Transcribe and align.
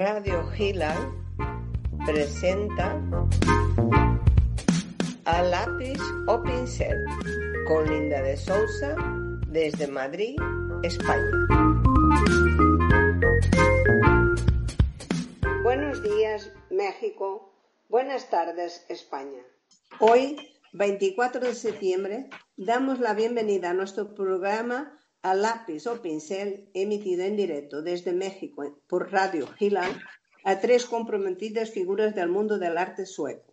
Radio 0.00 0.42
Gila 0.56 0.96
presenta 2.06 2.98
a 5.26 5.42
lápiz 5.42 6.00
o 6.26 6.42
pincel 6.42 6.96
con 7.68 7.84
Linda 7.84 8.22
de 8.22 8.34
Sousa 8.34 8.96
desde 9.48 9.86
Madrid, 9.88 10.40
España. 10.82 11.30
Buenos 15.62 16.02
días, 16.02 16.50
México. 16.70 17.52
Buenas 17.90 18.30
tardes, 18.30 18.86
España. 18.88 19.42
Hoy, 19.98 20.34
24 20.72 21.42
de 21.42 21.54
septiembre, 21.54 22.30
damos 22.56 23.00
la 23.00 23.12
bienvenida 23.12 23.68
a 23.68 23.74
nuestro 23.74 24.14
programa 24.14 24.98
a 25.22 25.34
lápiz 25.34 25.86
o 25.86 26.00
pincel 26.00 26.70
emitido 26.72 27.22
en 27.24 27.36
directo 27.36 27.82
desde 27.82 28.12
México 28.12 28.60
por 28.88 29.12
Radio 29.12 29.46
Gilal 29.58 29.92
a 30.44 30.60
tres 30.60 30.86
comprometidas 30.86 31.70
figuras 31.70 32.14
del 32.14 32.28
mundo 32.28 32.58
del 32.58 32.78
arte 32.78 33.04
sueco. 33.04 33.52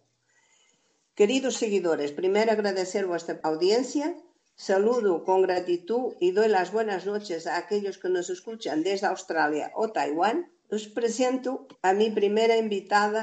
Queridos 1.16 1.56
seguidores, 1.58 2.12
primero 2.12 2.52
agradecer 2.52 3.06
vuestra 3.06 3.40
audiencia, 3.44 4.16
saludo 4.56 5.24
con 5.24 5.42
gratitud 5.42 6.14
y 6.20 6.32
doy 6.32 6.48
las 6.48 6.72
buenas 6.72 7.06
noches 7.06 7.48
a 7.48 7.58
aquellos 7.58 7.98
que 7.98 8.10
nos 8.10 8.30
escuchan 8.30 8.84
desde 8.84 9.08
Australia 9.08 9.72
o 9.76 9.90
Taiwán. 9.90 10.52
Os 10.70 10.88
presento 10.88 11.68
a 11.82 11.94
mi 11.94 12.12
primera 12.12 12.56
invitada, 12.58 13.22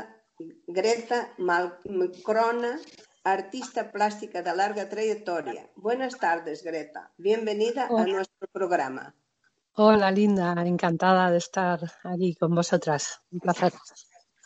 Greta 0.66 1.32
Malcrona, 1.38 2.80
artista 3.24 3.90
plástica 3.90 4.42
de 4.42 4.54
larga 4.54 4.88
trayectoria. 4.88 5.70
Buenas 5.76 6.18
tardes, 6.18 6.62
Greta. 6.62 7.10
Bienvenida 7.16 7.88
a 7.88 8.06
nuestro 8.06 8.46
programa. 8.52 9.14
Hola, 9.72 10.10
Linda. 10.10 10.54
Encantada 10.64 11.30
de 11.30 11.38
estar 11.38 11.80
aquí 12.04 12.34
con 12.36 12.54
vosotras. 12.54 13.22
Un 13.32 13.40
placer. 13.40 13.72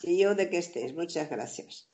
Y 0.03 0.23
yo 0.23 0.37
de 0.37 0.49
que 0.49 0.59
estés. 0.59 0.95
Muchas 0.95 1.29
gracias. 1.29 1.91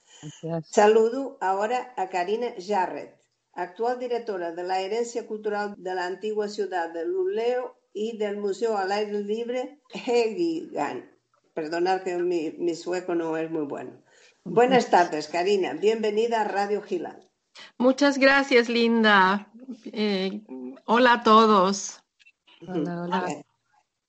Saludo 0.71 1.39
ahora 1.41 1.93
a 1.97 2.09
Karina 2.09 2.55
Jarret, 2.59 3.19
actual 3.55 3.99
directora 3.99 4.53
de 4.53 4.63
la 4.63 4.81
Herencia 4.81 5.27
Cultural 5.27 5.75
de 5.77 5.95
la 5.95 6.07
antigua 6.07 6.49
ciudad 6.49 6.93
de 6.93 7.07
Luleo 7.07 7.77
y 7.93 8.19
del 8.19 8.37
Museo 8.37 8.77
al 8.77 8.93
Aire 8.93 9.21
Libre 9.21 9.81
Hegigan. 9.93 11.11
Perdonad 11.55 12.03
que 12.03 12.17
mi, 12.19 12.53
mi 12.53 12.75
sueco 12.75 13.15
no 13.15 13.37
es 13.37 13.51
muy 13.51 13.65
bueno. 13.65 14.04
Buenas 14.45 14.91
tardes, 14.91 15.29
Karina. 15.29 15.73
Bienvenida 15.73 16.43
a 16.43 16.45
Radio 16.45 16.83
Gila. 16.83 17.19
Muchas 17.79 18.19
gracias, 18.19 18.69
Linda. 18.69 19.51
Eh, 19.87 20.43
hola 20.85 21.15
a 21.15 21.23
todos. 21.23 22.03
Hola, 22.67 23.03
hola. 23.03 23.45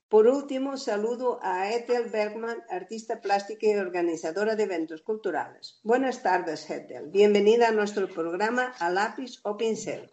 Por 0.08 0.28
último, 0.28 0.76
saludo 0.76 1.40
a 1.42 1.70
Ethel 1.70 2.10
Bergman, 2.10 2.58
artista 2.70 3.20
plástica 3.20 3.66
y 3.66 3.76
organizadora 3.76 4.54
de 4.54 4.64
eventos 4.64 5.02
culturales. 5.02 5.80
Buenas 5.82 6.22
tardes, 6.22 6.70
Ethel. 6.70 7.08
Bienvenida 7.08 7.68
a 7.68 7.72
nuestro 7.72 8.06
programa 8.06 8.72
A 8.78 8.90
Lápiz 8.90 9.40
o 9.42 9.56
Pincel. 9.56 10.12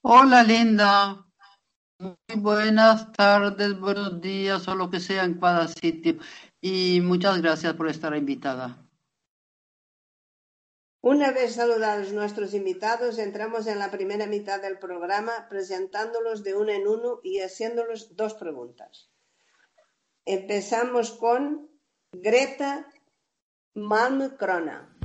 Hola, 0.00 0.42
Linda. 0.42 1.26
Buenas 2.42 3.12
tardes, 3.12 3.78
buenos 3.78 4.20
días 4.20 4.66
o 4.66 4.74
lo 4.74 4.90
que 4.90 4.98
sea 4.98 5.22
en 5.22 5.38
cada 5.38 5.68
sitio. 5.68 6.16
Y 6.60 7.00
muchas 7.00 7.40
gracias 7.40 7.74
por 7.74 7.88
estar 7.88 8.16
invitada. 8.16 8.84
Una 11.02 11.30
vez 11.30 11.54
saludados 11.54 12.12
nuestros 12.12 12.52
invitados, 12.54 13.20
entramos 13.20 13.68
en 13.68 13.78
la 13.78 13.92
primera 13.92 14.26
mitad 14.26 14.60
del 14.60 14.80
programa 14.80 15.46
presentándolos 15.48 16.42
de 16.42 16.56
uno 16.56 16.72
en 16.72 16.88
uno 16.88 17.20
y 17.22 17.38
haciéndolos 17.38 18.16
dos 18.16 18.34
preguntas. 18.34 19.08
Empezamos 20.24 21.12
con 21.12 21.70
Greta 22.10 22.88
Malmkrona. 23.74 24.98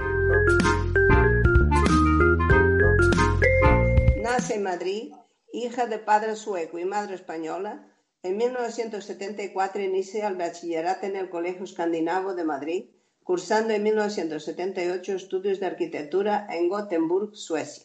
Nace 4.23 4.55
en 4.55 4.63
Madrid, 4.63 5.13
hija 5.51 5.87
de 5.87 5.99
padre 5.99 6.35
sueco 6.35 6.79
y 6.79 6.85
madre 6.85 7.15
española. 7.15 7.91
En 8.23 8.37
1974 8.37 9.81
inicia 9.81 10.27
el 10.27 10.35
bachillerato 10.35 11.05
en 11.05 11.15
el 11.15 11.29
Colegio 11.29 11.63
Escandinavo 11.63 12.33
de 12.33 12.43
Madrid 12.43 12.85
cursando 13.27 13.73
en 13.73 13.83
1978 13.83 15.13
estudios 15.13 15.59
de 15.59 15.65
arquitectura 15.65 16.47
en 16.49 16.69
Gothenburg, 16.69 17.35
Suecia. 17.35 17.83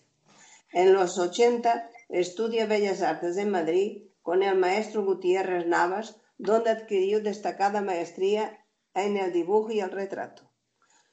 En 0.72 0.94
los 0.94 1.18
80 1.18 1.90
estudia 2.10 2.66
Bellas 2.66 3.02
Artes 3.02 3.36
en 3.38 3.50
Madrid 3.50 4.04
con 4.22 4.44
el 4.44 4.56
maestro 4.56 5.04
Gutiérrez 5.04 5.66
Navas, 5.66 6.20
donde 6.38 6.70
adquirió 6.70 7.20
destacada 7.20 7.82
maestría 7.82 8.64
en 8.94 9.16
el 9.16 9.32
dibujo 9.32 9.72
y 9.72 9.80
el 9.80 9.90
retrato. 9.90 10.48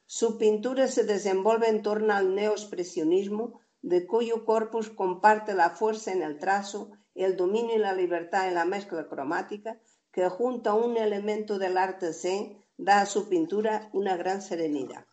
Su 0.05 0.37
pintura 0.37 0.85
se 0.87 1.05
desenvuelve 1.05 1.67
en 1.67 1.81
torno 1.81 2.13
al 2.13 2.35
neoexpresionismo, 2.35 3.58
de 3.81 4.05
cuyo 4.05 4.45
corpus 4.45 4.89
comparte 4.89 5.53
la 5.53 5.69
fuerza 5.69 6.11
en 6.11 6.21
el 6.21 6.37
trazo, 6.37 6.91
el 7.15 7.37
dominio 7.37 7.75
y 7.75 7.79
la 7.79 7.93
libertad 7.93 8.47
en 8.47 8.55
la 8.55 8.65
mezcla 8.65 9.07
cromática, 9.07 9.79
que 10.11 10.27
junto 10.29 10.69
a 10.69 10.73
un 10.73 10.97
elemento 10.97 11.59
del 11.59 11.77
arte 11.77 12.13
zen 12.13 12.57
da 12.77 13.01
a 13.01 13.05
su 13.05 13.29
pintura 13.29 13.89
una 13.93 14.17
gran 14.17 14.41
serenidad. 14.41 15.05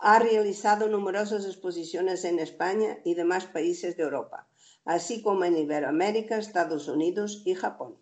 Ha 0.00 0.18
realizado 0.18 0.88
numerosas 0.88 1.44
exposiciones 1.46 2.24
en 2.24 2.40
España 2.40 2.98
y 3.04 3.14
demás 3.14 3.46
países 3.46 3.96
de 3.96 4.02
Europa, 4.02 4.48
así 4.84 5.22
como 5.22 5.44
en 5.44 5.56
Iberoamérica, 5.56 6.38
Estados 6.38 6.88
Unidos 6.88 7.42
y 7.44 7.54
Japón. 7.54 7.98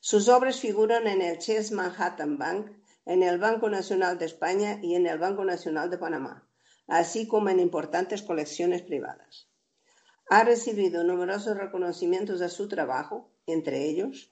Sus 0.00 0.28
obras 0.28 0.58
figuran 0.58 1.06
en 1.06 1.22
el 1.22 1.38
Chase 1.38 1.74
Manhattan 1.74 2.36
Bank, 2.36 2.72
en 3.06 3.22
el 3.22 3.38
Banco 3.38 3.68
Nacional 3.68 4.18
de 4.18 4.26
España 4.26 4.80
y 4.82 4.94
en 4.94 5.06
el 5.06 5.18
Banco 5.18 5.44
Nacional 5.44 5.88
de 5.90 5.98
Panamá, 5.98 6.49
así 6.90 7.26
como 7.26 7.48
en 7.48 7.60
importantes 7.60 8.22
colecciones 8.22 8.82
privadas. 8.82 9.48
Ha 10.28 10.44
recibido 10.44 11.02
numerosos 11.04 11.56
reconocimientos 11.56 12.40
a 12.42 12.48
su 12.48 12.68
trabajo, 12.68 13.32
entre 13.46 13.86
ellos 13.86 14.30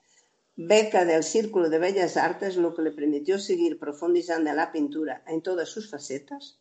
beca 0.60 1.04
del 1.04 1.22
Círculo 1.22 1.70
de 1.70 1.78
Bellas 1.78 2.16
Artes, 2.16 2.56
lo 2.56 2.74
que 2.74 2.82
le 2.82 2.90
permitió 2.90 3.38
seguir 3.38 3.78
profundizando 3.78 4.50
en 4.50 4.56
la 4.56 4.72
pintura 4.72 5.22
en 5.28 5.40
todas 5.40 5.68
sus 5.68 5.88
facetas. 5.88 6.58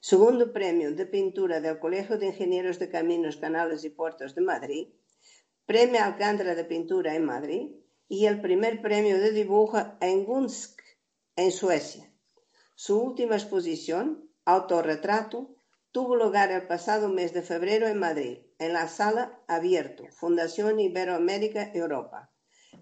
Segundo 0.00 0.50
premio 0.50 0.92
de 0.92 1.04
pintura 1.04 1.60
del 1.60 1.78
Colegio 1.78 2.16
de 2.16 2.28
Ingenieros 2.28 2.78
de 2.78 2.88
Caminos, 2.88 3.36
Canales 3.36 3.84
y 3.84 3.90
Puertos 3.90 4.34
de 4.34 4.40
Madrid. 4.40 4.88
Premio 5.66 6.02
Alcántara 6.02 6.54
de 6.54 6.64
Pintura 6.64 7.14
en 7.14 7.26
Madrid. 7.26 7.72
Y 8.08 8.24
el 8.24 8.40
primer 8.40 8.80
premio 8.80 9.18
de 9.18 9.32
dibujo 9.32 9.78
en 10.00 10.24
Gunsk, 10.24 10.80
en 11.36 11.52
Suecia. 11.52 12.10
Su 12.74 12.98
última 12.98 13.34
exposición, 13.34 14.30
Autorretrato, 14.46 15.56
tuvo 15.90 16.16
lugar 16.16 16.50
el 16.50 16.66
pasado 16.66 17.08
mes 17.08 17.32
de 17.32 17.40
febrero 17.40 17.86
en 17.88 17.98
Madrid, 17.98 18.40
en 18.58 18.74
la 18.74 18.88
Sala 18.88 19.40
Abierto, 19.48 20.04
Fundación 20.10 20.80
Iberoamérica 20.80 21.70
Europa. 21.72 22.30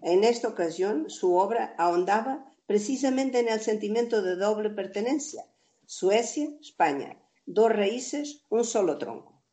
En 0.02 0.24
esta 0.24 0.48
ocasión, 0.48 1.08
su 1.08 1.36
obra 1.36 1.76
ahondaba 1.78 2.44
precisamente 2.66 3.38
en 3.38 3.48
el 3.48 3.60
sentimiento 3.60 4.22
de 4.22 4.34
doble 4.34 4.70
pertenencia. 4.70 5.44
Suecia, 5.86 6.48
España. 6.60 7.22
Dos 7.46 7.70
raíces, 7.70 8.44
un 8.48 8.64
solo 8.64 8.98
tronco. 8.98 9.44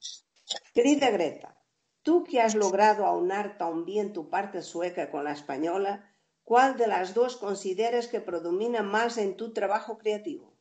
Querida 0.73 1.11
Greta, 1.11 1.61
tú 2.01 2.23
que 2.23 2.41
has 2.41 2.55
logrado 2.55 3.05
aunar 3.05 3.59
tan 3.59 3.85
bien 3.85 4.13
tu 4.13 4.31
parte 4.31 4.63
sueca 4.63 5.11
con 5.11 5.25
la 5.25 5.33
española, 5.33 6.11
¿cuál 6.43 6.75
de 6.75 6.87
las 6.87 7.13
dos 7.13 7.37
consideras 7.37 8.07
que 8.07 8.19
predomina 8.19 8.81
más 8.81 9.19
en 9.19 9.37
tu 9.37 9.53
trabajo 9.53 9.99
creativo? 9.99 10.58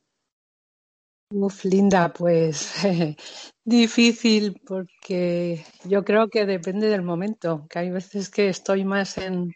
Uf, 1.31 1.67
Linda, 1.67 2.11
pues 2.13 2.73
difícil 3.65 4.61
porque 4.67 5.63
yo 5.85 6.03
creo 6.03 6.29
que 6.31 6.47
depende 6.47 6.89
del 6.89 7.03
momento, 7.03 7.67
que 7.69 7.81
hay 7.81 7.91
veces 7.91 8.31
que 8.31 8.49
estoy 8.49 8.85
más 8.85 9.19
en, 9.19 9.55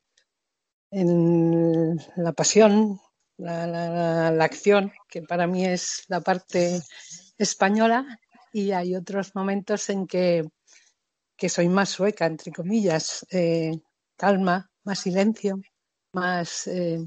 la 2.17 2.33
pasión, 2.35 3.01
la, 3.39 4.29
acción, 4.45 4.93
que 5.09 5.23
para 5.23 5.47
mí 5.47 5.65
es 5.65 6.05
la 6.09 6.21
parte 6.21 6.83
española, 7.39 8.19
y 8.53 8.73
hay 8.73 8.95
otros 8.95 9.35
momentos 9.35 9.89
en 9.89 10.07
que, 10.07 10.45
que 11.39 11.49
soy 11.49 11.71
más 11.71 11.89
sueca, 11.89 12.27
entre 12.27 12.53
comillas, 12.53 13.27
eh, 13.31 13.73
calma, 14.17 14.71
más 14.85 14.99
silencio, 14.99 15.59
más 16.13 16.67
eh, 16.67 17.01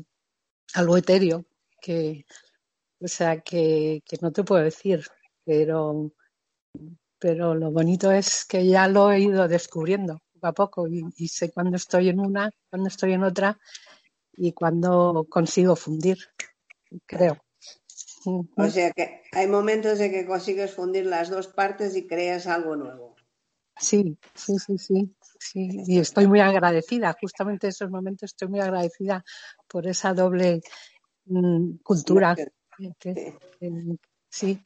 algo 0.73 0.97
etéreo, 0.97 1.45
que, 1.79 2.25
o 3.05 3.07
sea, 3.07 3.39
que, 3.41 4.01
que 4.03 4.17
no 4.21 4.31
te 4.31 4.43
puedo 4.43 4.63
decir, 4.63 5.05
pero, 5.45 6.11
pero 7.19 7.53
lo 7.53 7.69
bonito 7.71 8.11
es 8.11 8.45
que 8.45 8.65
ya 8.65 8.87
lo 8.87 9.11
he 9.11 9.19
ido 9.19 9.47
descubriendo 9.47 10.21
poco 10.33 10.47
a 10.47 10.53
poco 10.53 10.87
y, 10.87 11.05
y, 11.17 11.27
sé 11.27 11.51
cuándo 11.51 11.77
estoy 11.77 12.09
en 12.09 12.19
una, 12.19 12.49
cuándo 12.69 12.87
estoy 12.87 13.13
en 13.13 13.23
otra 13.23 13.59
y 14.33 14.53
cuándo 14.53 15.27
consigo 15.29 15.75
fundir, 15.75 16.17
creo. 17.05 17.37
O 18.57 18.67
sea 18.69 18.91
que 18.91 19.21
hay 19.31 19.47
momentos 19.47 19.99
en 19.99 20.11
que 20.11 20.25
consigues 20.25 20.73
fundir 20.73 21.05
las 21.05 21.29
dos 21.29 21.47
partes 21.47 21.95
y 21.95 22.07
creas 22.07 22.47
algo 22.47 22.75
nuevo. 22.75 23.15
Sí, 23.77 24.17
sí, 24.33 24.57
sí, 24.57 24.77
sí, 24.79 25.15
sí, 25.37 25.83
y 25.85 25.99
estoy 25.99 26.25
muy 26.25 26.39
agradecida, 26.39 27.15
justamente 27.21 27.67
en 27.67 27.69
esos 27.69 27.91
momentos 27.91 28.31
estoy 28.31 28.47
muy 28.47 28.61
agradecida 28.61 29.23
por 29.67 29.85
esa 29.85 30.13
doble 30.13 30.61
mm, 31.25 31.77
cultura. 31.83 32.35
Sí. 34.29 34.61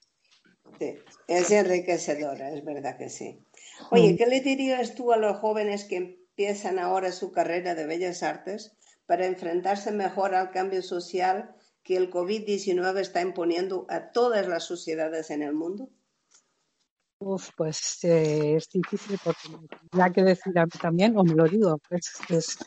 Es 1.27 1.51
enriquecedora, 1.51 2.51
es 2.51 2.63
verdad 2.63 2.97
que 2.97 3.09
sí. 3.09 3.45
Oye, 3.91 4.13
mm. 4.13 4.17
¿qué 4.17 4.25
le 4.27 4.41
dirías 4.41 4.95
tú 4.95 5.11
a 5.11 5.17
los 5.17 5.37
jóvenes 5.37 5.85
que 5.85 5.97
empiezan 5.97 6.79
ahora 6.79 7.11
su 7.11 7.31
carrera 7.31 7.75
de 7.75 7.85
bellas 7.85 8.23
artes 8.23 8.77
para 9.05 9.25
enfrentarse 9.25 9.91
mejor 9.91 10.35
al 10.35 10.51
cambio 10.51 10.81
social 10.81 11.55
que 11.83 11.97
el 11.97 12.11
COVID-19 12.11 12.99
está 12.99 13.21
imponiendo 13.21 13.85
a 13.89 14.11
todas 14.11 14.47
las 14.47 14.63
sociedades 14.63 15.31
en 15.31 15.41
el 15.41 15.53
mundo? 15.53 15.89
Uf, 17.19 17.49
pues 17.57 18.03
eh, 18.03 18.55
es 18.55 18.69
difícil 18.69 19.19
porque 19.23 19.49
ya 19.91 20.09
que 20.09 20.23
decir 20.23 20.53
también, 20.81 21.17
o 21.17 21.23
me 21.23 21.33
lo 21.33 21.45
digo, 21.45 21.77
pues, 21.89 22.13
es 22.29 22.57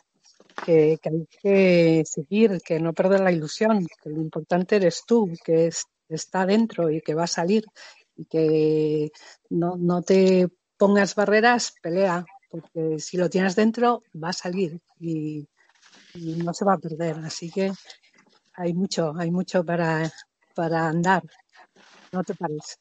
que, 0.53 0.99
hay 1.03 1.27
que 1.41 2.03
seguir, 2.05 2.61
que 2.61 2.79
no 2.79 2.93
perder 2.93 3.21
la 3.21 3.31
ilusión, 3.31 3.85
que 4.01 4.09
lo 4.09 4.21
importante 4.21 4.77
eres 4.77 5.03
tú, 5.05 5.31
que 5.43 5.71
está 6.09 6.45
dentro 6.45 6.89
y 6.89 7.01
que 7.01 7.15
va 7.15 7.23
a 7.23 7.27
salir 7.27 7.65
y 8.15 8.25
que 8.25 9.11
no, 9.49 9.75
no 9.77 10.01
te 10.01 10.47
pongas 10.77 11.15
barreras, 11.15 11.73
pelea, 11.81 12.25
porque 12.49 12.99
si 12.99 13.17
lo 13.17 13.29
tienes 13.29 13.55
dentro 13.55 14.03
va 14.21 14.29
a 14.29 14.33
salir 14.33 14.79
y, 14.99 15.47
no 16.15 16.53
se 16.53 16.65
va 16.65 16.73
a 16.73 16.77
perder. 16.77 17.17
Así 17.23 17.49
que 17.49 17.71
hay 18.53 18.73
mucho, 18.73 19.13
hay 19.17 19.31
mucho 19.31 19.65
para, 19.65 20.11
para 20.53 20.87
andar, 20.87 21.23
no 22.11 22.23
te 22.23 22.35
pares 22.35 22.77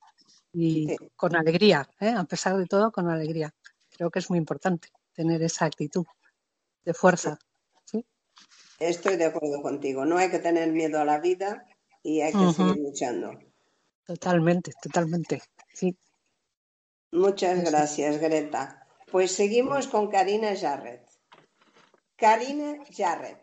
y 0.52 0.96
con 1.16 1.34
alegría, 1.34 1.88
¿eh? 2.00 2.10
a 2.10 2.24
pesar 2.24 2.56
de 2.56 2.66
todo, 2.66 2.92
con 2.92 3.08
alegría. 3.08 3.54
Creo 3.90 4.10
que 4.10 4.18
es 4.18 4.28
muy 4.28 4.38
importante 4.38 4.88
tener 5.12 5.42
esa 5.42 5.64
actitud 5.64 6.04
de 6.84 6.94
fuerza. 6.94 7.38
Estoy 8.78 9.16
de 9.16 9.26
acuerdo 9.26 9.62
contigo. 9.62 10.04
No 10.04 10.18
hay 10.18 10.30
que 10.30 10.38
tener 10.38 10.72
miedo 10.72 11.00
a 11.00 11.04
la 11.04 11.20
vida 11.20 11.66
y 12.02 12.20
hay 12.20 12.32
que 12.32 12.52
seguir 12.52 12.76
luchando. 12.78 13.38
Totalmente, 14.06 14.72
totalmente. 14.82 15.42
Sí. 15.72 15.96
Muchas 17.12 17.62
gracias, 17.62 18.18
Greta. 18.18 18.86
Pues 19.10 19.32
seguimos 19.32 19.86
con 19.86 20.10
Karina 20.10 20.56
Jarrett. 20.56 21.06
Karina 22.16 22.78
Jarrett. 22.96 23.42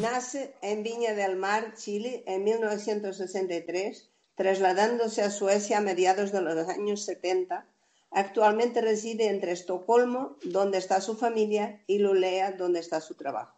Nace 0.00 0.54
en 0.62 0.82
Viña 0.82 1.14
del 1.14 1.36
Mar, 1.36 1.74
Chile, 1.74 2.24
en 2.26 2.44
1963, 2.44 4.10
trasladándose 4.34 5.22
a 5.22 5.30
Suecia 5.30 5.78
a 5.78 5.82
mediados 5.82 6.32
de 6.32 6.40
los 6.40 6.68
años 6.68 7.04
70. 7.04 7.66
Actualmente 8.10 8.80
reside 8.80 9.28
entre 9.28 9.52
Estocolmo, 9.52 10.36
donde 10.42 10.78
está 10.78 11.00
su 11.00 11.16
familia, 11.16 11.82
y 11.86 11.98
Lulea, 11.98 12.52
donde 12.52 12.80
está 12.80 13.00
su 13.00 13.14
trabajo. 13.14 13.56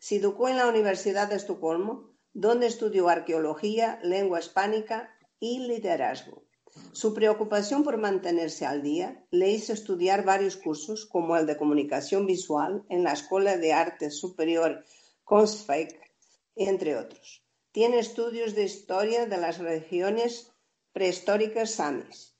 Se 0.00 0.16
educó 0.16 0.48
en 0.48 0.56
la 0.56 0.66
Universidad 0.66 1.28
de 1.28 1.36
Estocolmo, 1.36 2.10
donde 2.32 2.66
estudió 2.66 3.08
arqueología, 3.08 4.00
lengua 4.02 4.40
hispánica 4.40 5.10
y 5.40 5.60
liderazgo. 5.60 6.44
Su 6.92 7.14
preocupación 7.14 7.82
por 7.82 7.96
mantenerse 7.98 8.66
al 8.66 8.82
día 8.82 9.24
le 9.30 9.50
hizo 9.50 9.72
estudiar 9.72 10.24
varios 10.24 10.56
cursos, 10.56 11.06
como 11.06 11.36
el 11.36 11.46
de 11.46 11.56
comunicación 11.56 12.26
visual 12.26 12.84
en 12.88 13.04
la 13.04 13.12
Escuela 13.12 13.56
de 13.56 13.72
Arte 13.72 14.10
Superior 14.10 14.84
Kunstfake, 15.24 16.00
entre 16.56 16.96
otros. 16.96 17.44
Tiene 17.72 17.98
estudios 17.98 18.54
de 18.54 18.64
historia 18.64 19.26
de 19.26 19.38
las 19.38 19.58
regiones 19.58 20.52
prehistóricas 20.92 21.72
samis. 21.72 22.37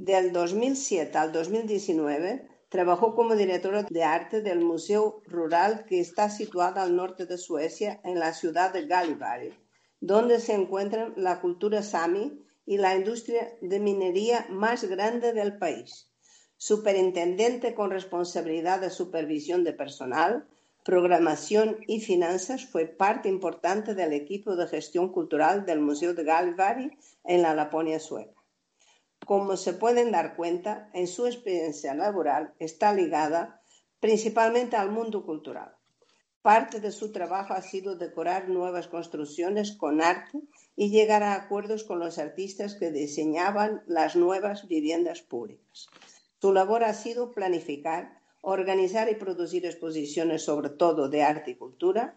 Del 0.00 0.32
2007 0.32 1.18
al 1.18 1.32
2019 1.32 2.46
trabajó 2.68 3.16
como 3.16 3.34
directora 3.34 3.82
de 3.82 4.04
arte 4.04 4.42
del 4.42 4.60
Museo 4.60 5.22
Rural 5.26 5.86
que 5.88 5.98
está 5.98 6.30
situado 6.30 6.80
al 6.80 6.94
norte 6.94 7.26
de 7.26 7.36
Suecia, 7.36 8.00
en 8.04 8.20
la 8.20 8.32
ciudad 8.32 8.72
de 8.72 8.86
Gallivare, 8.86 9.58
donde 9.98 10.38
se 10.38 10.54
encuentran 10.54 11.14
la 11.16 11.40
cultura 11.40 11.82
sami 11.82 12.46
y 12.64 12.78
la 12.78 12.94
industria 12.94 13.48
de 13.60 13.80
minería 13.80 14.46
más 14.50 14.84
grande 14.84 15.32
del 15.32 15.58
país. 15.58 16.12
Superintendente 16.56 17.74
con 17.74 17.90
responsabilidad 17.90 18.80
de 18.80 18.90
supervisión 18.90 19.64
de 19.64 19.72
personal, 19.72 20.46
programación 20.84 21.78
y 21.88 22.02
finanzas, 22.02 22.66
fue 22.66 22.86
parte 22.86 23.28
importante 23.28 23.96
del 23.96 24.12
equipo 24.12 24.54
de 24.54 24.68
gestión 24.68 25.10
cultural 25.10 25.66
del 25.66 25.80
Museo 25.80 26.14
de 26.14 26.22
Galvari 26.22 26.92
en 27.24 27.42
la 27.42 27.52
Laponia 27.56 27.98
sueca. 27.98 28.37
Como 29.28 29.58
se 29.58 29.74
pueden 29.74 30.10
dar 30.10 30.36
cuenta, 30.36 30.88
en 30.94 31.06
su 31.06 31.26
experiencia 31.26 31.92
laboral 31.92 32.54
está 32.58 32.94
ligada 32.94 33.60
principalmente 34.00 34.74
al 34.74 34.90
mundo 34.90 35.26
cultural. 35.26 35.76
Parte 36.40 36.80
de 36.80 36.90
su 36.90 37.12
trabajo 37.12 37.52
ha 37.52 37.60
sido 37.60 37.96
decorar 37.96 38.48
nuevas 38.48 38.88
construcciones 38.88 39.76
con 39.76 40.00
arte 40.00 40.40
y 40.76 40.88
llegar 40.88 41.22
a 41.22 41.34
acuerdos 41.34 41.84
con 41.84 41.98
los 41.98 42.16
artistas 42.18 42.74
que 42.74 42.90
diseñaban 42.90 43.82
las 43.86 44.16
nuevas 44.16 44.66
viviendas 44.66 45.20
públicas. 45.20 45.88
Su 46.40 46.54
labor 46.54 46.82
ha 46.82 46.94
sido 46.94 47.32
planificar 47.32 48.22
organizar 48.40 49.10
y 49.10 49.14
producir 49.16 49.66
exposiciones 49.66 50.42
sobre 50.42 50.70
todo 50.70 51.10
de 51.10 51.22
arte 51.22 51.50
y 51.50 51.56
cultura, 51.56 52.16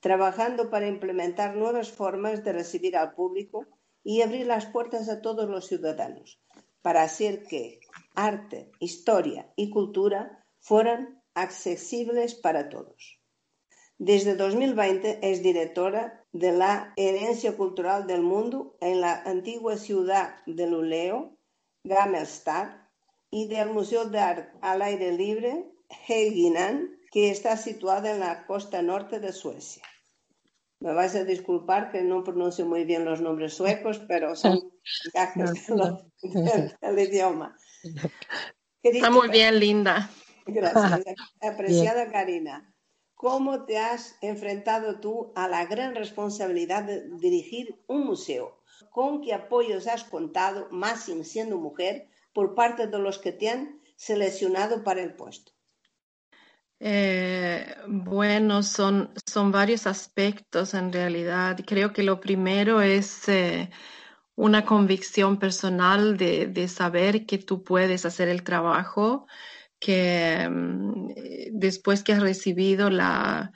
trabajando 0.00 0.70
para 0.70 0.88
implementar 0.88 1.54
nuevas 1.54 1.92
formas 1.92 2.42
de 2.42 2.52
recibir 2.52 2.96
al 2.96 3.14
público 3.14 3.68
y 4.10 4.22
abrir 4.22 4.46
las 4.46 4.64
puertas 4.64 5.10
a 5.10 5.20
todos 5.20 5.50
los 5.50 5.66
ciudadanos, 5.66 6.40
para 6.82 7.02
hacer 7.02 7.44
que 7.44 7.80
arte, 8.14 8.70
historia 8.80 9.52
y 9.56 9.70
cultura 9.70 10.44
fueran 10.60 11.22
accesibles 11.34 12.34
para 12.34 12.68
todos. 12.68 13.18
Desde 13.98 14.36
2020 14.36 15.18
es 15.22 15.42
directora 15.42 16.24
de 16.32 16.52
la 16.52 16.92
Herencia 16.96 17.56
Cultural 17.56 18.06
del 18.06 18.22
Mundo 18.22 18.76
en 18.80 19.00
la 19.00 19.22
antigua 19.22 19.76
ciudad 19.76 20.36
de 20.46 20.68
Luleo, 20.68 21.36
Gamelstad, 21.82 22.88
y 23.30 23.46
del 23.48 23.70
Museo 23.70 24.06
de 24.06 24.18
Arte 24.20 24.58
al 24.60 24.82
Aire 24.82 25.12
Libre 25.12 25.66
Helginan, 26.06 26.98
que 27.10 27.30
está 27.30 27.56
situada 27.56 28.10
en 28.12 28.20
la 28.20 28.46
costa 28.46 28.82
norte 28.82 29.20
de 29.20 29.32
Suecia. 29.32 29.82
Me 30.80 30.92
vais 30.94 31.14
a 31.16 31.24
disculpar 31.24 31.90
que 31.90 32.02
no 32.02 32.22
pronuncio 32.22 32.64
muy 32.64 32.84
bien 32.84 33.04
los 33.04 33.20
nombres 33.20 33.54
suecos, 33.54 33.98
pero 34.06 34.36
son 34.36 34.72
gajes 35.14 35.66
del, 36.80 36.98
idioma. 36.98 37.56
está 38.82 39.10
muy 39.10 39.28
bien, 39.28 39.58
Linda. 39.58 40.08
Gracias. 40.46 41.16
Apreciada 41.42 42.10
Karina, 42.10 42.72
¿cómo 43.14 43.64
te 43.64 43.78
has 43.78 44.16
enfrentado 44.22 45.00
tú 45.00 45.32
a 45.34 45.48
la 45.48 45.66
gran 45.66 45.94
responsabilidad 45.94 46.84
de 46.84 47.08
dirigir 47.18 47.82
un 47.86 48.06
museo? 48.06 48.62
¿Con 48.90 49.20
qué 49.20 49.34
apoyos 49.34 49.88
has 49.88 50.04
contado, 50.04 50.68
más 50.70 51.10
siendo 51.24 51.58
mujer, 51.58 52.08
por 52.32 52.54
parte 52.54 52.86
de 52.86 52.98
los 52.98 53.18
que 53.18 53.32
te 53.32 53.50
han 53.50 53.80
seleccionado 53.96 54.84
para 54.84 55.02
el 55.02 55.14
puesto? 55.14 55.52
Eh, 56.80 57.74
bueno, 57.88 58.62
son, 58.62 59.12
son 59.26 59.50
varios 59.50 59.86
aspectos 59.86 60.74
en 60.74 60.92
realidad. 60.92 61.58
Creo 61.66 61.92
que 61.92 62.02
lo 62.02 62.20
primero 62.20 62.80
es 62.80 63.28
eh, 63.28 63.70
una 64.36 64.64
convicción 64.64 65.38
personal 65.38 66.16
de, 66.16 66.46
de, 66.46 66.68
saber 66.68 67.26
que 67.26 67.38
tú 67.38 67.64
puedes 67.64 68.06
hacer 68.06 68.28
el 68.28 68.44
trabajo, 68.44 69.26
que 69.80 70.48
mm, 70.50 71.08
después 71.52 72.02
que 72.04 72.12
has 72.12 72.22
recibido 72.22 72.90
la, 72.90 73.52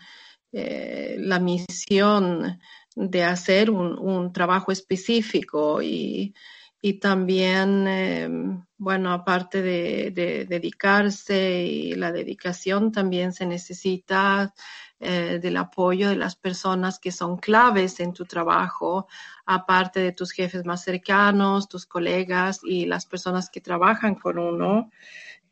eh, 0.53 1.17
la 1.19 1.39
misión 1.39 2.61
de 2.97 3.25
hacer 3.25 3.71
un, 3.71 3.99
un 3.99 4.33
trabajo 4.33 4.73
específico 4.73 5.81
y 5.83 6.35
y 6.85 6.95
también, 6.95 7.87
eh, 7.87 8.29
bueno, 8.77 9.13
aparte 9.13 9.63
de, 9.63 10.11
dedicarse 10.49 11.63
y 11.63 11.95
la 11.95 12.11
dedicación, 12.11 12.91
también 12.91 13.33
se 13.33 13.47
necesita 13.47 14.53
eh, 14.99 15.39
del 15.41 15.59
apoyo 15.59 16.09
de 16.09 16.17
las 16.17 16.35
personas 16.35 16.99
que 16.99 17.13
son 17.13 17.37
claves 17.37 18.01
en 18.01 18.13
tu 18.13 18.25
trabajo, 18.25 19.07
aparte 19.47 20.01
de 20.01 20.11
tus 20.11 20.33
jefes 20.33 20.65
más 20.65 20.83
cercanos, 20.83 21.69
tus 21.69 21.87
colegas 21.87 22.61
y 22.65 22.87
las 22.87 23.07
personas 23.07 23.49
que 23.49 23.61
trabajan 23.61 24.17
con 24.17 24.41
uno. 24.41 24.91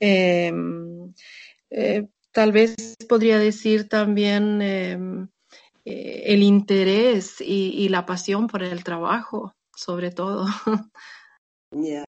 Em, 0.00 1.14
eh, 1.70 2.08
tal 2.32 2.50
vez 2.50 2.74
podría 3.08 3.38
decir 3.38 3.88
también 3.88 4.60
em, 4.62 5.28
el 5.84 6.42
interés 6.42 7.40
y 7.40 7.88
la 7.88 8.04
pasión 8.06 8.48
por 8.48 8.62
el 8.64 8.82
trabajo, 8.84 9.54
sobre 9.76 10.10
todo. 10.10 10.46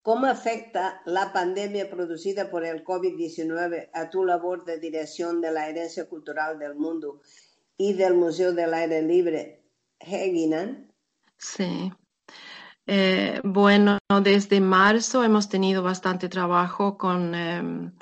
¿Cómo 0.02 0.26
afecta 0.26 1.02
la 1.04 1.32
pandemia 1.32 1.90
producida 1.90 2.50
por 2.50 2.64
el 2.64 2.84
COVID-19 2.84 3.90
a 3.92 4.08
tu 4.08 4.24
labor 4.24 4.64
de 4.64 4.78
dirección 4.78 5.40
de 5.40 5.52
la 5.52 5.68
herencia 5.68 6.08
cultural 6.08 6.58
del 6.58 6.74
mundo 6.74 7.20
y 7.76 7.92
del 7.92 8.14
Museo 8.14 8.52
del 8.52 8.72
Aire 8.72 9.02
Libre 9.02 9.62
Heginan? 9.98 10.90
Sí. 11.36 11.92
Eh, 12.86 13.40
bueno, 13.44 13.98
desde 14.22 14.60
marzo 14.60 15.22
hemos 15.22 15.48
tenido 15.48 15.82
bastante 15.82 16.28
trabajo 16.28 16.96
con, 16.96 17.34
em, 17.34 17.92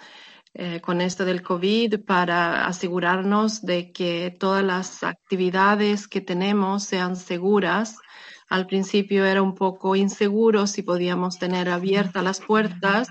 eh, 0.54 0.80
con 0.80 1.00
esto 1.00 1.24
del 1.24 1.42
COVID 1.42 2.04
para 2.04 2.66
asegurarnos 2.66 3.62
de 3.62 3.92
que 3.92 4.34
todas 4.38 4.64
las 4.64 5.02
actividades 5.02 6.08
que 6.08 6.20
tenemos 6.20 6.84
sean 6.84 7.16
seguras. 7.16 7.96
Al 8.48 8.66
principio 8.66 9.26
era 9.26 9.42
un 9.42 9.54
poco 9.54 9.94
inseguro 9.94 10.66
si 10.66 10.82
podíamos 10.82 11.38
tener 11.38 11.68
abiertas 11.68 12.24
las 12.24 12.40
puertas 12.40 13.08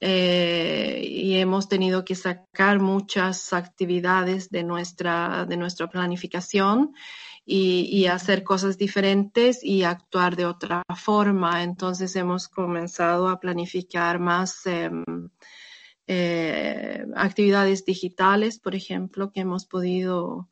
eh, 0.00 1.04
y 1.06 1.36
hemos 1.36 1.68
tenido 1.68 2.04
que 2.04 2.14
sacar 2.14 2.80
muchas 2.80 3.52
actividades 3.52 4.48
de 4.48 4.62
nuestra, 4.62 5.44
de 5.44 5.56
nuestra 5.56 5.88
planificación 5.88 6.94
y, 7.44 8.06
hacer 8.06 8.44
cosas 8.44 8.78
diferentes 8.78 9.64
y 9.64 9.82
actuar 9.82 10.36
de 10.36 10.46
otra 10.46 10.84
forma. 10.96 11.64
Entonces 11.64 12.14
hemos 12.14 12.48
comenzado 12.48 13.28
a 13.28 13.40
planificar 13.40 14.20
más 14.20 14.66
em, 14.66 15.04
eh, 16.06 17.04
actividades 17.16 17.84
digitales, 17.84 18.60
por 18.60 18.74
ejemplo, 18.76 19.32
que 19.32 19.40
hemos 19.40 19.66
podido 19.66 20.48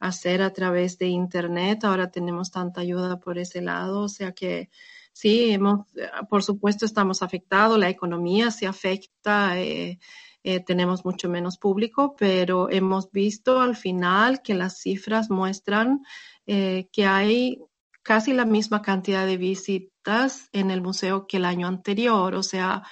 hacer 0.00 0.42
a 0.42 0.52
través 0.52 0.98
de 0.98 1.06
Internet. 1.06 1.84
Ahora 1.84 2.10
tenemos 2.10 2.50
tanta 2.50 2.80
ayuda 2.80 3.20
por 3.20 3.38
ese 3.38 3.60
lado, 3.60 4.00
o 4.00 4.08
sea 4.08 4.32
que 4.32 4.70
sí, 5.12 5.50
hemos, 5.50 5.86
por 6.28 6.42
supuesto 6.42 6.86
estamos 6.86 7.22
afectados, 7.22 7.78
la 7.78 7.90
economía 7.90 8.50
se 8.50 8.66
afecta. 8.66 9.60
Eh, 9.60 9.98
eh, 10.42 10.60
tenemos 10.60 11.04
mucho 11.04 11.28
menos 11.28 11.58
público, 11.58 12.16
pero 12.18 12.70
hemos 12.70 13.10
visto 13.12 13.60
al 13.60 13.76
final 13.76 14.40
que 14.40 14.54
las 14.54 14.80
cifras 14.80 15.28
muestran 15.28 16.02
eh, 16.46 16.88
que 16.92 17.04
hay 17.06 17.58
casi 18.02 18.32
la 18.32 18.46
misma 18.46 18.80
cantidad 18.80 19.26
de 19.26 19.36
visitas 19.36 20.48
en 20.52 20.70
el 20.70 20.80
museo 20.80 21.26
que 21.26 21.36
el 21.36 21.44
año 21.44 21.66
anterior. 21.66 22.34
O 22.34 22.42
sea, 22.42 22.84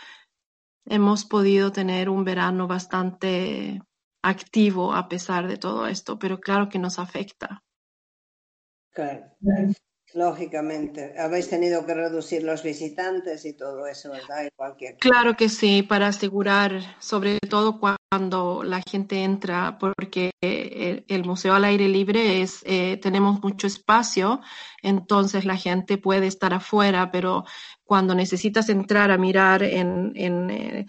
hemos 0.84 1.24
podido 1.24 1.72
tener 1.72 2.10
un 2.10 2.24
verano 2.24 2.66
bastante 2.66 3.80
activo 4.22 4.92
a 4.94 5.08
pesar 5.08 5.46
de 5.46 5.56
todo 5.56 5.86
esto, 5.86 6.18
pero 6.18 6.40
claro 6.40 6.68
que 6.68 6.78
nos 6.78 6.98
afecta. 6.98 7.62
Claro. 8.90 9.30
Lógicamente, 10.14 11.14
habéis 11.18 11.50
tenido 11.50 11.84
que 11.84 11.92
reducir 11.92 12.42
los 12.42 12.62
visitantes 12.62 13.44
y 13.44 13.52
todo 13.52 13.86
eso, 13.86 14.10
¿verdad? 14.10 14.48
cualquier... 14.56 14.96
Claro 14.96 15.36
que 15.36 15.50
sí, 15.50 15.82
para 15.82 16.06
asegurar, 16.06 16.96
sobre 16.98 17.38
todo 17.40 17.78
cuando 17.78 18.62
la 18.64 18.80
gente 18.80 19.22
entra, 19.22 19.76
porque 19.78 20.30
el, 20.40 21.24
museo 21.24 21.52
al 21.52 21.66
aire 21.66 21.88
libre 21.88 22.40
es, 22.40 22.62
eh, 22.64 22.98
tenemos 23.02 23.42
mucho 23.42 23.66
espacio, 23.66 24.40
entonces 24.82 25.44
la 25.44 25.56
gente 25.56 25.98
puede 25.98 26.26
estar 26.26 26.54
afuera, 26.54 27.10
pero 27.12 27.44
cuando 27.84 28.14
necesitas 28.14 28.70
entrar 28.70 29.10
a 29.10 29.18
mirar 29.18 29.62
en, 29.62 30.12
en, 30.14 30.50
eh, 30.50 30.86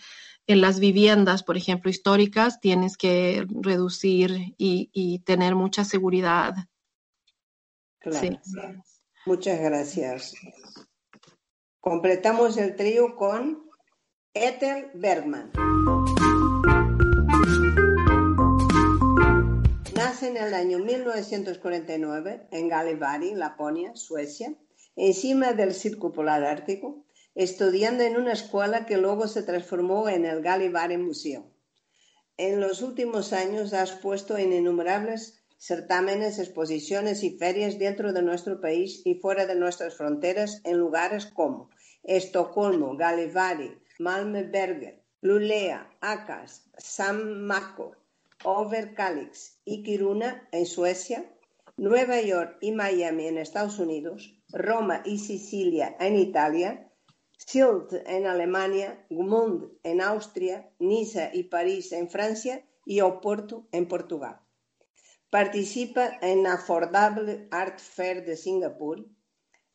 en 0.50 0.62
las 0.62 0.80
viviendas, 0.80 1.44
por 1.44 1.58
ejemplo, 1.58 1.92
históricas, 1.92 2.60
tienes 2.60 2.98
que 2.98 3.46
reducir 3.62 4.56
y, 4.58 4.90
y 4.92 5.20
tener 5.20 5.54
mucha 5.54 5.86
seguridad. 5.86 6.56
Claro. 8.00 8.20
Sí. 8.20 8.40
Muchas 9.28 9.60
gracias. 9.60 10.34
Completamos 11.80 12.58
el 12.58 12.76
trío 12.76 13.16
con 13.16 13.70
Ethel 14.34 14.88
Bergman. 14.96 15.52
Nace 19.94 20.30
en 20.30 20.38
el 20.38 20.56
año 20.56 20.80
1949 20.80 22.48
en 22.50 22.68
Galivari, 22.70 23.36
Laponia, 23.36 23.96
Suecia, 23.96 24.56
encima 24.96 25.54
del 25.54 25.76
Círculo 25.76 26.12
Polar 26.12 26.44
Ártico, 26.44 27.06
estudiando 27.40 28.04
en 28.04 28.18
una 28.18 28.34
escuela 28.34 28.86
que 28.86 28.98
luego 28.98 29.26
se 29.30 29.44
transformó 29.44 30.10
en 30.10 30.26
el 30.26 30.42
Galivari 30.42 30.98
Museo. 30.98 31.50
En 32.36 32.60
los 32.60 32.82
últimos 32.82 33.32
años 33.32 33.72
ha 33.72 33.80
expuesto 33.80 34.36
en 34.36 34.52
innumerables 34.52 35.42
certámenes, 35.58 36.38
exposiciones 36.38 37.24
y 37.24 37.38
ferias 37.38 37.80
dentro 37.80 38.12
de 38.12 38.24
nuestro 38.24 38.60
país 38.60 39.02
y 39.06 39.16
fuera 39.16 39.46
de 39.46 39.56
nuestras 39.56 39.96
fronteras 39.96 40.60
en 40.66 40.80
lugares 40.80 41.28
como 41.28 41.70
Estocolmo, 42.04 42.98
Galivari, 42.98 43.72
Malmö-Berger, 44.00 45.02
Lulea, 45.22 45.90
Akas, 46.02 46.70
San 46.78 47.46
Marco, 47.46 47.96
Overkalix 48.44 49.62
y 49.64 49.84
Kiruna 49.84 50.46
en 50.52 50.66
Suecia, 50.66 51.24
Nueva 51.78 52.20
York 52.20 52.58
y 52.60 52.74
Miami 52.74 53.28
en 53.28 53.38
Estados 53.38 53.80
Unidos, 53.80 54.38
Roma 54.52 55.04
y 55.06 55.20
Sicilia 55.20 55.96
en 56.02 56.18
Italia, 56.18 56.89
Sylt 57.46 57.94
en 58.06 58.28
Alemania, 58.28 59.06
Gmund 59.10 59.72
en 59.84 60.02
Austria, 60.02 60.70
Niza 60.80 61.30
y 61.34 61.44
París 61.44 61.92
en 61.94 62.10
Francia 62.10 62.66
y 62.86 63.02
Oporto 63.02 63.68
en 63.72 63.88
Portugal. 63.88 64.42
Participa 65.30 66.18
en 66.22 66.46
Affordable 66.48 67.48
Art 67.52 67.80
Fair 67.80 68.26
de 68.26 68.36
Singapur, 68.36 69.06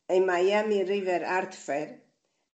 en 0.07 0.25
Miami 0.25 0.83
River 0.83 1.25
Art 1.25 1.53
Fair, 1.53 2.05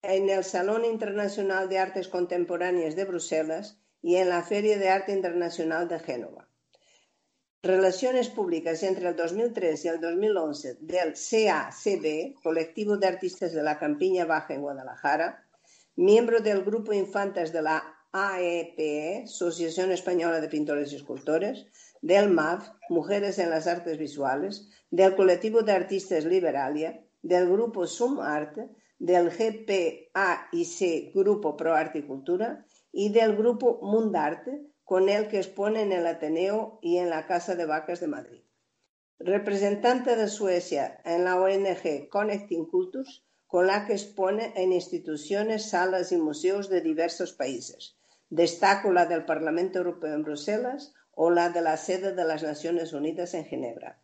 en 0.02 0.30
el 0.30 0.44
Salón 0.44 0.86
Internacional 0.86 1.70
de 1.70 1.80
Artes 1.80 2.08
Contemporáneas 2.08 2.96
de 2.96 3.06
Bruselas 3.06 3.82
y 4.02 4.18
en 4.18 4.30
la 4.30 4.44
Feria 4.44 4.78
de 4.78 4.90
Arte 4.90 5.12
Internacional 5.12 5.88
de 5.88 6.00
Génova. 6.00 6.49
Relaciones 7.62 8.30
públicas 8.30 8.84
entre 8.84 9.10
el 9.10 9.18
2003 9.18 9.84
y 9.84 9.88
el 9.90 10.00
2011 10.00 10.78
del 10.80 11.14
CACB, 11.14 12.42
Colectivo 12.42 12.96
de 12.96 13.08
Artistas 13.08 13.52
de 13.52 13.62
la 13.62 13.78
Campiña 13.78 14.24
Baja 14.24 14.54
en 14.54 14.62
Guadalajara, 14.62 15.46
miembro 15.98 16.40
del 16.40 16.64
Grupo 16.64 16.94
Infantas 16.94 17.52
de 17.52 17.62
la 17.62 17.84
AEPE, 18.14 19.18
e, 19.18 19.24
Asociación 19.24 19.92
Española 19.92 20.40
de 20.40 20.48
Pintores 20.48 20.94
y 20.94 20.96
Escultores, 20.96 21.66
del 22.02 22.30
MAV, 22.30 22.64
Mujeres 22.88 23.40
en 23.40 23.50
las 23.50 23.68
Artes 23.68 23.98
Visuales, 23.98 24.70
del 24.90 25.18
colectivo 25.18 25.62
de 25.62 25.74
artistas 25.74 26.24
Liberalia, 26.24 27.04
del 27.22 27.50
grupo 27.52 27.86
Sum 27.88 28.22
Art, 28.22 28.58
del 29.00 29.32
GPAIC 29.32 31.14
Grupo 31.14 31.58
Pro 31.58 31.74
Arte 31.74 32.00
y 32.00 32.04
Cultura 32.04 32.66
y 32.94 33.10
del 33.10 33.36
grupo 33.36 33.80
Mundarte, 33.82 34.69
con 34.90 35.08
el 35.08 35.28
que 35.28 35.38
expone 35.38 35.84
en 35.84 35.92
el 35.92 36.08
Ateneo 36.08 36.80
y 36.82 36.98
en 36.98 37.12
la 37.12 37.28
Casa 37.28 37.54
de 37.54 37.68
Vacas 37.68 38.00
de 38.00 38.08
Madrid. 38.08 38.42
Representante 39.20 40.16
de 40.16 40.28
Suecia 40.28 41.00
en 41.06 41.26
la 41.26 41.40
ONG 41.40 42.10
Connecting 42.10 42.66
Cultures, 42.66 43.24
con 43.46 43.68
la 43.68 43.86
que 43.86 43.94
expone 43.94 44.52
en 44.56 44.74
instituciones, 44.74 45.70
salas 45.70 46.12
y 46.12 46.18
museos 46.18 46.70
de 46.70 46.82
diversos 46.82 47.34
países. 47.34 47.98
Destaco 48.32 48.92
la 48.92 49.06
del 49.06 49.26
Parlamento 49.26 49.78
Europeo 49.78 50.16
en 50.16 50.24
Bruselas, 50.24 50.96
o 51.14 51.30
la 51.30 51.50
de 51.50 51.62
la 51.62 51.78
sede 51.78 52.16
de 52.16 52.26
las 52.26 52.42
Naciones 52.42 52.92
Unidas 52.92 53.36
en 53.36 53.46
Ginebra. 53.46 54.02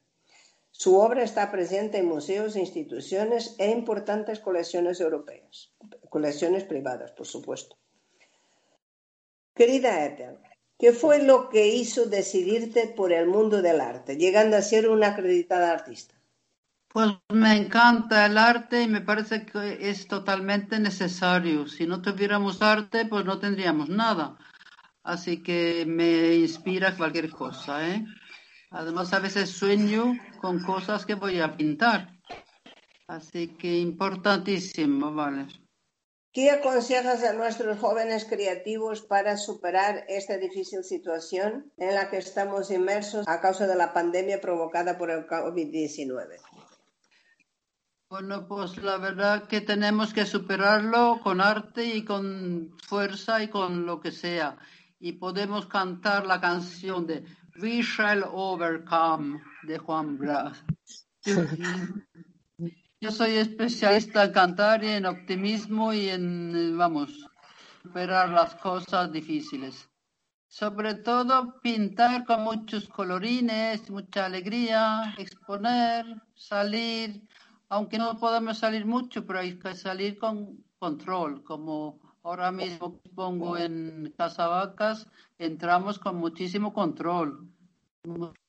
Su 0.70 1.00
obra 1.00 1.24
está 1.24 1.51
presente 1.51 1.98
en 1.98 2.06
museos, 2.06 2.56
instituciones 2.56 3.56
e 3.58 3.72
importantes 3.72 4.39
colecciones 4.39 5.01
europeas, 5.01 5.74
colecciones 6.12 6.63
privadas, 6.63 7.12
por 7.13 7.25
supuesto. 7.25 7.75
Querida 9.56 10.06
Ethel, 10.06 10.38
¿qué 10.77 10.91
fue 10.91 11.24
lo 11.24 11.50
que 11.50 11.67
hizo 11.67 12.05
decidirte 12.05 12.88
por 12.88 13.12
el 13.12 13.27
mundo 13.27 13.62
del 13.62 13.82
arte, 13.82 14.17
llegando 14.17 14.58
a 14.58 14.62
ser 14.62 14.89
una 14.89 15.08
acreditada 15.08 15.72
artista? 15.72 16.15
Pues 16.88 17.12
me 17.34 17.58
encanta 17.58 18.25
el 18.25 18.38
arte 18.38 18.84
y 18.84 18.88
me 18.88 19.01
parece 19.01 19.46
que 19.46 19.89
es 19.89 20.08
totalmente 20.08 20.79
necesario. 20.79 21.67
Si 21.67 21.86
no 21.86 22.01
tuviéramos 22.01 22.62
arte, 22.62 23.05
pues 23.05 23.25
no 23.25 23.38
tendríamos 23.39 23.89
nada 23.89 24.38
así 25.05 25.41
que 25.41 25.86
me 25.88 26.36
inspira 26.36 26.98
cualquier 26.98 27.29
cosa. 27.29 27.88
¿eh? 27.88 28.05
Además, 28.72 29.13
a 29.13 29.20
veces 29.20 29.50
sueño 29.51 30.13
con 30.41 30.62
cosas 30.63 31.05
que 31.05 31.15
voy 31.15 31.39
a 31.39 31.55
pintar. 31.55 32.12
Así 33.08 33.50
que 33.55 33.77
importantísimo, 33.77 35.13
¿vale? 35.13 35.48
¿Qué 36.36 36.51
aconsejas 36.51 37.24
a 37.24 37.32
nuestros 37.32 37.80
jóvenes 37.80 38.25
creativos 38.25 39.01
para 39.01 39.38
superar 39.38 40.04
esta 40.10 40.38
difícil 40.38 40.84
situación 40.84 41.72
en 41.77 41.96
la 41.96 42.10
que 42.10 42.18
estamos 42.18 42.72
inmersos 42.72 43.25
a 43.25 43.39
causa 43.39 43.68
de 43.68 43.75
la 43.77 43.94
pandemia 43.94 44.42
provocada 44.42 44.98
por 44.98 45.12
el 45.12 45.25
COVID-19? 45.27 46.42
Bueno, 48.10 48.50
pues 48.50 48.75
la 48.84 48.98
verdad 48.98 49.48
que 49.48 49.62
tenemos 49.62 50.13
que 50.13 50.25
superarlo 50.25 51.22
con 51.24 51.39
arte 51.39 51.86
y 51.86 52.04
con 52.04 52.75
fuerza 52.86 53.42
y 53.42 53.48
con 53.48 53.86
lo 53.86 54.01
que 54.01 54.12
sea 54.12 54.58
y 55.00 55.13
podemos 55.13 55.68
cantar 55.68 56.25
la 56.25 56.42
canción 56.42 57.08
de 57.08 57.24
We 57.62 57.82
Shall 57.82 58.25
Overcome 58.30 59.42
de 59.63 59.77
Juan 59.77 60.18
Blas. 60.18 60.65
Yo, 63.02 63.12
soy 63.12 63.32
especialista 63.32 64.24
en 64.24 64.32
cantar 64.32 64.84
y 64.84 64.88
en 64.88 65.06
optimismo 65.06 65.94
y 65.94 66.10
en, 66.10 66.78
vamos, 66.78 67.30
superar 67.84 68.30
las 68.30 68.56
cosas 68.56 69.12
difíciles. 69.12 69.90
Sobre 70.48 70.96
todo 70.96 71.60
pintar 71.62 72.25
con 72.25 72.44
muchos 72.44 72.88
colorines, 72.88 73.90
mucha 73.90 74.25
alegría, 74.25 75.14
exponer, 75.18 76.06
salir, 76.36 77.22
aunque 77.68 77.98
no 77.98 78.18
podemos 78.18 78.60
salir 78.60 78.86
mucho, 78.86 79.25
pero 79.25 79.40
hay 79.40 79.60
que 79.60 79.75
salir 79.75 80.18
con 80.18 80.64
control, 80.80 81.44
como 81.44 82.00
ahora 82.24 82.52
mismo 82.52 83.02
pongo 83.14 83.58
en 83.58 84.14
Casavacas, 84.18 85.08
entramos 85.38 86.00
con 86.00 86.16
muchísimo 86.16 86.74
control, 86.74 87.50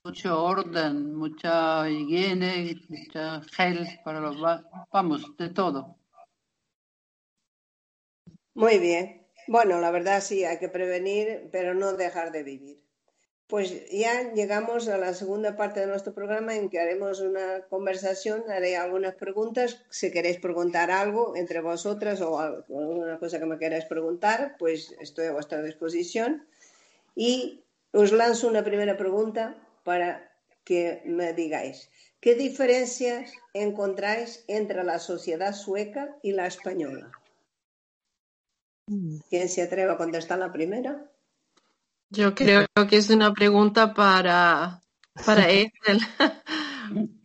mucho 0.07 0.41
orden, 0.41 1.17
mucha 1.17 1.91
higiene, 1.91 2.77
mucha 2.89 3.43
gel 3.57 3.89
para 4.05 4.21
los 4.21 4.37
vamos, 4.93 5.37
de 5.37 5.49
todo. 5.49 5.97
Muy 8.55 8.79
bien. 8.79 9.27
Bueno, 9.49 9.81
la 9.81 9.91
verdad 9.91 10.21
sí, 10.21 10.45
hay 10.45 10.59
que 10.59 10.69
prevenir, 10.69 11.49
pero 11.51 11.75
no 11.75 11.95
dejar 11.95 12.31
de 12.31 12.45
vivir. 12.45 12.85
Pues 13.49 13.91
ya 13.91 14.33
llegamos 14.33 14.89
a 14.89 14.97
la 14.97 15.13
segunda 15.13 15.57
parte 15.57 15.81
de 15.81 15.89
nuestro 15.89 16.15
programa 16.15 16.55
en 16.55 16.69
que 16.71 16.79
haremos 16.79 17.21
una 17.21 17.63
conversación, 17.69 18.45
haré 18.49 18.77
algunas 18.77 19.17
preguntas. 19.17 19.85
Si 19.91 20.13
queréis 20.13 20.39
preguntar 20.39 20.93
algo 20.93 21.35
entre 21.35 21.61
vosotras 21.61 22.21
o 22.21 22.39
alguna 22.39 23.19
cosa 23.19 23.41
que 23.41 23.47
me 23.47 23.59
queráis 23.59 23.87
preguntar, 23.87 24.55
pues 24.57 24.95
estoy 25.01 25.27
a 25.27 25.33
vuestra 25.33 25.63
disposición. 25.63 26.47
Y 27.17 27.65
os 27.93 28.13
lanzo 28.13 28.47
una 28.47 28.63
primera 28.63 28.97
pregunta 28.97 29.57
para 29.87 30.33
que 30.65 31.01
me 31.05 31.33
digáis, 31.33 31.89
¿qué 32.21 32.35
diferencias 32.35 33.33
encontráis 33.55 34.45
entre 34.49 34.83
la 34.83 34.99
sociedad 34.99 35.55
sueca 35.55 36.17
y 36.25 36.33
la 36.33 36.49
española? 36.49 37.13
Mm. 38.89 39.19
¿Quién 39.31 39.49
se 39.49 39.63
atreve 39.63 39.93
a 39.93 39.97
contestar 39.97 40.41
la 40.41 40.51
primera? 40.51 41.09
Yo 42.11 42.35
creo 42.35 42.67
que 42.91 42.97
es 42.97 43.11
una 43.11 43.33
pregunta 43.33 43.95
para, 43.95 44.83
para 45.25 45.51
Ethel. 45.51 46.01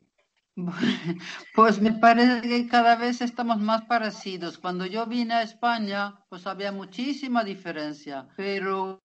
Pues 1.56 1.82
me 1.82 1.94
parece 1.94 2.42
que 2.42 2.68
cada 2.68 2.96
vez 2.96 3.22
estamos 3.22 3.60
más 3.60 3.86
parecidos. 3.86 4.60
Cuando 4.60 4.86
yo 4.86 5.08
vine 5.08 5.34
a 5.34 5.42
España, 5.42 6.24
pues 6.30 6.46
había 6.46 6.72
muchísima 6.72 7.44
diferencia, 7.44 8.28
pero 8.36 9.02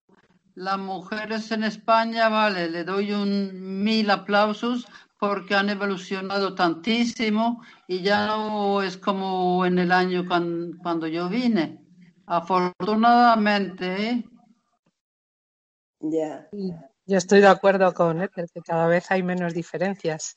las 0.57 0.79
mujeres 0.79 1.53
en 1.53 1.65
España, 1.65 2.31
vale, 2.31 2.71
le 2.71 2.83
doy 2.83 3.13
un 3.13 3.85
mil 3.85 4.11
aplausos 4.11 4.87
porque 5.19 5.55
han 5.55 5.69
evolucionado 5.69 6.55
tantísimo 6.55 7.63
y 7.87 8.01
ya 8.01 8.27
no 8.27 8.83
es 8.83 8.97
como 8.97 9.67
en 9.67 9.79
el 9.79 9.93
año 9.93 10.25
cuando, 10.27 11.07
yo 11.07 11.29
vine. 11.29 11.85
Afortunadamente, 12.27 14.09
¿eh? 14.09 14.25
Ya. 16.01 16.49
Yo 17.05 17.19
estoy 17.19 17.41
de 17.41 17.49
acuerdo 17.49 17.93
con 17.93 18.23
él, 18.23 18.31
que 18.35 18.47
cada 18.63 18.89
vez 18.89 19.11
hay 19.11 19.23
menos 19.23 19.53
diferencias, 19.53 20.35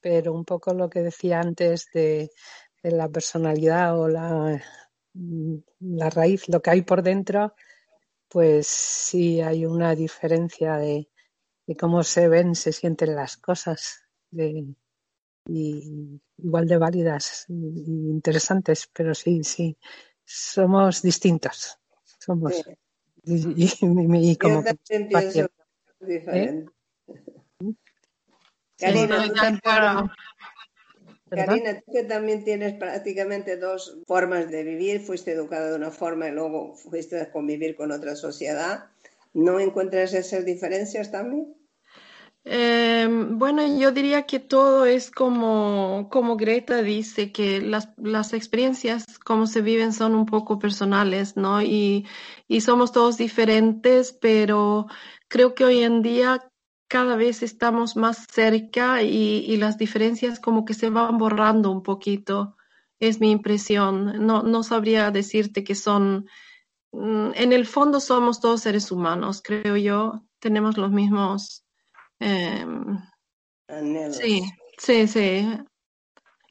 pero 0.00 0.32
un 0.32 0.46
poco 0.46 0.72
lo 0.72 0.88
que 0.88 1.00
decía 1.00 1.40
antes 1.40 1.88
de, 1.92 2.30
la 2.82 3.08
personalidad 3.10 3.98
o 4.00 4.08
la, 4.08 4.62
la 5.80 6.10
raíz, 6.10 6.48
lo 6.48 6.62
que 6.62 6.70
hay 6.70 6.82
por 6.82 7.02
dentro, 7.02 7.54
pues 8.28 8.66
sí 8.66 9.40
hay 9.40 9.64
una 9.66 9.94
diferencia 9.94 10.76
de, 10.76 11.08
cómo 11.78 12.02
se 12.02 12.28
ven, 12.28 12.54
se 12.54 12.72
sienten 12.72 13.14
las 13.14 13.36
cosas, 13.36 14.04
de, 14.30 14.66
y 15.46 16.20
igual 16.36 16.66
de 16.66 16.76
válidas 16.76 17.46
e 17.48 17.52
interesantes, 17.52 18.88
pero 18.92 19.14
sí, 19.14 19.42
sí, 19.44 19.76
somos 20.24 21.02
distintos. 21.02 21.78
Somos. 22.18 22.62
Y, 23.24 24.36
como 24.36 24.62
que 24.62 24.76
diferente. 26.00 26.70
Karina, 28.78 29.24
Karina, 31.30 31.80
tú 31.80 31.92
que 31.92 32.04
también 32.04 32.44
tienes 32.44 32.74
prácticamente 32.74 33.56
dos 33.56 33.98
formas 34.06 34.50
de 34.50 34.64
vivir, 34.64 35.00
fuiste 35.00 35.32
educada 35.32 35.70
de 35.70 35.76
una 35.76 35.90
forma 35.90 36.28
y 36.28 36.32
luego 36.32 36.74
fuiste 36.74 37.20
a 37.20 37.30
convivir 37.30 37.76
con 37.76 37.92
otra 37.92 38.16
sociedad, 38.16 38.86
¿no 39.34 39.60
encuentras 39.60 40.14
esas 40.14 40.44
diferencias 40.44 41.10
también? 41.10 41.54
Em, 42.44 43.38
bueno, 43.38 43.62
yo 43.78 43.92
diría 43.92 44.22
que 44.22 44.38
todo 44.38 44.86
es 44.86 45.10
como, 45.10 46.08
como 46.10 46.36
Greta 46.36 46.80
dice, 46.82 47.30
que 47.30 47.60
las, 47.60 47.90
las 47.98 48.32
experiencias 48.32 49.04
como 49.18 49.46
se 49.46 49.60
viven 49.60 49.92
son 49.92 50.14
un 50.14 50.24
poco 50.24 50.58
personales, 50.58 51.36
¿no? 51.36 51.60
Y, 51.60 52.06
y 52.46 52.62
somos 52.62 52.90
todos 52.92 53.18
diferentes, 53.18 54.12
pero 54.12 54.86
creo 55.28 55.54
que 55.54 55.64
hoy 55.66 55.82
en 55.82 56.00
día 56.00 56.47
cada 56.88 57.16
vez 57.16 57.42
estamos 57.42 57.96
más 57.96 58.26
cerca 58.30 59.02
y, 59.02 59.44
y 59.46 59.56
las 59.56 59.78
diferencias 59.78 60.40
como 60.40 60.64
que 60.64 60.74
se 60.74 60.90
van 60.90 61.18
borrando 61.18 61.70
un 61.70 61.82
poquito, 61.82 62.56
es 62.98 63.20
mi 63.20 63.30
impresión. 63.30 64.26
No, 64.26 64.42
no 64.42 64.62
sabría 64.62 65.10
decirte 65.10 65.62
que 65.64 65.74
son, 65.74 66.26
mm, 66.92 67.30
en 67.34 67.52
el 67.52 67.66
fondo 67.66 68.00
somos 68.00 68.40
todos 68.40 68.62
seres 68.62 68.90
humanos, 68.90 69.42
creo 69.42 69.76
yo, 69.76 70.24
tenemos 70.40 70.76
los 70.76 70.90
mismos 70.90 71.64
Em, 72.20 72.98
sí, 74.10 74.42
sí, 74.76 75.08
sí. 75.08 75.48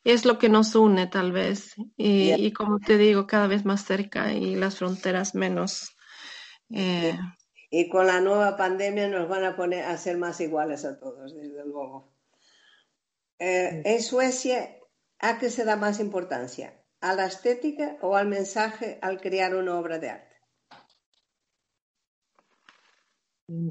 Es 0.03 0.25
lo 0.25 0.37
que 0.37 0.47
nos 0.47 0.73
une 0.75 1.07
tal 1.07 1.31
vez. 1.31 1.75
Y, 1.97 2.51
como 2.53 2.79
te 2.79 2.97
digo, 2.97 3.27
cada 3.27 3.47
vez 3.47 3.65
más 3.65 3.83
cerca 3.83 4.31
y 4.33 4.55
las 4.55 4.77
fronteras 4.77 5.35
menos. 5.35 5.95
Eh, 6.69 7.17
y 7.69 7.89
con 7.89 8.07
la 8.07 8.21
nueva 8.21 8.55
pandemia 8.55 9.07
nos 9.07 9.27
van 9.27 9.43
a 9.43 9.55
poner 9.55 9.85
a 9.85 9.97
ser 9.97 10.17
más 10.17 10.39
iguales 10.39 10.85
a 10.85 10.99
todos, 10.99 11.35
desde 11.35 11.65
luego. 11.65 12.13
Eh, 13.39 13.81
en 13.85 14.01
Suecia, 14.01 14.77
¿a 15.19 15.37
qué 15.37 15.49
se 15.49 15.65
da 15.65 15.75
más 15.75 15.99
importancia? 15.99 16.81
¿A 17.01 17.13
la 17.13 17.25
estética 17.25 17.97
o 18.01 18.15
al 18.15 18.27
mensaje 18.27 18.97
al 19.01 19.21
crear 19.21 19.55
una 19.55 19.77
obra 19.77 19.99
de 19.99 20.09
arte? 20.09 20.35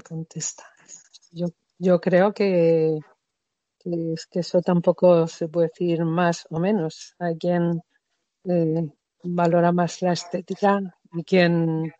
Contestar. 0.03 0.67
Yo 1.31 1.47
yo 1.79 2.01
creo 2.01 2.33
que, 2.33 2.97
es 3.85 4.27
que 4.27 4.39
eso 4.39 4.61
tampoco 4.61 5.27
se 5.27 5.47
puede 5.47 5.67
decir 5.67 6.03
más 6.05 6.47
o 6.49 6.59
menos. 6.59 7.15
Hay 7.19 7.37
quien 7.37 7.81
eh, 8.45 8.89
valora 9.23 9.71
más 9.71 10.01
la 10.01 10.13
estética 10.13 10.79
y 11.13 11.23
quien 11.23 11.93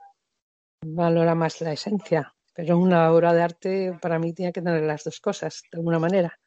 valora 0.81 1.35
más 1.35 1.61
la 1.61 1.73
esencia. 1.73 2.33
Pero 2.53 2.77
una 2.77 3.11
obra 3.11 3.33
de 3.33 3.43
arte 3.43 3.97
para 4.01 4.17
mí 4.17 4.33
tiene 4.33 4.51
que 4.51 4.61
tener 4.61 4.83
las 4.83 5.03
dos 5.03 5.19
cosas, 5.19 5.63
de 5.71 5.77
alguna 5.77 5.99
manera. 5.99 6.39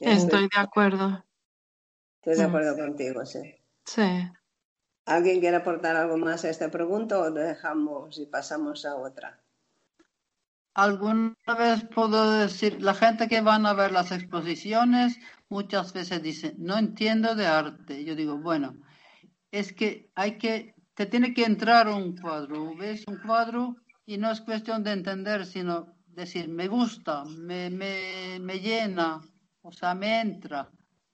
Estoy 0.00 0.48
de 0.48 0.60
acuerdo. 0.60 1.24
Estoy 2.20 2.36
de 2.36 2.44
acuerdo 2.44 2.76
contigo, 2.76 3.26
sí. 3.26 3.54
Sí. 3.84 4.30
¿Alguien 5.06 5.40
quiere 5.40 5.56
aportar 5.56 5.96
algo 5.96 6.16
más 6.16 6.44
a 6.44 6.50
esta 6.50 6.70
pregunta 6.70 7.18
o 7.18 7.30
dejamos 7.30 8.18
y 8.18 8.26
pasamos 8.26 8.86
a 8.86 8.96
otra? 8.96 9.40
Alguna 10.74 11.34
vez 11.58 11.84
puedo 11.94 12.32
decir, 12.32 12.80
la 12.82 12.94
gente 12.94 13.28
que 13.28 13.40
van 13.40 13.66
a 13.66 13.74
ver 13.74 13.92
las 13.92 14.10
exposiciones 14.10 15.18
muchas 15.48 15.92
veces 15.92 16.22
dice, 16.22 16.54
no 16.58 16.78
entiendo 16.78 17.34
de 17.34 17.46
arte. 17.46 18.04
Yo 18.04 18.16
digo, 18.16 18.38
bueno, 18.38 18.76
es 19.52 19.72
que 19.72 20.10
hay 20.14 20.38
que, 20.38 20.74
te 20.94 21.06
tiene 21.06 21.34
que 21.34 21.44
entrar 21.44 21.88
un 21.88 22.16
cuadro. 22.16 22.74
Ves 22.76 23.04
un 23.06 23.18
cuadro 23.18 23.76
y 24.06 24.18
no 24.18 24.30
es 24.30 24.40
cuestión 24.40 24.82
de 24.82 24.92
entender, 24.92 25.46
sino 25.46 25.94
decir, 26.06 26.48
me 26.48 26.68
gusta, 26.68 27.24
me, 27.24 27.70
me, 27.70 28.38
me 28.40 28.60
llena, 28.60 29.20
o 29.62 29.72
sea, 29.72 29.94
me 29.94 30.20
entra. 30.20 30.70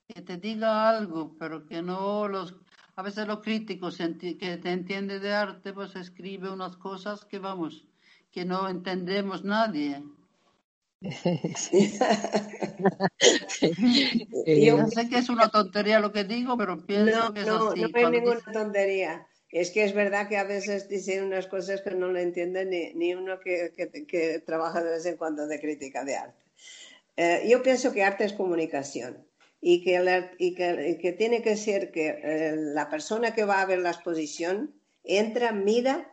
Que 0.06 0.22
te 0.22 0.36
diga 0.36 0.88
algo, 0.88 1.36
pero 1.38 1.66
que 1.66 1.82
no 1.82 2.28
los... 2.28 2.54
A 2.96 3.02
veces 3.02 3.26
los 3.26 3.40
críticos 3.40 3.96
que 3.96 4.58
te 4.58 4.72
entiende 4.72 5.20
de 5.20 5.32
arte, 5.32 5.72
pues 5.72 5.96
escribe 5.96 6.50
unas 6.50 6.76
cosas 6.76 7.24
que 7.24 7.38
vamos 7.38 7.86
que 8.30 8.44
no 8.44 8.68
entendemos 8.68 9.42
nadie. 9.44 10.04
Yo 14.46 14.86
sé 14.88 15.08
que 15.08 15.18
es 15.18 15.30
una 15.30 15.48
tontería 15.48 15.98
lo 15.98 16.12
que 16.12 16.24
digo, 16.24 16.58
pero 16.58 16.84
pienso 16.84 17.32
que 17.32 17.40
es 17.40 17.46
no, 17.46 17.70
así. 17.70 17.80
No 17.80 17.88
hay 17.94 18.10
ninguna 18.10 18.40
tontería. 18.52 19.26
Es 19.50 19.70
que 19.70 19.82
es 19.82 19.94
verdad 19.94 20.28
que 20.28 20.36
a 20.36 20.44
veces 20.44 20.88
dicen 20.88 21.24
unas 21.24 21.46
cosas 21.46 21.82
que 21.82 21.90
no 21.90 22.08
lo 22.08 22.18
entiende 22.18 22.64
ni, 22.64 22.92
ni 22.94 23.14
uno 23.14 23.40
que, 23.40 23.72
que, 23.74 24.42
trabaja 24.46 24.82
de 24.82 24.90
vez 24.92 25.06
en 25.06 25.16
cuando 25.16 25.46
de 25.46 25.60
crítica 25.60 26.04
de 26.04 26.16
arte. 26.16 26.44
Eh, 27.16 27.46
yo 27.48 27.62
pienso 27.62 27.92
que 27.92 28.04
arte 28.04 28.24
es 28.24 28.32
comunicación 28.32 29.26
y 29.60 29.82
que, 29.82 30.30
y 30.38 30.54
que, 30.54 30.98
que, 31.00 31.12
tiene 31.12 31.42
que 31.42 31.56
ser 31.56 31.90
que 31.90 32.20
eh, 32.22 32.54
la 32.56 32.88
persona 32.88 33.34
que 33.34 33.44
va 33.44 33.60
a 33.60 33.66
ver 33.66 33.80
la 33.80 33.90
exposición 33.90 34.74
entra, 35.02 35.52
mira 35.52 36.12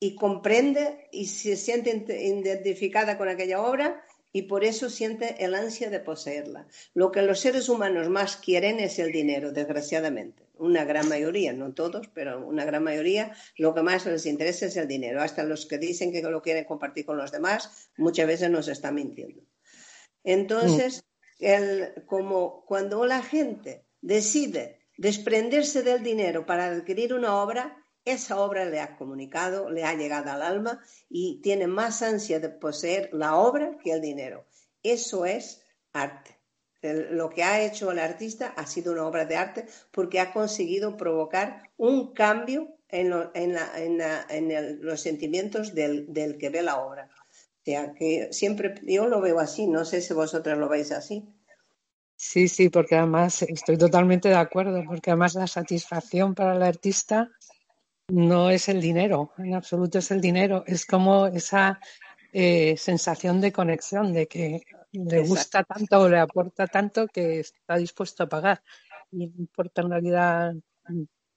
y 0.00 0.16
comprende 0.16 1.08
y 1.12 1.26
se 1.26 1.56
siente 1.56 1.90
identificada 1.90 3.16
con 3.16 3.28
aquella 3.28 3.62
obra 3.62 4.04
y 4.36 4.42
por 4.42 4.64
eso 4.64 4.90
siente 4.90 5.44
el 5.44 5.54
ansia 5.54 5.90
de 5.90 6.00
poseerla. 6.00 6.66
Lo 6.92 7.12
que 7.12 7.22
los 7.22 7.38
seres 7.38 7.68
humanos 7.68 8.08
más 8.08 8.36
quieren 8.36 8.80
es 8.80 8.98
el 8.98 9.12
dinero, 9.12 9.52
desgraciadamente. 9.52 10.42
Una 10.54 10.84
gran 10.84 11.08
mayoría, 11.08 11.52
no 11.52 11.72
todos, 11.72 12.08
pero 12.08 12.44
una 12.44 12.64
gran 12.64 12.82
mayoría, 12.82 13.32
lo 13.56 13.72
que 13.74 13.82
más 13.82 14.04
les 14.06 14.26
interesa 14.26 14.66
es 14.66 14.76
el 14.76 14.88
dinero. 14.88 15.22
Hasta 15.22 15.44
los 15.44 15.66
que 15.66 15.78
dicen 15.78 16.10
que 16.10 16.20
lo 16.20 16.42
quieren 16.42 16.64
compartir 16.64 17.06
con 17.06 17.16
los 17.16 17.30
demás, 17.30 17.90
muchas 17.96 18.26
veces 18.26 18.50
nos 18.50 18.66
están 18.66 18.96
mintiendo. 18.96 19.40
Entonces, 20.24 21.04
el, 21.38 22.04
como 22.06 22.64
cuando 22.66 23.06
la 23.06 23.22
gente 23.22 23.86
decide 24.00 24.80
desprenderse 24.98 25.84
del 25.84 26.02
dinero 26.02 26.44
para 26.44 26.66
adquirir 26.66 27.14
una 27.14 27.36
obra, 27.36 27.83
esa 28.04 28.38
obra 28.38 28.64
le 28.64 28.80
ha 28.80 28.96
comunicado, 28.96 29.70
le 29.70 29.84
ha 29.84 29.94
llegado 29.94 30.30
al 30.30 30.42
alma 30.42 30.80
y 31.08 31.40
tiene 31.42 31.66
más 31.66 32.02
ansia 32.02 32.40
de 32.40 32.50
poseer 32.50 33.10
la 33.12 33.36
obra 33.36 33.78
que 33.82 33.92
el 33.92 34.00
dinero. 34.00 34.46
Eso 34.82 35.24
es 35.24 35.62
arte. 35.92 36.38
lo 36.82 37.30
que 37.30 37.42
ha 37.42 37.62
hecho 37.64 37.90
el 37.90 37.98
artista 37.98 38.48
ha 38.56 38.66
sido 38.66 38.92
una 38.92 39.06
obra 39.06 39.24
de 39.24 39.36
arte 39.36 39.66
porque 39.90 40.20
ha 40.20 40.32
conseguido 40.32 40.96
provocar 40.96 41.70
un 41.78 42.12
cambio 42.12 42.76
en, 42.88 43.10
los 44.80 45.00
sentimientos 45.00 45.74
del, 45.74 46.12
del, 46.12 46.36
que 46.36 46.50
ve 46.50 46.62
la 46.62 46.80
obra. 46.80 47.08
O 47.10 47.64
sea, 47.64 47.94
que 47.94 48.28
siempre 48.30 48.74
yo 48.82 49.06
lo 49.06 49.22
veo 49.22 49.38
así, 49.40 49.66
no 49.66 49.86
sé 49.86 50.02
si 50.02 50.12
vosotras 50.12 50.58
lo 50.58 50.68
veis 50.68 50.92
así. 50.92 51.26
Sí, 52.16 52.46
sí, 52.48 52.68
porque 52.68 52.94
además 52.94 53.42
estoy 53.42 53.76
totalmente 53.76 54.28
de 54.28 54.36
acuerdo, 54.36 54.82
porque 54.86 55.10
además 55.10 55.34
la 55.34 55.46
satisfacción 55.46 56.34
para 56.34 56.54
el 56.54 56.62
artista 56.62 57.30
no 58.08 58.50
es 58.50 58.68
el 58.68 58.80
dinero, 58.80 59.32
en 59.38 59.54
absoluto 59.54 59.98
es 59.98 60.10
el 60.10 60.20
dinero, 60.20 60.64
es 60.66 60.86
como 60.86 61.26
esa 61.26 61.80
eh, 62.32 62.76
sensación 62.76 63.40
de 63.40 63.52
conexión, 63.52 64.12
de 64.12 64.26
que 64.26 64.62
le 64.92 65.22
gusta 65.22 65.64
tanto 65.64 66.00
o 66.00 66.08
le 66.08 66.18
aporta 66.18 66.66
tanto 66.66 67.08
que 67.08 67.40
está 67.40 67.76
dispuesto 67.76 68.24
a 68.24 68.28
pagar. 68.28 68.62
Y 69.10 69.26
no 69.28 69.34
importa 69.38 69.82
en 69.82 69.90
realidad 69.90 70.54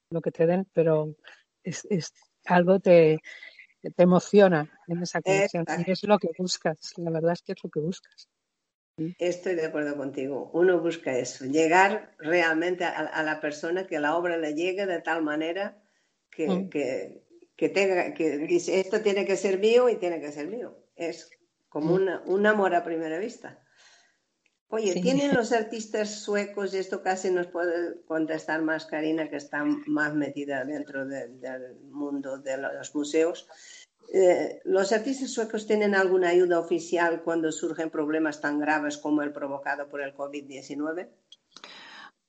lo 0.09 0.21
que 0.21 0.31
te 0.31 0.45
den, 0.45 0.67
pero 0.73 1.15
es, 1.63 1.85
algo 2.45 2.79
te, 2.79 3.19
te 3.81 4.03
emociona 4.03 4.71
en 4.87 5.03
esa 5.03 5.21
conexión. 5.21 5.65
Y 5.85 5.91
es 5.91 6.03
lo 6.03 6.19
que 6.19 6.29
buscas, 6.37 6.93
la 6.97 7.11
verdad 7.11 7.33
es 7.33 7.41
que 7.41 7.53
es 7.53 7.63
lo 7.63 7.69
que 7.69 7.79
buscas. 7.79 8.27
Estoy 9.19 9.53
de 9.53 9.67
acuerdo 9.67 9.95
contigo. 9.95 10.49
Uno 10.53 10.79
busca 10.79 11.15
eso, 11.15 11.45
llegar 11.45 12.15
realmente 12.17 12.83
a, 12.83 13.21
la 13.21 13.39
persona, 13.39 13.85
que 13.85 13.99
la 13.99 14.15
obra 14.15 14.37
le 14.37 14.55
llegue 14.55 14.87
de 14.87 15.01
tal 15.01 15.21
manera 15.21 15.77
que, 16.37 16.47
mm. 16.47 16.69
que, 17.55 17.69
tenga, 17.69 18.13
que 18.13 18.37
dice, 18.37 18.79
esto 18.79 19.01
tiene 19.01 19.25
que 19.25 19.35
ser 19.35 19.57
mío 19.59 19.89
y 19.89 19.95
tiene 19.95 20.21
que 20.21 20.31
ser 20.31 20.47
mío. 20.47 20.77
Es 20.95 21.31
como 21.67 21.97
mm. 21.97 22.21
un 22.27 22.45
amor 22.45 22.75
a 22.75 22.83
primera 22.83 23.17
vista. 23.17 23.59
Oye, 24.69 25.01
¿tienen 25.01 25.33
los 25.35 25.51
artistas 25.51 26.21
suecos, 26.21 26.73
y 26.73 26.77
esto 26.77 27.01
casi 27.01 27.31
nos 27.31 27.47
puede 27.47 28.03
contestar 28.05 28.61
más 28.61 28.85
Karina, 28.85 29.29
que 29.29 29.37
está 29.37 29.63
más 29.63 30.13
metida 30.13 30.63
dentro 30.63 31.05
del 31.07 31.79
mundo 31.89 32.37
de 32.37 32.57
los 32.57 32.93
museos, 32.93 33.47
eh, 34.13 34.61
¿Los 34.63 34.93
artistas 34.93 35.31
suecos 35.31 35.67
tienen 35.67 35.93
alguna 35.93 36.29
ayuda 36.29 36.59
oficial 36.59 37.23
cuando 37.23 37.51
surgen 37.51 37.89
problemas 37.89 38.39
tan 38.39 38.57
graves 38.57 38.97
como 38.97 39.21
el 39.21 39.33
provocado 39.33 39.89
por 39.89 40.01
el 40.01 40.15
COVID-19? 40.15 41.09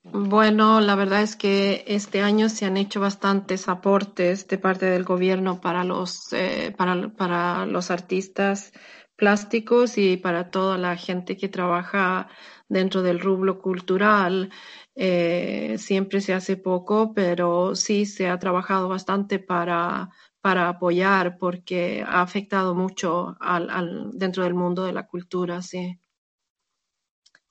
Bueno, 0.03 0.79
la 0.81 0.95
verdad 0.95 1.21
es 1.21 1.35
que 1.35 1.83
este 1.87 2.21
año 2.21 2.49
se 2.49 2.65
han 2.65 2.77
hecho 2.77 2.99
bastantes 3.01 3.67
aportes 3.67 4.47
de 4.47 4.57
parte 4.57 4.85
del 4.85 5.03
gobierno 5.03 5.59
para 5.61 5.83
los, 5.83 6.31
eh, 6.33 6.73
para, 6.77 7.09
para 7.09 7.65
los 7.65 7.91
artistas 7.91 8.71
plásticos 9.17 9.97
y 9.97 10.15
para 10.17 10.49
toda 10.51 10.77
la 10.77 10.95
gente 10.95 11.35
que 11.37 11.49
trabaja 11.49 12.29
dentro 12.69 13.01
del 13.03 13.19
rublo 13.19 13.59
cultural. 13.59 14.51
Eh, 14.95 15.75
siempre 15.77 16.21
se 16.21 16.33
hace 16.33 16.55
poco, 16.57 17.13
pero 17.13 17.75
sí 17.75 18.05
se 18.05 18.29
ha 18.29 18.39
trabajado 18.39 18.87
bastante 18.89 19.39
para 19.39 20.09
para 20.41 20.69
apoyar 20.69 21.37
porque 21.37 22.01
ha 22.07 22.21
afectado 22.21 22.73
mucho 22.73 23.35
al, 23.41 24.09
dentro 24.13 24.43
del 24.45 24.53
mundo 24.53 24.85
de 24.85 24.93
la 24.93 25.05
cultura, 25.05 25.61
sí. 25.61 25.99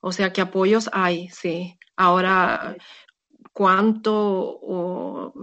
O 0.01 0.11
sea 0.11 0.33
que 0.33 0.41
apoyos 0.41 0.89
hay, 0.91 1.29
sí. 1.29 1.78
Ahora, 2.01 2.77
cuánto 3.51 5.33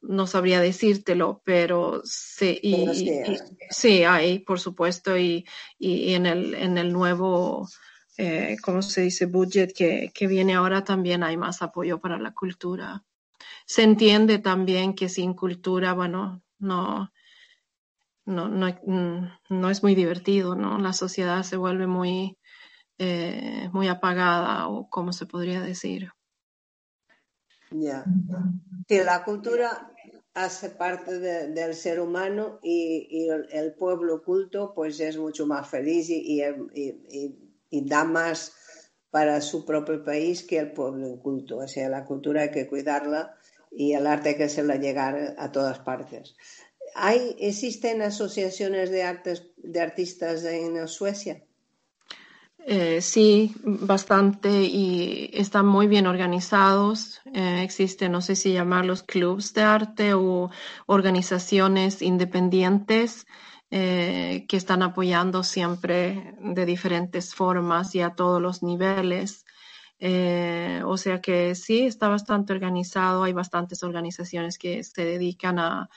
no 0.00 0.26
sabría 0.26 0.62
decírtelo, 0.62 1.42
pero 1.44 2.00
sí, 2.04 2.58
sí, 3.68 4.02
hay, 4.04 4.38
por 4.38 4.58
supuesto, 4.58 5.18
y, 5.18 5.44
y, 5.78 6.14
en, 6.14 6.24
el, 6.24 6.54
en 6.54 6.78
el 6.78 6.90
nuevo, 6.90 7.68
eh, 8.16 8.56
¿cómo 8.62 8.80
se 8.80 9.02
dice?, 9.02 9.26
budget 9.26 9.74
que, 9.76 10.10
que 10.14 10.26
viene 10.26 10.54
ahora 10.54 10.84
también 10.84 11.22
hay 11.22 11.36
más 11.36 11.60
apoyo 11.60 12.00
para 12.00 12.18
la 12.18 12.32
cultura. 12.32 13.04
Se 13.66 13.82
entiende 13.82 14.38
también 14.38 14.94
que 14.94 15.10
sin 15.10 15.34
cultura, 15.34 15.92
bueno, 15.92 16.42
no, 16.58 17.12
no, 18.24 18.48
no, 18.48 18.68
mm, 18.86 19.28
no 19.50 19.68
es 19.68 19.82
muy 19.82 19.94
divertido, 19.94 20.54
¿no? 20.54 20.78
La 20.78 20.94
sociedad 20.94 21.42
se 21.42 21.58
vuelve 21.58 21.86
muy, 21.86 22.38
eh, 22.98 23.68
muy 23.72 23.88
apagada, 23.88 24.68
o 24.68 24.88
como 24.88 25.12
se 25.12 25.26
podría 25.26 25.60
decir. 25.60 26.10
Ya. 27.70 28.04
Sí, 28.88 28.98
la 29.04 29.24
cultura 29.24 29.92
hace 30.34 30.70
parte 30.70 31.18
del 31.18 31.74
ser 31.74 32.00
humano 32.00 32.58
y, 32.62 33.28
el, 33.50 33.74
pueblo 33.74 34.22
culto 34.22 34.72
pues 34.74 35.00
es 35.00 35.16
mucho 35.16 35.46
más 35.46 35.68
feliz 35.68 36.08
y, 36.10 36.42
y, 37.70 37.88
da 37.88 38.04
más 38.04 38.52
para 39.10 39.40
su 39.40 39.64
propio 39.64 40.04
país 40.04 40.42
que 40.42 40.58
el 40.58 40.72
pueblo 40.72 41.08
inculto. 41.08 41.58
O 41.58 41.68
sea, 41.68 41.88
la 41.88 42.04
cultura 42.04 42.42
hay 42.42 42.50
que 42.50 42.68
cuidarla 42.68 43.34
y 43.70 43.94
el 43.94 44.06
arte 44.06 44.30
hay 44.30 44.36
que 44.36 44.44
hacerla 44.44 44.76
llegar 44.76 45.34
a 45.38 45.50
todas 45.50 45.78
partes. 45.78 46.36
¿Hay, 46.94 47.34
¿Existen 47.40 48.02
asociaciones 48.02 48.90
de, 48.90 49.02
artes, 49.02 49.50
de 49.56 49.80
artistas 49.80 50.44
en 50.44 50.86
Suecia? 50.86 51.42
Eh, 52.68 53.00
sí, 53.00 53.54
bastante 53.62 54.50
y 54.64 55.30
están 55.32 55.66
muy 55.66 55.86
bien 55.86 56.08
organizados. 56.08 57.20
Eh, 57.32 57.62
existen, 57.62 58.10
no 58.10 58.20
sé 58.20 58.34
si 58.34 58.52
llamarlos 58.52 59.04
clubs 59.04 59.54
de 59.54 59.62
arte 59.62 60.14
o 60.14 60.50
organizaciones 60.86 62.02
independientes 62.02 63.24
eh, 63.70 64.46
que 64.48 64.56
están 64.56 64.82
apoyando 64.82 65.44
siempre 65.44 66.34
de 66.40 66.66
diferentes 66.66 67.36
formas 67.36 67.94
y 67.94 68.00
a 68.00 68.14
todos 68.14 68.42
los 68.42 68.64
niveles. 68.64 69.44
o 70.84 70.96
sea 70.96 71.20
que 71.20 71.54
sí, 71.54 71.86
está 71.86 72.08
bastante 72.08 72.52
organizado. 72.52 73.22
Hay 73.22 73.32
bastantes 73.32 73.84
organizaciones 73.84 74.58
que 74.58 74.82
se 74.82 75.04
dedican 75.04 75.60
a, 75.60 75.88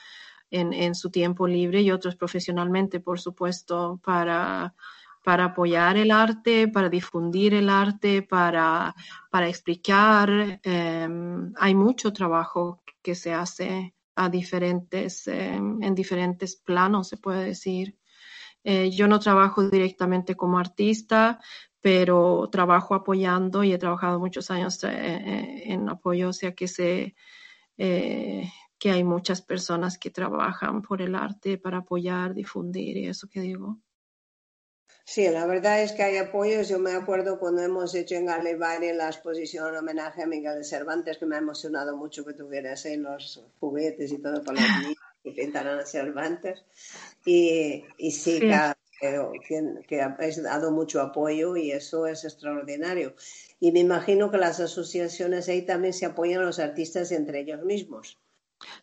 en, 0.50 0.94
su 0.94 1.10
tiempo 1.10 1.46
libre 1.46 1.80
y 1.82 1.90
otros 1.90 2.16
profesionalmente, 2.16 3.00
por 3.00 3.20
supuesto, 3.20 4.00
para, 4.04 4.74
para 5.22 5.46
apoyar 5.46 5.96
el 5.96 6.10
arte, 6.10 6.68
para 6.68 6.88
difundir 6.88 7.54
el 7.54 7.68
arte, 7.68 8.22
para, 8.22 8.94
para 9.30 9.48
explicar. 9.48 10.60
Em, 10.62 11.52
hay 11.56 11.74
mucho 11.74 12.12
trabajo 12.12 12.82
que 13.02 13.14
se 13.14 13.32
hace 13.32 13.94
a 14.16 14.28
diferentes, 14.28 15.26
em, 15.28 15.82
en 15.82 15.94
diferentes 15.94 16.56
planos, 16.56 17.08
se 17.08 17.16
puede 17.16 17.44
decir. 17.44 17.96
Eh, 18.64 18.90
yo 18.90 19.08
no 19.08 19.18
trabajo 19.20 19.68
directamente 19.68 20.36
como 20.36 20.58
artista, 20.58 21.40
pero 21.80 22.48
trabajo 22.52 22.94
apoyando 22.94 23.64
y 23.64 23.72
he 23.72 23.78
trabajado 23.78 24.18
muchos 24.20 24.50
años 24.50 24.82
eh, 24.84 24.88
eh, 24.92 25.62
en 25.72 25.88
apoyo, 25.88 26.28
o 26.30 26.32
sea 26.32 26.54
que 26.54 26.68
se, 26.68 27.14
que 27.76 28.90
hay 28.90 29.04
muchas 29.04 29.42
personas 29.42 29.98
que 29.98 30.10
trabajan 30.10 30.82
por 30.82 31.00
el 31.02 31.14
arte 31.14 31.56
para 31.58 31.78
apoyar, 31.78 32.34
difundir 32.34 32.96
y 32.98 33.06
eso 33.06 33.28
que 33.28 33.40
digo. 33.40 33.78
Sí, 35.10 35.28
la 35.28 35.44
verdad 35.44 35.82
es 35.82 35.90
que 35.90 36.04
hay 36.04 36.18
apoyos. 36.18 36.68
Yo 36.68 36.78
me 36.78 36.92
acuerdo 36.92 37.40
cuando 37.40 37.62
hemos 37.62 37.96
hecho 37.96 38.14
en 38.14 38.26
Galevari 38.26 38.92
la 38.92 39.08
exposición 39.08 39.70
en 39.70 39.78
homenaje 39.78 40.22
a 40.22 40.26
Miguel 40.26 40.58
de 40.58 40.62
Cervantes, 40.62 41.18
que 41.18 41.26
me 41.26 41.34
ha 41.34 41.40
emocionado 41.40 41.96
mucho 41.96 42.24
que 42.24 42.32
tuvieras 42.32 42.86
ahí 42.86 42.96
los 42.96 43.44
juguetes 43.58 44.12
y 44.12 44.18
todo 44.18 44.40
para 44.44 44.60
los 44.60 44.70
niños 44.82 44.98
que 45.24 45.32
pintaran 45.32 45.80
a 45.80 45.84
Cervantes. 45.84 46.62
Y, 47.26 47.84
y 47.98 48.12
sí, 48.12 48.38
que, 48.38 49.82
que 49.88 50.00
habéis 50.00 50.40
dado 50.44 50.70
mucho 50.70 51.00
apoyo 51.00 51.56
y 51.56 51.72
eso 51.72 52.06
es 52.06 52.24
extraordinario. 52.24 53.16
Y 53.58 53.72
me 53.72 53.80
imagino 53.80 54.30
que 54.30 54.38
las 54.38 54.60
asociaciones 54.60 55.48
ahí 55.48 55.62
también 55.62 55.92
se 55.92 56.06
apoyan 56.06 56.42
a 56.42 56.44
los 56.44 56.60
artistas 56.60 57.10
entre 57.10 57.40
ellos 57.40 57.64
mismos. 57.64 58.16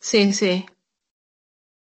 Sí, 0.02 0.34
sí. 0.34 0.66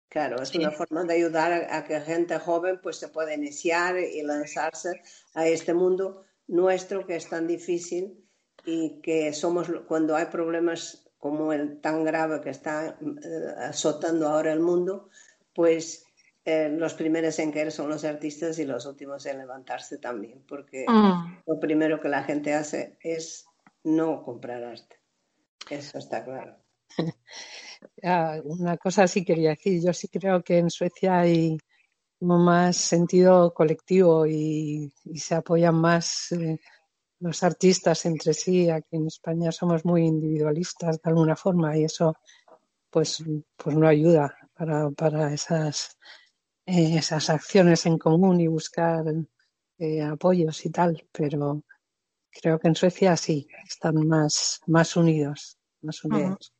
Claro, 0.09 0.41
es 0.41 0.55
una 0.55 0.71
forma 0.71 1.03
de 1.03 1.13
ayudar 1.13 1.67
a, 1.69 1.83
que 1.83 2.01
gente 2.01 2.39
joven 2.39 2.79
pues 2.81 2.97
se 2.97 3.09
pueda 3.09 3.33
iniciar 3.33 3.97
y 3.99 4.23
lanzarse 4.23 5.01
a 5.35 5.47
este 5.47 5.75
mundo 5.75 6.23
nuestro 6.47 7.05
que 7.05 7.15
es 7.15 7.29
tan 7.29 7.45
difícil 7.45 8.27
y 8.65 9.01
que 9.01 9.31
somos 9.33 9.71
cuando 9.87 10.15
hay 10.15 10.25
problemas 10.25 11.05
como 11.19 11.53
el 11.53 11.79
tan 11.79 12.03
grave 12.03 12.41
que 12.41 12.49
está 12.49 12.87
eh, 12.87 13.53
azotando 13.59 14.27
ahora 14.27 14.51
el 14.51 14.61
mundo, 14.61 15.09
pues 15.53 16.05
eh, 16.43 16.69
los 16.69 16.95
primeros 16.95 17.37
en 17.37 17.51
caer 17.51 17.71
son 17.71 17.89
los 17.89 18.03
artistas 18.03 18.57
y 18.57 18.65
los 18.65 18.87
últimos 18.87 19.25
en 19.27 19.37
levantarse 19.37 19.99
también, 19.99 20.43
porque 20.47 20.85
mm. 20.87 21.43
lo 21.45 21.59
primero 21.59 21.99
que 21.99 22.09
la 22.09 22.23
gente 22.23 22.53
hace 22.53 22.97
es 23.01 23.45
no 23.83 24.23
comprar 24.23 24.63
arte. 24.63 24.97
Eso 25.69 25.99
está 25.99 26.23
claro. 26.23 26.57
Ah, 28.03 28.39
una 28.43 28.77
cosa 28.77 29.07
sí 29.07 29.23
quería 29.23 29.51
decir. 29.51 29.81
Yo 29.83 29.93
sí 29.93 30.07
creo 30.07 30.43
que 30.43 30.57
en 30.57 30.69
Suecia 30.69 31.19
hay 31.19 31.57
más 32.21 32.77
sentido 32.77 33.53
colectivo 33.53 34.25
y, 34.27 34.91
se 35.15 35.35
apoyan 35.35 35.75
más 35.75 36.31
eh, 36.33 36.59
los 37.19 37.43
artistas 37.43 38.05
entre 38.05 38.33
sí. 38.33 38.69
Aquí 38.69 38.97
en 38.97 39.07
España 39.07 39.51
somos 39.51 39.85
muy 39.85 40.05
individualistas 40.05 41.01
de 41.01 41.09
alguna 41.09 41.35
forma 41.35 41.77
y 41.77 41.85
eso 41.85 42.15
pues, 42.89 43.23
pues 43.57 43.75
no 43.75 43.87
ayuda 43.87 44.35
para, 44.53 44.89
para 44.91 45.33
esas, 45.33 45.97
eh, 46.65 46.97
esas 46.97 47.29
acciones 47.29 47.85
en 47.85 47.97
común 47.97 48.41
y 48.41 48.47
buscar 48.47 49.05
eh, 49.77 50.01
apoyos 50.01 50.65
y 50.65 50.71
tal. 50.71 51.07
Pero 51.11 51.63
creo 52.31 52.59
que 52.59 52.67
en 52.69 52.75
Suecia 52.75 53.15
sí, 53.17 53.47
están 53.67 54.07
más, 54.07 54.61
más 54.67 54.95
unidos, 54.97 55.57
más 55.81 56.03
unidos. 56.03 56.53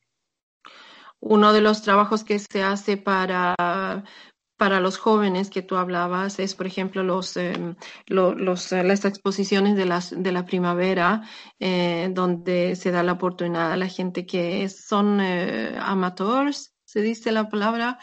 Uno 1.21 1.53
de 1.53 1.61
los 1.61 1.81
trabajos 1.81 2.23
que 2.23 2.39
se 2.39 2.63
hace 2.63 2.97
para 2.97 3.55
para 4.59 4.81
los 4.81 4.97
jóvenes 4.97 5.49
que 5.49 5.61
tú 5.61 5.77
hablabas 5.77 6.37
es, 6.37 6.53
por 6.53 6.67
ejemplo, 6.67 7.01
los, 7.01 7.37
em, 7.37 7.75
los, 8.07 8.73
eh, 8.73 8.83
las 8.83 9.05
exposiciones 9.05 9.77
de, 9.77 9.85
las, 9.85 10.13
de 10.15 10.31
la 10.33 10.45
primavera, 10.45 11.23
eh, 11.59 12.09
donde 12.13 12.75
se 12.75 12.91
da 12.91 13.01
la 13.01 13.13
oportunidad 13.13 13.71
a 13.71 13.77
la 13.77 13.87
gente 13.87 14.25
que 14.25 14.67
son 14.67 15.21
eh, 15.21 15.77
amateurs, 15.79 16.73
se 16.83 17.01
dice 17.01 17.31
la 17.31 17.47
palabra, 17.49 17.99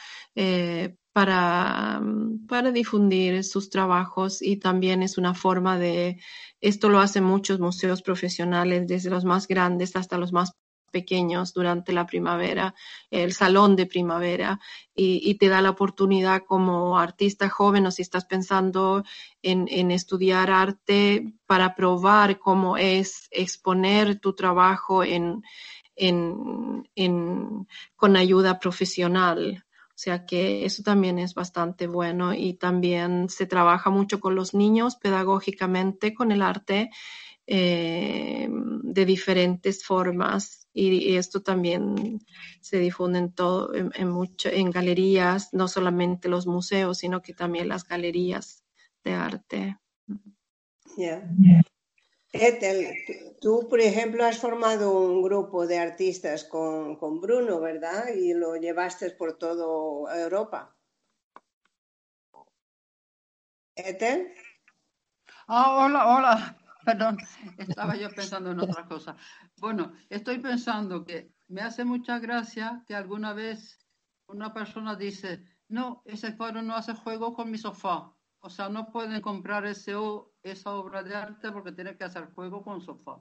para, 1.13 2.01
para 2.49 2.73
difundir 2.73 3.45
sus 3.45 3.69
trabajos 3.71 4.41
y 4.43 4.57
también 4.59 5.03
es 5.03 5.19
una 5.19 5.35
forma 5.35 5.79
de, 5.79 6.19
esto 6.61 6.89
lo 6.89 7.01
hacen 7.01 7.25
muchos 7.25 7.59
museos 7.61 8.03
profesionales, 8.03 8.87
desde 8.87 9.11
los 9.11 9.25
más 9.25 9.47
grandes 9.47 9.97
hasta 9.97 10.19
los 10.19 10.33
más 10.33 10.53
pequeños 10.91 11.53
durante 11.53 11.93
la 11.93 12.07
primavera, 12.07 12.75
el 13.11 13.33
salón 13.33 13.77
de 13.77 13.87
primavera, 13.87 14.61
y, 14.95 15.35
te 15.35 15.49
da 15.49 15.61
la 15.61 15.71
oportunidad 15.71 16.43
como 16.47 16.99
artista 16.99 17.51
joven 17.51 17.87
o 17.87 17.91
si 17.91 18.03
estás 18.03 18.25
pensando 18.25 19.05
en, 19.43 19.91
estudiar 19.91 20.51
arte 20.51 21.35
para 21.47 21.75
probar 21.75 22.39
cómo 22.39 22.79
es 22.79 23.29
exponer 23.31 24.19
tu 24.21 24.35
trabajo 24.35 25.05
en, 25.05 25.43
con 27.97 28.17
ayuda 28.17 28.59
profesional. 28.59 29.65
O 29.97 29.99
sea 29.99 30.27
que 30.27 30.67
eso 30.67 30.83
también 30.83 31.19
es 31.19 31.33
bastante 31.35 31.87
bueno 31.87 32.35
y 32.35 32.55
también 32.55 33.31
se 33.31 33.47
trabaja 33.47 33.89
mucho 33.89 34.21
con 34.21 34.35
los 34.35 34.53
niños 34.53 34.97
pedagógicamente 34.97 36.13
con 36.13 36.33
el 36.33 36.43
arte 36.43 36.91
eh, 37.47 38.49
de 38.51 39.05
diferentes 39.05 39.85
formas 39.85 40.67
y, 40.73 41.17
esto 41.17 41.43
también 41.43 42.19
se 42.61 42.79
difunde 42.79 43.19
en 43.19 43.33
todo, 43.33 43.73
en, 43.75 44.09
mucho, 44.09 44.51
en 44.51 44.71
galerías, 44.71 45.55
no 45.55 45.69
solamente 45.69 46.29
los 46.29 46.47
museos, 46.47 46.99
sino 46.99 47.23
que 47.23 47.33
también 47.33 47.69
las 47.69 47.85
galerías 47.85 48.65
de 49.05 49.13
arte. 49.13 49.79
Yeah. 50.97 51.23
tú, 53.41 53.67
por 53.69 53.81
ejemplo, 53.81 54.25
has 54.25 54.39
formado 54.39 54.99
un 54.99 55.23
grupo 55.23 55.67
de 55.67 55.79
artistas 55.79 56.45
con, 56.45 56.97
con 56.97 57.21
Bruno, 57.21 57.61
¿verdad? 57.61 58.09
Y 58.15 58.35
lo 58.35 58.57
llevaste 58.57 59.11
por 59.11 59.39
toda 59.39 60.21
Europa. 60.21 60.77
Ethel. 63.77 64.33
Ah, 65.49 65.85
hola, 65.85 66.07
hola. 66.09 66.66
Perdón, 66.87 67.19
estaba 67.59 67.97
yo 67.97 68.09
pensando 68.11 68.53
en 68.53 68.61
otra 68.61 68.87
cosa. 68.87 69.17
Bueno, 69.59 69.93
estoy 70.09 70.39
pensando 70.39 71.05
que 71.05 71.33
me 71.49 71.61
hace 71.61 71.85
mucha 71.85 72.21
gracia 72.21 72.85
que 72.87 72.95
alguna 72.95 73.33
vez 73.33 73.85
una 74.29 74.55
persona 74.55 74.95
dice, 74.95 75.45
no, 75.69 76.03
ese 76.05 76.37
cuadro 76.37 76.63
no 76.63 76.77
hace 76.77 76.95
juego 76.95 77.35
con 77.35 77.51
mi 77.51 77.59
sofá. 77.59 78.13
O 78.39 78.49
sea, 78.49 78.69
no 78.69 78.93
pueden 78.93 79.21
comprar 79.21 79.67
ese, 79.67 79.95
esa 80.45 80.71
obra 80.75 81.03
de 81.03 81.17
arte 81.17 81.51
porque 81.51 81.73
tiene 81.73 81.97
que 81.97 82.05
hacer 82.05 82.27
juego 82.33 82.63
con 82.63 82.81
sofá. 82.81 83.21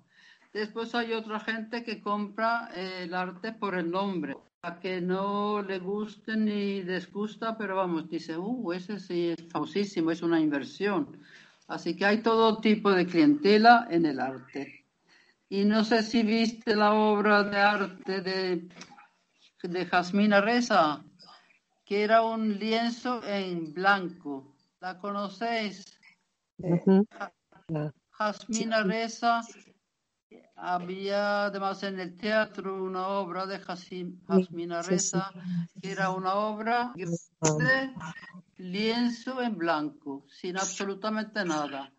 Después 0.54 0.94
hay 0.94 1.14
otra 1.14 1.40
gente 1.40 1.84
que 1.84 2.00
compra 2.00 2.70
eh, 2.76 3.04
el 3.04 3.16
arte 3.16 3.52
por 3.52 3.74
el 3.76 3.90
nombre, 3.90 4.38
a 4.62 4.80
que 4.80 5.02
no 5.02 5.64
le 5.64 5.80
guste 5.80 6.38
ni 6.38 6.82
disgusta, 6.82 7.58
pero 7.58 7.76
vamos, 7.78 8.08
dice, 8.08 8.38
uh, 8.38 8.72
ese 8.74 9.00
sí 9.00 9.30
es 9.30 9.52
famosísimo, 9.52 10.12
es 10.12 10.22
una 10.22 10.40
inversión. 10.40 11.20
Así 11.68 11.96
que 11.96 12.06
hay 12.06 12.22
todo 12.22 12.58
tipo 12.60 12.92
de 12.92 13.08
clientela 13.08 13.88
en 13.90 14.06
el 14.06 14.20
arte. 14.20 14.86
Y 15.50 15.66
no 15.66 15.84
sé 15.84 16.04
si 16.04 16.24
viste 16.24 16.76
la 16.76 16.94
obra 16.94 17.44
de 17.44 17.58
arte 17.58 18.22
de, 18.22 18.70
de 19.64 19.86
Jasmina 19.86 20.42
Reza, 20.42 21.04
que 21.86 22.04
era 22.04 22.24
un 22.24 22.58
lienzo 22.58 23.24
en 23.24 23.74
blanco. 23.74 24.56
¿La 24.80 24.98
conocéis? 25.00 25.86
Jasmina 28.12 28.84
Reza 28.84 29.42
había 30.56 31.46
además 31.46 31.84
en 31.84 32.00
el 32.00 32.18
teatro 32.18 32.84
una 32.84 33.08
obra 33.08 33.46
de 33.46 33.60
Jasmina 33.60 34.82
Reza, 34.82 35.32
que 35.82 35.92
era 35.92 36.12
una 36.12 36.36
obra 36.36 36.94
de 36.96 37.94
lienzo 38.58 39.42
en 39.42 39.58
blanco, 39.58 40.26
sin 40.30 40.58
absolutamente 40.58 41.44
nada. 41.44 41.92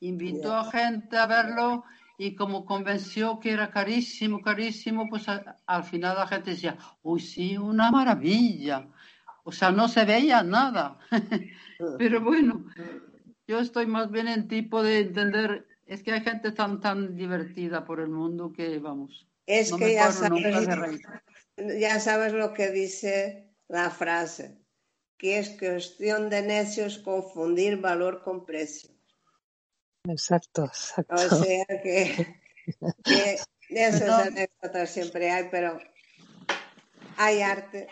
Invitó 0.00 0.54
a 0.54 0.70
gente 0.70 1.16
a 1.16 1.26
verlo 1.26 1.84
y 2.18 2.34
como 2.34 2.64
convenció 2.64 3.40
que 3.40 3.50
era 3.50 3.70
carísimo, 3.70 4.42
carísimo, 4.42 5.08
pues 5.08 5.26
al 5.28 5.84
final 5.84 6.16
la 6.16 6.26
gente 6.26 6.50
decía, 6.50 6.76
uy, 7.02 7.20
sí, 7.20 7.56
una 7.56 7.90
maravilla. 7.90 8.88
O 9.44 9.52
sea, 9.52 9.72
no 9.72 9.88
se 9.88 10.04
veía 10.04 10.42
nada. 10.42 10.98
Pero 11.98 12.20
bueno, 12.20 12.66
yo 13.46 13.58
estoy 13.58 13.86
más 13.86 14.10
bien 14.10 14.28
en 14.28 14.48
tipo 14.48 14.82
de 14.82 15.00
entender 15.00 15.66
es 15.92 16.02
que 16.02 16.12
hay 16.12 16.22
gente 16.22 16.52
tan, 16.52 16.80
tan 16.80 17.14
divertida 17.14 17.84
por 17.84 18.00
el 18.00 18.08
mundo 18.08 18.52
que, 18.52 18.78
vamos, 18.78 19.28
es 19.46 19.72
que 19.72 19.92
ya 19.92 20.10
sabes, 20.10 21.00
ya 21.78 22.00
sabes 22.00 22.32
lo 22.32 22.54
que 22.54 22.70
dice 22.70 23.50
la 23.68 23.90
frase, 23.90 24.58
que 25.18 25.38
es 25.38 25.50
cuestión 25.50 26.30
de 26.30 26.42
necios 26.42 26.98
confundir 26.98 27.76
valor 27.76 28.22
con 28.22 28.46
precio. 28.46 28.90
Exacto, 30.08 30.64
exacto. 30.64 31.14
O 31.14 31.18
sea 31.18 31.66
que, 31.82 32.40
que 33.04 33.36
esas 33.68 34.26
anécdotas 34.28 34.90
siempre 34.90 35.30
hay, 35.30 35.48
pero 35.50 35.78
hay 37.18 37.42
arte, 37.42 37.86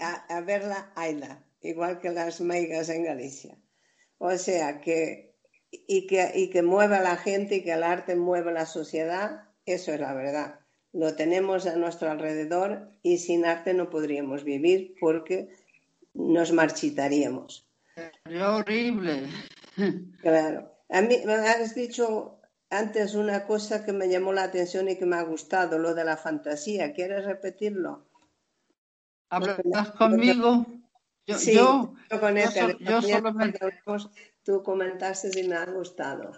a, 0.00 0.36
a 0.36 0.40
verla, 0.40 0.92
hayla, 0.96 1.44
igual 1.60 2.00
que 2.00 2.10
las 2.10 2.40
meigas 2.40 2.88
en 2.88 3.04
Galicia. 3.04 3.58
O 4.16 4.36
sea 4.38 4.80
que 4.80 5.33
y 5.86 6.06
que, 6.06 6.32
y 6.34 6.50
que 6.50 6.62
mueva 6.62 6.98
a 6.98 7.02
la 7.02 7.16
gente 7.16 7.56
y 7.56 7.62
que 7.62 7.72
el 7.72 7.82
arte 7.82 8.16
mueva 8.16 8.52
la 8.52 8.66
sociedad, 8.66 9.48
eso 9.66 9.92
es 9.92 10.00
la 10.00 10.14
verdad. 10.14 10.60
Lo 10.92 11.16
tenemos 11.16 11.66
a 11.66 11.76
nuestro 11.76 12.10
alrededor 12.10 12.92
y 13.02 13.18
sin 13.18 13.44
arte 13.44 13.74
no 13.74 13.90
podríamos 13.90 14.44
vivir 14.44 14.94
porque 15.00 15.48
nos 16.14 16.52
marchitaríamos. 16.52 17.68
Es 17.96 18.42
horrible. 18.42 19.22
Claro. 20.22 20.70
A 20.88 21.00
mí 21.00 21.16
me 21.26 21.32
has 21.32 21.74
dicho 21.74 22.38
antes 22.70 23.16
una 23.16 23.44
cosa 23.44 23.84
que 23.84 23.92
me 23.92 24.08
llamó 24.08 24.32
la 24.32 24.44
atención 24.44 24.88
y 24.88 24.96
que 24.96 25.04
me 25.04 25.16
ha 25.16 25.22
gustado, 25.22 25.78
lo 25.78 25.94
de 25.94 26.04
la 26.04 26.16
fantasía. 26.16 26.92
¿Quieres 26.92 27.24
repetirlo? 27.24 28.06
¿Hablas 29.30 29.90
conmigo? 29.92 30.64
Yo, 31.26 31.38
sí, 31.38 31.54
yo, 31.54 31.94
con 32.20 32.36
yo, 32.36 32.78
yo 32.78 33.02
solamente 33.02 33.58
tú 34.42 34.62
comentaste 34.62 35.40
y 35.40 35.48
me 35.48 35.56
ha 35.56 35.64
gustado. 35.66 36.32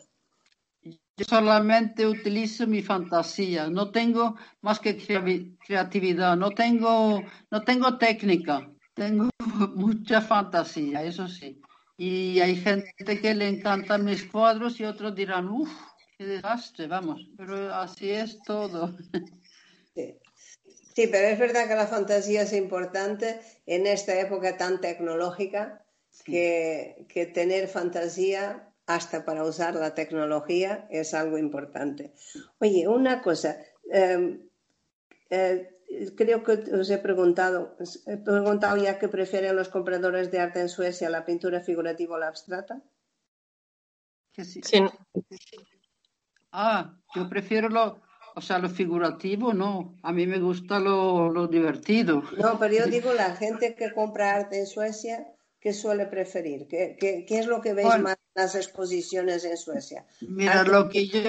Yo 0.82 1.24
solamente 1.24 2.06
utilizo 2.06 2.66
mi 2.66 2.82
fantasía, 2.82 3.68
no 3.68 3.90
tengo 3.90 4.36
más 4.60 4.78
que 4.78 4.96
creatividad, 5.66 6.36
no 6.36 6.50
tengo, 6.50 7.22
no 7.50 7.62
tengo 7.62 7.98
técnica, 7.98 8.70
tengo 8.94 9.30
mucha 9.74 10.20
fantasía, 10.20 11.02
eso 11.02 11.26
sí. 11.26 11.60
Y 11.96 12.38
hay 12.40 12.56
gente 12.56 12.92
que 13.20 13.34
le 13.34 13.48
encantan 13.48 14.04
mis 14.04 14.24
cuadros 14.24 14.78
y 14.78 14.84
otros 14.84 15.14
dirán, 15.14 15.48
uff, 15.48 15.70
qué 16.18 16.26
desastre, 16.26 16.86
vamos, 16.86 17.26
pero 17.36 17.74
así 17.74 18.10
es 18.10 18.38
todo. 18.42 18.94
Sí. 19.94 20.18
Sí, 20.96 21.06
pero 21.06 21.28
es 21.28 21.38
verdad 21.38 21.68
que 21.68 21.76
la 21.76 21.86
fantasía 21.86 22.42
es 22.42 22.52
importante 22.54 23.38
en 23.66 23.86
esta 23.86 24.18
época 24.18 24.56
tan 24.56 24.80
tecnológica 24.80 25.84
que, 26.24 27.30
tener 27.34 27.68
fantasía 27.68 28.72
hasta 28.86 29.24
para 29.24 29.44
usar 29.44 29.74
la 29.74 29.94
tecnología 29.94 30.86
es 30.90 31.12
algo 31.12 31.38
importante. 31.38 32.14
Oye, 32.58 32.88
una 32.88 33.20
cosa, 33.20 33.58
em, 33.92 34.48
eh, 35.28 35.70
creo 36.16 36.42
que 36.42 36.52
os 36.74 36.90
he 36.90 36.98
preguntado, 36.98 37.76
he 38.06 38.16
preguntado 38.16 38.76
ya 38.76 38.98
que 38.98 39.08
prefieren 39.08 39.56
los 39.56 39.68
compradores 39.68 40.30
de 40.30 40.40
arte 40.40 40.60
en 40.60 40.68
Suecia 40.68 41.10
la 41.10 41.24
pintura 41.24 41.60
figurativa 41.60 42.16
o 42.16 42.18
la 42.18 42.28
abstrata. 42.28 42.82
Sí. 44.32 44.60
Ah, 46.52 46.96
yo 47.14 47.28
prefiero 47.28 47.68
lo, 47.68 48.00
o 48.36 48.40
sea, 48.40 48.58
lo 48.58 48.68
figurativo, 48.68 49.52
no. 49.52 49.96
A 50.02 50.12
mí 50.12 50.26
me 50.26 50.38
gusta 50.38 50.78
lo, 50.78 51.30
lo 51.30 51.48
divertido. 51.48 52.22
No, 52.38 52.58
pero 52.58 52.74
yo 52.74 52.86
digo 52.86 53.12
la 53.12 53.34
gente 53.34 53.74
que 53.74 53.92
compra 53.92 54.34
arte 54.34 54.60
en 54.60 54.66
Suecia 54.66 55.26
¿qué 55.66 55.72
suele 55.72 56.06
preferir? 56.06 56.68
¿Qué, 56.68 56.96
qué, 56.96 57.26
es 57.28 57.46
lo 57.48 57.60
que 57.60 57.74
veis 57.74 57.98
más 57.98 58.16
las 58.36 58.54
exposiciones 58.54 59.44
en 59.44 59.56
Suecia. 59.56 60.06
Mira, 60.20 60.62
lo 60.62 60.88
que 60.88 61.08
yo... 61.08 61.20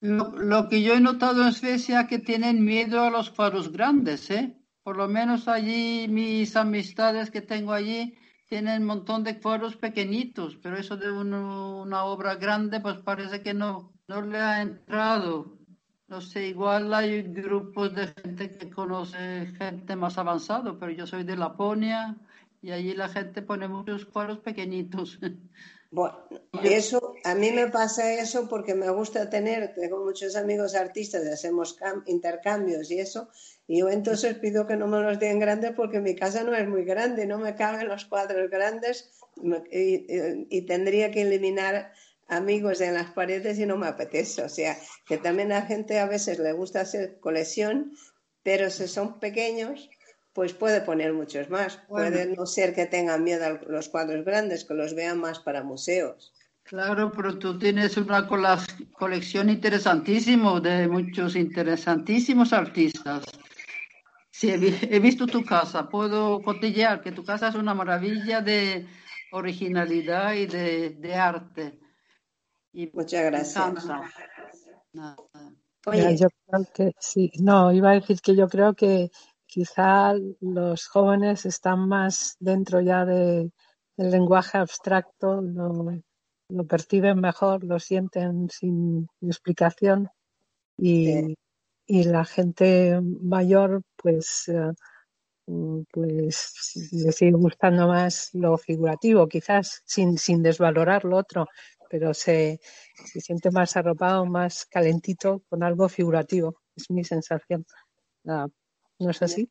Lo, 0.00 0.68
que 0.68 0.82
yo 0.82 0.94
he 0.94 1.00
notado 1.00 1.46
en 1.46 1.52
Suecia 1.52 2.08
que 2.08 2.18
tienen 2.18 2.64
miedo 2.64 3.02
a 3.02 3.10
los 3.10 3.30
cuadros 3.30 3.70
grandes, 3.70 4.28
¿eh? 4.30 4.56
Por 4.82 4.96
lo 4.96 5.06
menos 5.06 5.46
allí 5.46 6.08
mis 6.08 6.56
amistades 6.56 7.30
que 7.30 7.42
tengo 7.42 7.72
allí 7.74 8.18
tienen 8.48 8.80
un 8.80 8.88
montón 8.88 9.22
de 9.22 9.38
cuadros 9.38 9.76
pequeñitos, 9.76 10.56
pero 10.56 10.76
eso 10.76 10.96
de 10.96 11.12
una 11.12 12.04
obra 12.04 12.34
grande 12.34 12.80
pues 12.80 12.96
parece 12.96 13.42
que 13.42 13.54
no, 13.54 13.92
no 14.10 14.22
le 14.22 14.38
ha 14.38 14.60
entrado. 14.60 15.56
No 16.08 16.20
sé, 16.20 16.48
igual 16.48 16.92
hay 16.92 17.22
grupos 17.22 17.94
de 17.94 18.08
gente 18.08 18.50
que 18.50 18.68
conoce 18.68 19.46
gente 19.56 19.94
más 19.94 20.18
avanzado, 20.18 20.76
pero 20.80 20.90
yo 20.90 21.06
soy 21.06 21.22
de 21.22 21.36
Laponia 21.36 22.16
y 22.60 22.72
allí 22.72 22.92
la 22.94 23.08
gente 23.08 23.40
pone 23.40 23.68
muchos 23.68 24.06
cuadros 24.06 24.40
pequeñitos. 24.40 25.18
Bueno, 25.92 26.18
eso, 26.62 27.14
a 27.24 27.34
mí 27.34 27.50
me 27.50 27.66
pasa 27.66 28.14
eso 28.14 28.48
porque 28.48 28.76
me 28.76 28.88
gusta 28.90 29.28
tener, 29.28 29.74
tengo 29.74 30.04
muchos 30.04 30.36
amigos 30.36 30.76
artistas, 30.76 31.26
hacemos 31.26 31.76
intercambios 32.06 32.92
y 32.92 33.00
eso, 33.00 33.28
y 33.66 33.80
yo 33.80 33.88
entonces 33.88 34.38
pido 34.38 34.68
que 34.68 34.76
no 34.76 34.86
me 34.86 35.00
los 35.00 35.18
den 35.18 35.40
grandes 35.40 35.72
porque 35.72 35.98
mi 35.98 36.14
casa 36.14 36.44
no 36.44 36.54
es 36.54 36.68
muy 36.68 36.84
grande, 36.84 37.26
no 37.26 37.38
me 37.38 37.56
caben 37.56 37.88
los 37.88 38.04
cuadros 38.04 38.48
grandes 38.48 39.10
y, 39.72 40.62
tendría 40.62 41.10
que 41.10 41.22
eliminar 41.22 41.92
amigos 42.30 42.80
en 42.80 42.94
las 42.94 43.10
paredes 43.10 43.58
y 43.58 43.66
no 43.66 43.76
me 43.76 43.86
apetece. 43.86 44.42
O 44.42 44.48
sea, 44.48 44.76
que 45.06 45.18
también 45.18 45.52
a 45.52 45.62
gente 45.62 45.98
a 45.98 46.06
veces 46.06 46.38
le 46.38 46.52
gusta 46.52 46.80
hacer 46.80 47.18
colección, 47.20 47.92
pero 48.42 48.70
si 48.70 48.88
son 48.88 49.20
pequeños, 49.20 49.90
pues 50.32 50.54
puede 50.54 50.80
poner 50.80 51.12
muchos 51.12 51.50
más. 51.50 51.78
Puede 51.88 52.34
no 52.34 52.46
ser 52.46 52.74
que 52.74 52.86
tengan 52.86 53.24
miedo 53.24 53.44
a 53.44 53.60
los 53.70 53.88
cuadros 53.88 54.24
grandes, 54.24 54.64
que 54.64 54.74
los 54.74 54.94
vean 54.94 55.18
más 55.18 55.40
para 55.40 55.62
museos. 55.62 56.32
Claro, 56.62 57.10
pero 57.10 57.36
tú 57.36 57.58
tienes 57.58 57.96
una 57.96 58.28
colección 58.28 59.50
interesantísima 59.50 60.60
de 60.60 60.86
muchos 60.86 61.34
interesantísimos 61.34 62.52
artistas. 62.52 63.24
Sí, 64.30 64.52
he, 64.52 65.00
visto 65.00 65.26
tu 65.26 65.44
casa, 65.44 65.88
puedo 65.88 66.40
cotillear 66.40 67.02
que 67.02 67.12
tu 67.12 67.24
casa 67.24 67.48
es 67.48 67.56
una 67.56 67.74
maravilla 67.74 68.40
de 68.40 68.86
originalidad 69.32 70.34
y 70.34 70.46
de, 70.46 71.14
arte. 71.14 71.78
Y 72.72 72.90
Muchas 72.92 73.24
gracias. 73.24 73.54
yo 76.18 76.28
creo 76.46 76.66
que 76.72 76.92
sí, 76.98 77.30
no, 77.40 77.72
iba 77.72 77.90
a 77.90 77.94
decir 77.94 78.20
que 78.20 78.36
yo 78.36 78.48
creo 78.48 78.74
que 78.74 79.10
quizá 79.46 80.14
los 80.40 80.86
jóvenes 80.86 81.46
están 81.46 81.88
más 81.88 82.36
dentro 82.38 82.80
ya 82.80 83.04
del 83.04 83.50
lenguaje 83.96 84.58
abstracto, 84.58 85.40
lo, 85.40 86.64
perciben 86.66 87.20
mejor, 87.20 87.64
lo 87.64 87.78
sienten 87.78 88.48
sin 88.50 89.08
explicación 89.20 90.08
y, 90.76 91.34
la 91.86 92.24
gente 92.24 93.00
mayor 93.02 93.82
pues 93.96 94.46
eh, 94.46 94.72
pues 95.90 96.88
le 96.92 97.10
sigue 97.10 97.32
gustando 97.32 97.88
más 97.88 98.30
lo 98.32 98.56
figurativo, 98.56 99.26
quizás 99.26 99.82
sin, 99.84 100.16
sin 100.16 100.40
desvalorar 100.40 101.04
lo 101.04 101.16
otro, 101.16 101.48
pero 101.90 102.14
se, 102.14 102.60
se 102.94 103.20
siente 103.20 103.50
más 103.50 103.76
arropado, 103.76 104.24
más 104.24 104.64
calentito 104.64 105.42
con 105.48 105.64
algo 105.64 105.88
figurativo, 105.88 106.62
es 106.76 106.88
mi 106.88 107.02
sensación. 107.04 107.66
Ah, 108.26 108.46
¿No 109.00 109.10
es 109.10 109.20
así? 109.22 109.50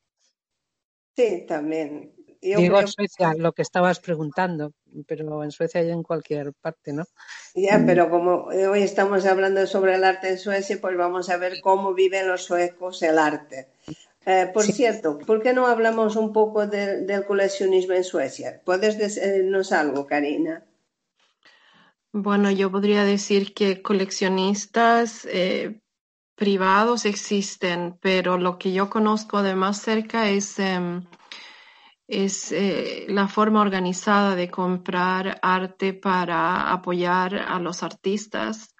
Sí, 1.15 1.45
también. 1.45 2.13
Digo 2.41 2.79
en 2.79 2.87
Suecia, 2.87 3.33
lo 3.37 3.51
que 3.51 3.63
estabas 3.63 3.99
preguntando, 3.99 4.71
pero 5.05 5.43
en 5.43 5.51
Suecia 5.51 5.83
y 5.83 5.89
en 5.89 6.03
cualquier 6.03 6.53
parte, 6.53 6.93
¿no? 6.93 7.03
Ya, 7.53 7.83
pero 7.85 8.09
como 8.09 8.45
hoy 8.45 8.81
estamos 8.81 9.25
hablando 9.25 9.67
sobre 9.67 9.95
el 9.95 10.05
arte 10.05 10.29
en 10.29 10.37
Suecia, 10.37 10.77
pues 10.79 10.95
vamos 10.95 11.29
a 11.29 11.35
ver 11.35 11.59
cómo 11.61 11.93
viven 11.93 12.29
los 12.29 12.45
suecos 12.45 13.03
el 13.03 13.19
arte. 13.19 13.67
Eh, 14.25 14.49
por 14.53 14.63
cierto, 14.63 15.17
¿por 15.19 15.41
qué 15.41 15.51
no 15.51 15.67
hablamos 15.67 16.15
un 16.15 16.31
poco 16.31 16.65
del 16.65 17.25
coleccionismo 17.25 17.95
en 17.95 18.05
Suecia? 18.05 18.61
¿Puedes 18.63 18.97
decirnos 18.97 19.73
algo, 19.73 20.07
Karina? 20.07 20.63
Bueno, 22.11 22.49
yo 22.49 22.71
podría 22.71 23.03
decir 23.03 23.53
que 23.53 23.83
coleccionistas 23.83 25.25
eh, 25.25 25.79
privados 26.35 27.05
existen, 27.05 27.99
pero 28.01 28.39
lo 28.39 28.57
que 28.57 28.73
yo 28.73 28.89
conozco 28.89 29.43
de 29.43 29.55
más 29.55 29.81
cerca 29.81 30.27
es, 30.27 30.57
em, 30.57 31.05
es 32.07 32.51
eh, 32.51 33.05
la 33.09 33.27
forma 33.27 33.61
organizada 33.61 34.35
de 34.35 34.49
comprar 34.49 35.39
arte 35.43 35.93
para 35.93 36.71
apoyar 36.71 37.35
a 37.35 37.59
los 37.59 37.83
artistas. 37.83 38.75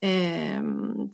Em, 0.00 1.10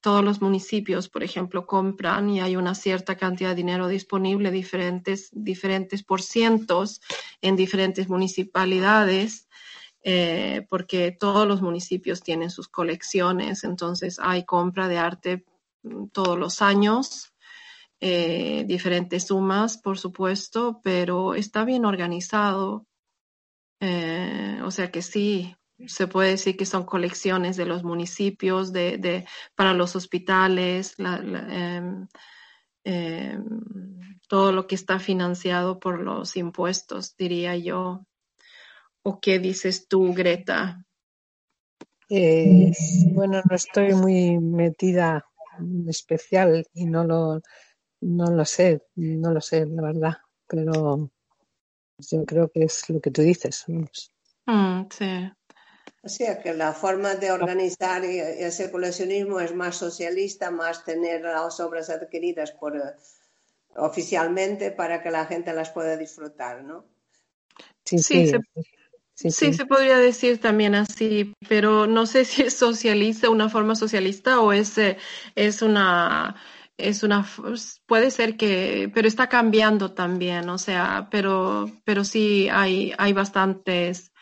todos 0.00 0.24
los 0.24 0.40
municipios, 0.40 1.08
por 1.08 1.24
ejemplo, 1.24 1.66
compran 1.66 2.30
y 2.30 2.40
hay 2.40 2.54
una 2.54 2.76
cierta 2.76 3.16
cantidad 3.16 3.50
de 3.50 3.56
dinero 3.56 3.88
disponible, 3.88 4.52
diferentes, 4.52 5.28
diferentes 5.32 6.04
por 6.04 6.22
cientos 6.22 7.00
en 7.42 7.56
diferentes 7.56 8.08
municipalidades 8.08 9.49
eh, 10.02 10.66
porque 10.70 11.12
todos 11.12 11.46
los 11.46 11.60
municipios 11.60 12.22
tienen 12.22 12.50
sus 12.50 12.68
colecciones, 12.68 13.64
entonces 13.64 14.18
hay 14.20 14.44
compra 14.44 14.88
de 14.88 14.98
arte 14.98 15.44
mm, 15.82 16.06
todos 16.08 16.38
los 16.38 16.62
años, 16.62 17.34
eh, 18.00 18.64
diferentes 18.66 19.26
sumas, 19.26 19.76
por 19.76 19.98
supuesto, 19.98 20.80
pero 20.82 21.34
está 21.34 21.64
bien 21.64 21.84
organizado. 21.84 22.86
Eh, 23.80 24.60
o 24.64 24.70
sea 24.70 24.90
que 24.90 25.02
sí, 25.02 25.54
se 25.86 26.06
puede 26.06 26.30
decir 26.30 26.56
que 26.56 26.66
son 26.66 26.84
colecciones 26.84 27.56
de 27.56 27.66
los 27.66 27.84
municipios, 27.84 28.72
de, 28.72 29.26
para 29.54 29.74
los 29.74 29.96
hospitales, 29.96 30.94
em, 30.98 32.06
em, 32.84 33.44
todo 34.28 34.52
lo 34.52 34.66
que 34.66 34.74
está 34.74 34.98
financiado 34.98 35.78
por 35.80 36.00
los 36.00 36.36
impuestos, 36.36 37.16
diría 37.16 37.56
yo. 37.56 38.06
¿O 39.02 39.20
qué 39.20 39.38
dices 39.38 39.88
tú, 39.88 40.12
Greta? 40.12 40.84
Eh, 42.08 42.72
bueno, 43.12 43.40
no 43.48 43.56
estoy 43.56 43.94
muy 43.94 44.38
metida 44.38 45.24
en 45.58 45.88
especial 45.88 46.66
y 46.74 46.86
no 46.86 47.04
lo, 47.04 47.40
no 48.00 48.30
lo 48.30 48.44
sé, 48.44 48.82
no 48.96 49.32
lo 49.32 49.40
sé, 49.40 49.64
la 49.66 49.82
verdad, 49.82 50.18
pero 50.46 51.10
yo 51.98 52.24
creo 52.26 52.50
que 52.50 52.64
es 52.64 52.88
lo 52.90 53.00
que 53.00 53.10
tú 53.10 53.22
dices. 53.22 53.64
Mm, 53.68 54.82
sí. 54.90 55.32
O 56.02 56.08
sea, 56.08 56.40
que 56.40 56.54
la 56.54 56.72
forma 56.72 57.14
de 57.14 57.30
organizar 57.30 58.04
ese 58.04 58.70
coleccionismo 58.70 59.38
es 59.38 59.54
más 59.54 59.76
socialista, 59.76 60.50
más 60.50 60.84
tener 60.84 61.20
las 61.20 61.60
obras 61.60 61.90
adquiridas 61.90 62.52
por, 62.52 62.76
eh, 62.76 62.80
oficialmente 63.76 64.70
para 64.70 65.02
que 65.02 65.10
la 65.10 65.26
gente 65.26 65.52
las 65.52 65.70
pueda 65.70 65.96
disfrutar, 65.96 66.64
¿no? 66.64 66.86
Sí, 67.84 67.98
sí, 67.98 68.26
Sí, 68.26 68.26
se 68.28 68.40
podría 69.66 69.98
decir 69.98 70.40
también 70.40 70.74
así, 70.74 71.34
pero 71.48 71.86
no 71.86 72.06
sé 72.06 72.24
si 72.24 72.42
es 72.42 72.54
socialista, 72.54 73.30
una 73.30 73.48
forma 73.48 73.74
socialista 73.74 74.40
o 74.40 74.52
es, 74.52 74.78
eh, 74.78 74.96
es 75.34 75.62
una, 75.62 76.36
es 76.76 77.02
una, 77.02 77.26
puede 77.86 78.10
ser 78.10 78.36
que, 78.36 78.90
pero 78.94 79.08
está 79.08 79.28
cambiando 79.28 79.92
también, 79.92 80.48
o 80.48 80.58
sea, 80.58 81.08
pero, 81.10 81.70
pero 81.84 82.04
sí 82.04 82.48
hay, 82.50 82.92
hay 82.98 83.12
bastantes, 83.12 84.12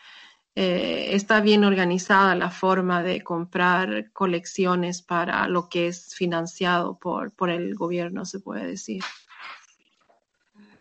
eh, 0.55 1.09
está 1.15 1.39
bien 1.39 1.63
organizada 1.63 2.35
la 2.35 2.49
forma 2.49 3.01
de 3.01 3.23
comprar 3.23 4.11
colecciones 4.11 5.01
para 5.01 5.47
lo 5.47 5.69
que 5.69 5.87
es 5.87 6.13
financiado 6.15 6.97
por, 6.99 7.31
por 7.31 7.49
el 7.49 7.75
gobierno, 7.75 8.25
se 8.25 8.39
puede 8.39 8.65
decir. 8.67 9.03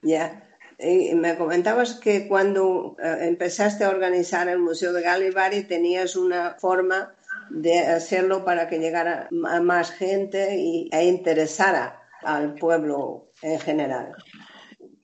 Ya. 0.03 0.48
Me 0.79 1.37
comentabas 1.37 1.95
que 1.95 2.29
cuando 2.29 2.97
eh, 3.03 3.17
empezaste 3.23 3.83
a 3.83 3.91
organizar 3.91 4.49
el 4.49 4.61
Museo 4.61 4.93
de 4.93 5.03
Galivari 5.03 5.65
tenías 5.65 6.15
una 6.15 6.55
forma 6.61 7.15
de 7.51 7.81
hacerlo 7.81 8.45
para 8.45 8.69
que 8.69 8.79
llegara 8.79 9.29
a 9.49 9.61
más 9.61 9.91
gente 9.91 10.57
y, 10.57 10.89
e 10.93 11.05
interesara 11.07 12.01
al 12.23 12.55
pueblo 12.55 13.33
en 13.43 13.59
general. 13.59 14.13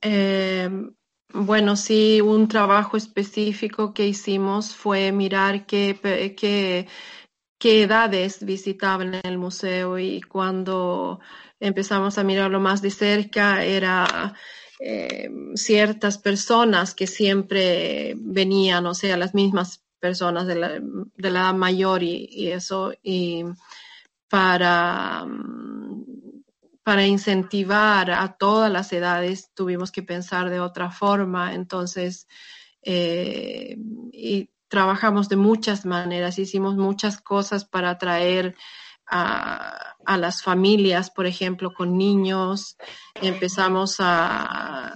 Eh, 0.01 0.68
bueno, 1.33 1.75
sí, 1.75 2.20
un 2.20 2.47
trabajo 2.47 2.97
específico 2.97 3.93
que 3.93 4.07
hicimos 4.07 4.77
fue 4.77 5.11
mirar 5.11 5.66
qué, 5.66 5.99
qué 7.59 7.83
edades 7.83 8.45
visitaban 8.45 9.20
el 9.25 9.39
museo 9.39 9.99
y 9.99 10.20
cuando 10.20 11.18
empezamos 11.59 12.16
a 12.18 12.22
mirarlo 12.22 12.61
más 12.61 12.81
de 12.81 12.91
cerca 12.91 13.64
era 13.64 14.35
eh, 14.87 15.30
ciertas 15.55 16.18
personas 16.18 16.95
que 16.95 17.07
siempre 17.07 18.14
venían, 18.18 18.85
o 18.85 18.93
sea, 18.93 19.16
las 19.16 19.32
mismas 19.32 19.82
personas 19.99 20.47
de 20.47 20.57
la, 20.57 20.78
de 20.78 21.53
mayor 21.55 22.03
y, 22.03 22.53
eso, 22.53 22.93
y 23.03 23.45
para, 24.28 25.26
para 26.82 27.07
incentivar 27.07 28.11
a 28.11 28.37
todas 28.37 28.70
las 28.70 28.93
edades 28.93 29.51
tuvimos 29.55 29.91
que 29.91 30.03
pensar 30.03 30.51
de 30.51 30.61
otra 30.61 30.91
forma, 30.91 31.55
entonces, 31.55 32.28
eh, 32.82 33.78
y 34.12 34.51
trabajamos 34.68 35.30
de 35.30 35.37
muchas 35.37 35.87
maneras, 35.87 36.39
hicimos 36.39 36.76
muchas 36.76 37.22
cosas 37.22 37.64
para 37.64 37.89
atraer 37.89 38.55
a, 39.07 39.81
las 40.07 40.43
familias, 40.43 41.11
por 41.11 41.27
ejemplo, 41.27 41.73
con 41.73 41.97
niños. 41.97 42.77
Empezamos 43.21 43.97
a, 43.99 44.93
a 44.93 44.95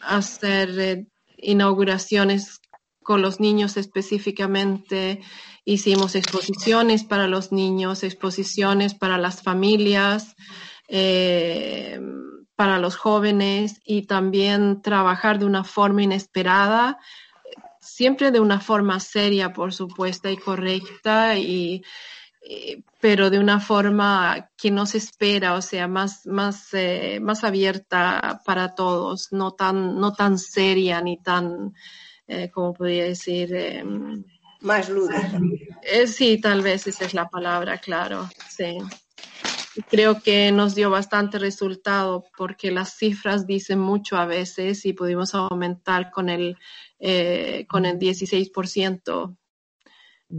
hacer 0.00 0.78
eh, 0.78 1.06
inauguraciones 1.38 2.60
con 3.02 3.22
los 3.22 3.38
niños 3.38 3.76
específicamente. 3.76 5.20
Hicimos 5.64 6.16
exposiciones 6.16 7.04
para 7.04 7.28
los 7.28 7.52
niños, 7.52 8.02
exposiciones 8.02 8.94
para 8.94 9.16
las 9.16 9.42
familias, 9.42 10.34
eh, 10.88 12.00
para 12.56 12.78
los 12.78 12.96
jóvenes 12.96 13.80
y 13.84 14.02
también 14.02 14.82
trabajar 14.82 15.38
de 15.38 15.44
una 15.44 15.62
forma 15.62 16.02
inesperada, 16.02 16.98
siempre 17.80 18.30
de 18.32 18.40
una 18.40 18.60
forma 18.60 18.98
seria, 18.98 19.52
por 19.52 19.72
supuesto, 19.72 20.28
y 20.28 20.36
correcta 20.36 21.38
y 21.38 21.84
pero 23.00 23.30
de 23.30 23.38
una 23.38 23.60
forma 23.60 24.50
que 24.56 24.70
no 24.70 24.86
se 24.86 24.98
espera, 24.98 25.54
o 25.54 25.62
sea, 25.62 25.88
más, 25.88 26.26
más, 26.26 26.72
eh, 26.74 27.18
más 27.20 27.44
abierta 27.44 28.40
para 28.44 28.74
todos, 28.74 29.32
no 29.32 29.52
tan, 29.52 29.98
no 29.98 30.12
tan 30.12 30.38
seria 30.38 31.00
ni 31.00 31.20
tan, 31.22 31.74
eh, 32.26 32.50
como 32.50 32.72
podría 32.74 33.04
decir, 33.04 33.54
eh, 33.54 33.84
más 34.60 34.88
lúdica. 34.88 35.40
Eh, 35.82 36.06
sí, 36.06 36.40
tal 36.40 36.62
vez 36.62 36.86
esa 36.86 37.04
es 37.04 37.14
la 37.14 37.28
palabra, 37.28 37.78
claro, 37.78 38.28
sí. 38.48 38.78
Creo 39.88 40.20
que 40.22 40.50
nos 40.52 40.74
dio 40.74 40.90
bastante 40.90 41.38
resultado 41.38 42.24
porque 42.36 42.70
las 42.70 42.96
cifras 42.96 43.46
dicen 43.46 43.78
mucho 43.78 44.16
a 44.16 44.24
veces 44.24 44.86
y 44.86 44.94
pudimos 44.94 45.34
aumentar 45.34 46.10
con 46.10 46.28
el, 46.28 46.56
eh, 46.98 47.66
con 47.68 47.84
el 47.84 47.98
16%. 47.98 49.36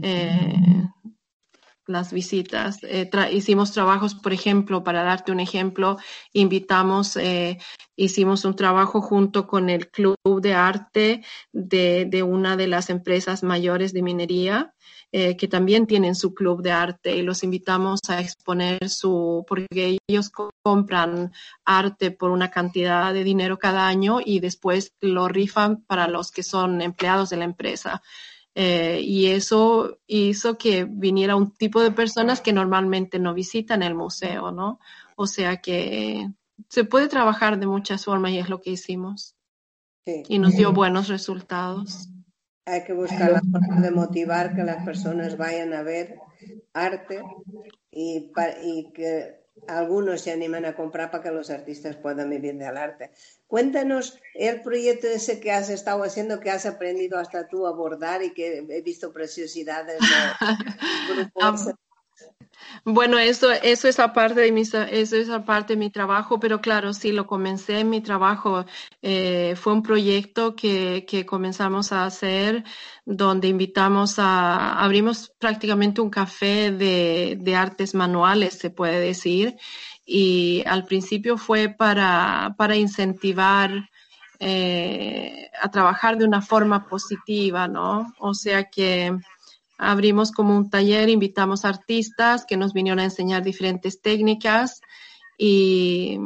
Eh, 0.01 0.53
las 1.88 2.14
visitas. 2.14 2.80
Eh, 2.84 3.10
hicimos 3.32 3.72
trabajos, 3.72 4.16
por 4.16 4.34
ejemplo, 4.34 4.84
para 4.84 5.04
darte 5.04 5.32
un 5.32 5.40
ejemplo, 5.40 5.98
invitamos, 6.34 7.18
eh, 7.18 7.58
hicimos 7.96 8.46
un 8.46 8.56
trabajo 8.56 9.02
junto 9.02 9.48
con 9.48 9.70
el 9.70 9.90
Club 9.90 10.16
de 10.42 10.54
Arte 10.54 11.24
de, 11.52 12.06
de 12.06 12.24
una 12.24 12.58
de 12.58 12.68
las 12.68 12.90
empresas 12.90 13.44
mayores 13.44 13.94
de 13.94 14.02
minería. 14.02 14.74
Eh, 15.14 15.38
que 15.38 15.48
también 15.48 15.88
tienen 15.88 16.16
su 16.16 16.34
club 16.34 16.62
de 16.62 16.74
arte 16.74 17.16
y 17.16 17.22
los 17.22 17.42
invitamos 17.42 18.02
a 18.10 18.20
exponer 18.20 18.90
su, 18.90 19.46
porque 19.48 19.98
ellos 20.06 20.30
compran 20.62 21.32
arte 21.64 22.12
por 22.12 22.30
una 22.30 22.52
cantidad 22.52 23.14
de 23.14 23.24
dinero 23.24 23.58
cada 23.58 23.88
año 23.88 24.20
y 24.24 24.42
después 24.42 24.92
lo 25.00 25.30
rifan 25.30 25.82
para 25.86 26.10
los 26.10 26.30
que 26.30 26.44
son 26.44 26.82
empleados 26.82 27.30
de 27.30 27.38
la 27.38 27.46
empresa. 27.46 28.02
Eh, 28.60 29.01
y 29.03 29.28
eso 29.28 29.99
hizo 30.08 30.58
que 30.58 30.86
viniera 30.86 31.36
un 31.36 31.51
tipo 31.51 31.80
de 31.80 31.91
personas 31.91 32.41
que 32.41 32.53
normalmente 32.53 33.20
no 33.20 33.36
visitan 33.36 33.84
el 33.84 33.93
museo, 33.93 34.51
¿no? 34.51 34.80
O 35.16 35.28
sea 35.28 35.58
que 35.58 36.28
se 36.68 36.84
puede 36.84 37.08
trabajar 37.08 37.60
de 37.60 37.68
muchas 37.68 38.03
formas 38.03 38.32
y 38.32 38.39
es 38.39 38.49
lo 38.49 38.60
que 38.60 38.72
hicimos. 38.72 39.36
Sí. 40.08 40.24
Y 40.28 40.39
nos 40.39 40.53
dio 40.55 40.74
buenos 40.74 41.08
resultados. 41.08 42.10
Hay 42.66 42.84
que 42.84 42.93
buscar 42.93 43.32
la 43.32 43.41
forma 43.41 43.80
de 43.80 43.91
motivar 43.91 44.55
que 44.55 44.64
las 44.64 44.84
personas 44.84 45.38
vayan 45.38 45.74
a 45.74 45.84
ver 45.84 46.16
arte 46.74 47.22
y, 47.91 48.32
y 48.64 48.91
que 48.91 49.47
algunos 49.68 50.22
se 50.22 50.32
animan 50.32 50.65
a 50.65 50.76
comprar 50.76 51.11
para 51.11 51.24
que 51.24 51.32
los 51.32 51.49
artistas 51.49 51.95
puedan 51.95 52.30
vivir 52.30 52.57
del 52.57 52.78
arte. 52.78 53.11
Cuéntanos 53.47 54.20
el 54.34 54.61
proyecto 54.61 55.07
ese 55.07 55.39
que 55.39 55.51
has 55.51 55.70
estado 55.70 56.03
haciendo, 56.03 56.39
que 56.39 56.51
has 56.51 56.65
aprendido 56.65 57.18
hasta 57.18 57.47
tú 57.47 57.65
a 57.65 57.70
abordar 57.70 58.24
y 58.24 58.34
que 58.34 58.65
he 58.70 58.82
visto 58.82 59.13
preciosidades 59.13 59.99
de 59.99 60.05
grupos. 61.13 61.74
Bueno, 62.84 63.18
eso, 63.18 63.51
eso 63.51 63.88
es 63.88 63.99
aparte 63.99 64.41
de 64.41 64.51
mi, 64.51 64.61
eso 64.61 64.86
es 64.86 65.28
de 65.68 65.76
mi 65.76 65.89
trabajo, 65.89 66.39
pero 66.39 66.61
claro, 66.61 66.93
sí, 66.93 67.11
lo 67.11 67.28
comencé 67.28 67.80
en 67.80 67.89
mi 67.89 68.01
trabajo. 68.01 68.65
Eh, 69.01 69.55
fue 69.55 69.74
un 69.74 69.84
proyecto 69.84 70.55
que, 70.55 71.05
que 71.07 71.26
comenzamos 71.26 71.91
a 71.91 72.05
hacer 72.05 72.63
donde 73.05 73.47
invitamos 73.47 74.20
a, 74.20 74.80
abrimos 74.80 75.30
prácticamente 75.39 76.01
un 76.01 76.09
café 76.09 76.72
de, 76.72 77.38
de 77.39 77.55
artes 77.55 77.95
manuales, 77.95 78.57
se 78.57 78.70
puede 78.70 78.99
decir, 78.99 79.55
y 80.05 80.63
al 80.65 80.86
principio 80.86 81.38
fue 81.38 81.70
para, 81.70 82.55
para 82.57 82.76
incentivar 82.76 83.89
eh, 84.39 85.49
a 85.61 85.70
trabajar 85.72 86.18
de 86.18 86.26
una 86.26 86.41
forma 86.41 86.88
positiva, 86.88 87.68
¿no? 87.68 88.13
O 88.20 88.34
sea 88.34 88.65
que 88.65 89.18
abrimos 89.78 90.32
como 90.32 90.55
un 90.55 90.69
taller, 90.69 91.09
invitamos 91.09 91.65
artistas 91.65 92.45
que 92.45 92.57
nos 92.57 92.73
vinieron 92.73 92.99
a 92.99 93.05
enseñar 93.05 93.43
diferentes 93.43 94.01
técnicas 94.01 94.82
y, 95.38 96.17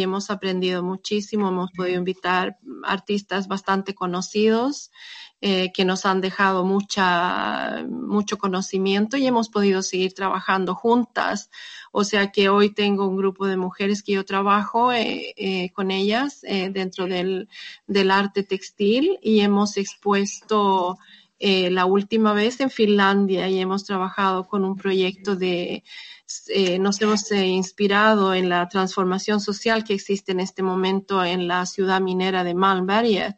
hemos 0.00 0.30
aprendido 0.30 0.82
muchísimo. 0.82 1.48
Hemos 1.48 1.72
podido 1.72 1.98
invitar 1.98 2.58
artistas 2.84 3.48
bastante 3.48 3.94
conocidos 3.94 4.92
eh, 5.40 5.72
que 5.72 5.84
nos 5.84 6.06
han 6.06 6.20
dejado 6.20 6.64
mucha, 6.64 7.84
mucho 7.88 8.38
conocimiento 8.38 9.16
y 9.16 9.26
hemos 9.26 9.48
podido 9.48 9.82
seguir 9.82 10.14
trabajando 10.14 10.74
juntas. 10.74 11.50
O 11.90 12.04
sea 12.04 12.30
que 12.30 12.48
hoy 12.48 12.72
tengo 12.72 13.08
un 13.08 13.16
grupo 13.16 13.46
de 13.46 13.56
mujeres 13.56 14.02
que 14.04 14.12
yo 14.12 14.24
trabajo 14.24 14.92
eh, 14.92 15.34
eh, 15.36 15.70
con 15.72 15.90
ellas 15.90 16.42
dentro 16.42 17.06
del, 17.06 17.48
del 17.88 18.10
arte 18.12 18.44
textil 18.44 19.18
y 19.22 19.40
hemos 19.40 19.76
expuesto 19.76 20.98
eh, 21.40 21.70
la 21.70 21.86
última 21.86 22.32
vez 22.34 22.60
en 22.60 22.70
Finlandia 22.70 23.48
y 23.48 23.58
hemos 23.58 23.84
trabajado 23.84 24.46
con 24.46 24.64
un 24.64 24.76
proyecto 24.76 25.34
de, 25.34 25.82
eh, 26.48 26.78
nos 26.78 27.00
hemos 27.00 27.30
eh, 27.32 27.46
inspirado 27.46 28.34
en 28.34 28.48
la 28.48 28.68
transformación 28.68 29.40
social 29.40 29.82
que 29.82 29.94
existe 29.94 30.32
en 30.32 30.40
este 30.40 30.62
momento 30.62 31.24
en 31.24 31.48
la 31.48 31.66
ciudad 31.66 32.00
minera 32.00 32.44
de 32.44 32.54
Malmberget, 32.54 33.36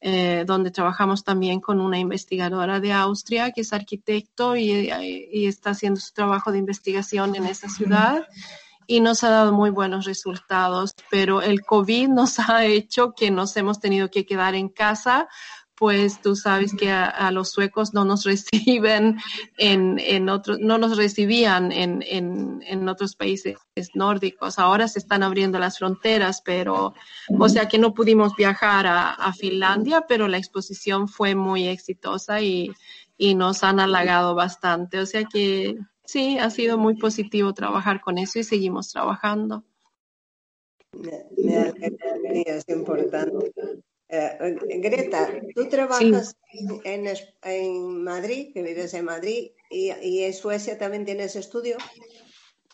eh, 0.00 0.44
donde 0.46 0.70
trabajamos 0.70 1.24
también 1.24 1.60
con 1.60 1.80
una 1.80 1.98
investigadora 1.98 2.78
de 2.80 2.92
Austria 2.92 3.50
que 3.50 3.62
es 3.62 3.72
arquitecto 3.72 4.56
y, 4.56 4.90
y 5.32 5.46
está 5.46 5.70
haciendo 5.70 6.00
su 6.00 6.12
trabajo 6.12 6.52
de 6.52 6.58
investigación 6.58 7.34
en 7.34 7.46
esa 7.46 7.68
ciudad 7.68 8.26
y 8.86 9.00
nos 9.00 9.24
ha 9.24 9.30
dado 9.30 9.52
muy 9.52 9.70
buenos 9.70 10.04
resultados, 10.04 10.92
pero 11.10 11.40
el 11.40 11.64
COVID 11.64 12.08
nos 12.08 12.38
ha 12.38 12.66
hecho 12.66 13.14
que 13.14 13.30
nos 13.30 13.56
hemos 13.56 13.80
tenido 13.80 14.10
que 14.10 14.26
quedar 14.26 14.54
en 14.54 14.68
casa 14.68 15.28
pues 15.82 16.22
tú 16.22 16.36
sabes 16.36 16.72
que 16.78 16.92
a, 16.92 17.32
los 17.32 17.50
suecos 17.50 17.92
no 17.92 18.04
nos 18.04 18.22
reciben 18.24 19.16
en, 19.58 19.98
en 19.98 20.28
otros, 20.28 20.60
no 20.60 20.78
nos 20.78 20.96
recibían 20.96 21.72
en, 21.72 22.04
en, 22.06 22.62
en, 22.64 22.88
otros 22.88 23.16
países 23.16 23.56
nórdicos. 23.92 24.60
Ahora 24.60 24.86
se 24.86 25.00
están 25.00 25.24
abriendo 25.24 25.58
las 25.58 25.78
fronteras, 25.78 26.40
pero, 26.40 26.94
o 27.36 27.48
sea 27.48 27.66
que 27.66 27.80
no 27.80 27.94
pudimos 27.94 28.36
viajar 28.36 28.86
a, 28.86 29.10
a 29.10 29.32
Finlandia, 29.32 30.04
pero 30.08 30.28
la 30.28 30.38
exposición 30.38 31.08
fue 31.08 31.34
muy 31.34 31.66
exitosa 31.66 32.40
y, 32.40 32.70
y 33.18 33.34
nos 33.34 33.64
han 33.64 33.80
halagado 33.80 34.36
bastante. 34.36 35.00
O 35.00 35.06
sea 35.06 35.24
que 35.24 35.80
sí, 36.04 36.38
ha 36.38 36.50
sido 36.50 36.78
muy 36.78 36.94
positivo 36.94 37.54
trabajar 37.54 38.00
con 38.00 38.18
eso 38.18 38.38
y 38.38 38.44
seguimos 38.44 38.92
trabajando. 38.92 39.64
Me, 40.92 41.24
me 41.34 42.42
es 42.46 42.68
importante. 42.68 43.82
Uh, 44.12 44.58
Greta, 44.82 45.26
tú 45.54 45.70
trabajas 45.70 46.36
sí. 46.50 46.68
en, 46.84 47.06
en, 47.42 48.04
Madrid, 48.04 48.52
que 48.52 48.62
vives 48.62 48.92
en 48.92 49.06
Madrid, 49.06 49.52
y, 49.70 49.90
y, 50.02 50.24
en 50.24 50.34
Suecia 50.34 50.76
también 50.76 51.06
tienes 51.06 51.34
estudio. 51.34 51.78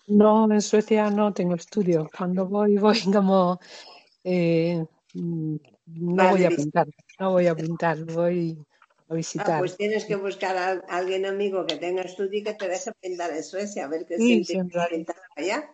No, 0.08 0.50
en 0.50 0.60
Suecia 0.60 1.10
no 1.10 1.32
tengo 1.32 1.54
estudio. 1.54 2.10
Cuando 2.16 2.46
voy, 2.46 2.76
voy 2.76 3.00
como. 3.02 3.60
Eh, 4.24 4.84
no 5.14 5.60
vale, 6.16 6.30
voy 6.30 6.44
a 6.44 6.48
pintar, 6.50 6.88
no 7.20 7.30
voy 7.30 7.46
a 7.46 7.54
pintar, 7.54 8.04
voy 8.04 8.58
a 9.08 9.14
visitar. 9.14 9.50
Ah, 9.52 9.58
pues 9.60 9.76
tienes 9.76 10.06
que 10.06 10.16
buscar 10.16 10.56
a 10.56 10.82
alguien 10.88 11.24
amigo 11.24 11.64
que 11.66 11.76
tenga 11.76 12.02
estudio 12.02 12.40
y 12.40 12.42
que 12.42 12.54
te 12.54 12.66
deje 12.66 12.90
pintar 13.00 13.30
en 13.30 13.44
Suecia, 13.44 13.84
a 13.84 13.88
ver 13.88 14.06
qué 14.06 14.16
sí, 14.16 14.44
siente 14.44 14.74
sí, 14.74 14.76
pintar 14.90 15.16
allá. 15.36 15.72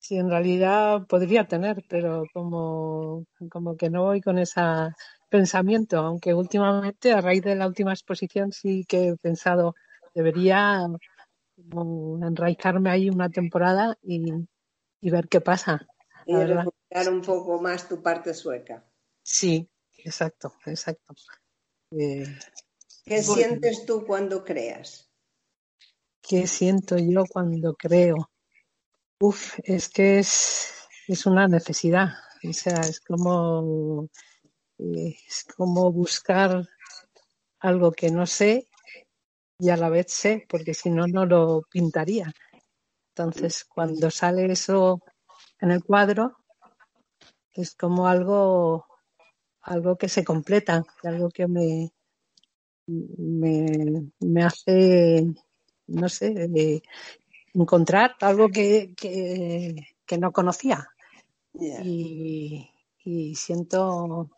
Sí, 0.00 0.16
en 0.16 0.30
realidad 0.30 1.06
podría 1.06 1.46
tener, 1.46 1.84
pero 1.86 2.24
como, 2.32 3.26
como 3.50 3.76
que 3.76 3.90
no 3.90 4.04
voy 4.04 4.22
con 4.22 4.38
ese 4.38 4.60
pensamiento, 5.28 5.98
aunque 5.98 6.32
últimamente, 6.32 7.12
a 7.12 7.20
raíz 7.20 7.42
de 7.42 7.54
la 7.54 7.66
última 7.66 7.92
exposición, 7.92 8.50
sí 8.50 8.84
que 8.88 9.08
he 9.08 9.16
pensado, 9.18 9.74
debería 10.14 10.86
enraizarme 12.22 12.90
ahí 12.90 13.10
una 13.10 13.28
temporada 13.28 13.98
y, 14.02 14.32
y 15.02 15.10
ver 15.10 15.28
qué 15.28 15.42
pasa. 15.42 15.86
Y 16.26 16.34
recuperar 16.34 17.12
un 17.12 17.20
poco 17.20 17.60
más 17.60 17.86
tu 17.86 18.02
parte 18.02 18.32
sueca. 18.32 18.82
Sí, 19.22 19.68
exacto, 19.98 20.54
exacto. 20.64 21.14
Eh, 21.92 22.24
¿Qué 23.04 23.22
bueno, 23.22 23.34
sientes 23.34 23.84
tú 23.84 24.06
cuando 24.06 24.42
creas? 24.44 25.10
¿Qué 26.22 26.46
siento 26.46 26.96
yo 26.96 27.24
cuando 27.30 27.74
creo? 27.74 28.30
Uf, 29.20 29.58
es 29.64 29.88
que 29.88 30.18
es, 30.18 30.88
es 31.06 31.24
una 31.26 31.46
necesidad. 31.46 32.08
O 32.48 32.52
sea, 32.52 32.80
es 32.80 33.00
como, 33.00 34.08
es 34.78 35.44
como 35.56 35.92
buscar 35.92 36.68
algo 37.60 37.92
que 37.92 38.10
no 38.10 38.26
sé 38.26 38.68
y 39.58 39.70
a 39.70 39.76
la 39.78 39.90
vez 39.90 40.08
sé, 40.12 40.46
porque 40.48 40.74
si 40.74 40.90
no, 40.90 41.06
no 41.08 41.26
lo 41.26 41.62
pintaría. 41.70 42.32
Entonces, 43.14 43.64
cuando 43.64 44.10
sale 44.10 44.52
eso 44.52 45.00
en 45.60 45.72
el 45.72 45.84
cuadro, 45.84 46.36
es 47.52 47.74
como 47.76 48.08
algo, 48.08 48.86
algo 49.62 49.96
que 49.98 50.08
se 50.08 50.24
completa, 50.24 50.84
algo 51.04 51.30
que 51.30 51.46
me, 51.48 51.92
me, 52.86 54.10
me 54.20 54.42
hace, 54.44 55.26
no 55.88 56.08
sé, 56.08 56.28
eh, 56.56 56.82
encontrar 57.54 58.16
algo 58.20 58.48
que, 58.48 58.94
que, 58.96 59.74
que 60.06 60.18
no 60.18 60.32
conocía. 60.32 60.88
Y, 61.82 62.70
y 63.04 63.34
siento 63.34 64.30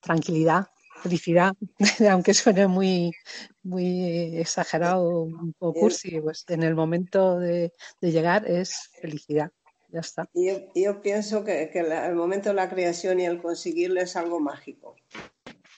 tranquilidad, 0.00 0.66
felicidad, 1.02 1.54
aunque 2.10 2.34
suene 2.34 2.66
muy, 2.66 3.12
muy 3.62 4.36
exagerado, 4.38 5.22
un 5.22 5.52
poco 5.58 5.80
cursi, 5.80 6.20
pues 6.20 6.44
en 6.48 6.62
el 6.62 6.74
momento 6.74 7.38
de, 7.38 7.72
de 8.00 8.12
llegar 8.12 8.48
es 8.48 8.90
felicidad. 9.00 9.50
Ya 9.88 10.00
está. 10.00 10.28
Yo, 10.34 10.72
yo 10.74 11.02
pienso 11.02 11.44
que, 11.44 11.68
que 11.70 11.82
la- 11.82 12.06
el 12.06 12.14
momento 12.14 12.48
de 12.48 12.54
la 12.54 12.68
creación 12.70 13.20
y 13.20 13.24
el 13.26 13.40
conseguirlo 13.42 14.00
es 14.00 14.16
algo 14.16 14.40
mágico. 14.40 14.96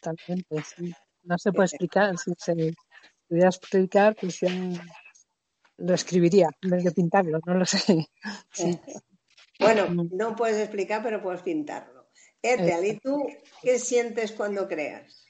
Totalmente, 0.01 0.62
sí. 0.62 0.93
No 1.25 1.37
se 1.39 1.53
puede 1.53 1.67
explicar. 1.67 2.17
Si 2.19 2.33
se 2.39 2.75
pudiera 3.29 3.49
explicar, 3.49 4.15
pues 4.21 4.39
ya 4.41 4.49
lo 5.79 5.95
escribiría 5.95 6.49
en 6.62 6.70
vez 6.70 6.85
de 6.85 6.93
pintarlo, 6.93 7.41
no 7.47 7.55
lo 7.55 7.66
sé. 7.66 8.09
Sí. 8.53 8.79
Bueno, 9.61 9.87
Mm. 9.89 10.09
no 10.16 10.35
puedes 10.35 10.59
explicar, 10.59 11.01
pero 11.01 11.22
puedes 11.22 11.41
pintarlo. 11.43 12.09
Ethel, 12.43 12.85
¿y 12.87 12.99
tú 12.99 13.25
qué 13.62 13.79
sientes 13.79 14.33
cuando 14.33 14.66
creas? 14.66 15.25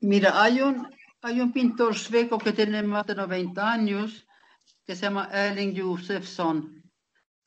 Mira, 0.00 0.42
hay 0.42 0.60
un, 0.60 0.86
hay 1.22 1.40
un 1.40 1.52
pintor 1.52 1.94
sueco 1.96 2.36
que 2.36 2.52
tiene 2.52 2.82
más 2.82 3.06
de 3.06 3.14
90 3.14 3.72
años 3.72 4.26
que 4.86 4.94
se 4.94 5.02
llama 5.02 5.30
Erling 5.32 5.74
Josefsson. 5.80 6.82